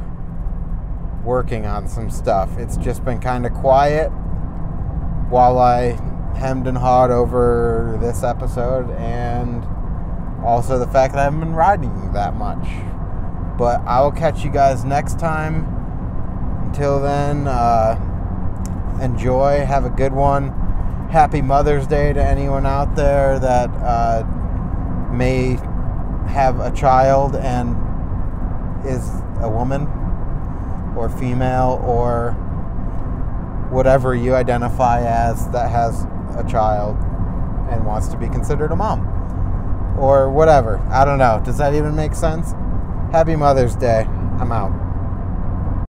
working 1.24 1.66
on 1.66 1.88
some 1.88 2.12
stuff. 2.12 2.56
It's 2.58 2.78
just 2.78 3.04
been 3.04 3.20
kind 3.20 3.46
of 3.46 3.54
quiet 3.54 4.10
while 5.30 5.58
I 5.58 5.98
hemmed 6.36 6.68
and 6.68 6.78
hawed 6.78 7.12
over 7.12 7.98
this 8.02 8.24
episode 8.24 8.90
and 8.92 9.64
also 10.44 10.80
the 10.80 10.88
fact 10.88 11.14
that 11.14 11.20
I 11.20 11.24
haven't 11.26 11.40
been 11.40 11.54
riding 11.54 12.14
that 12.14 12.36
much. 12.36 12.68
But 13.58 13.82
I 13.82 14.02
will 14.02 14.12
catch 14.12 14.44
you 14.44 14.50
guys 14.50 14.84
next 14.84 15.20
time. 15.20 15.68
Until 16.66 17.00
then, 17.02 17.48
uh, 17.48 18.00
enjoy, 19.02 19.66
have 19.66 19.86
a 19.86 19.90
good 19.90 20.14
one 20.14 20.58
happy 21.12 21.42
Mother's 21.42 21.88
Day 21.88 22.14
to 22.14 22.26
anyone 22.26 22.66
out 22.66 22.96
there 22.96 23.38
that 23.38 23.70
uh, 23.84 24.24
may 25.12 25.60
have 26.30 26.62
a 26.62 26.72
child 26.72 27.36
and 27.36 27.76
is 28.86 29.10
a 29.42 29.50
woman 29.50 29.88
or 30.96 31.10
female 31.10 31.82
or 31.86 32.32
whatever 33.72 34.16
you 34.16 34.36
identify 34.36 35.02
as 35.02 35.50
that 35.50 35.70
has 35.70 36.06
a 36.38 36.44
child 36.50 36.98
and 37.70 37.86
wants 37.86 38.08
to 38.10 38.18
be 38.18 38.28
considered 38.28 38.72
a 38.72 38.76
mom 38.76 39.08
or 40.00 40.30
whatever. 40.30 40.78
I 40.90 41.06
don't 41.06 41.18
know. 41.18 41.42
Does 41.44 41.58
that 41.58 41.74
even 41.74 41.96
make 41.96 42.14
sense? 42.14 42.52
Happy 43.12 43.36
Mother's 43.36 43.76
Day. 43.76 44.06
I'm 44.40 44.52
out. 44.52 44.91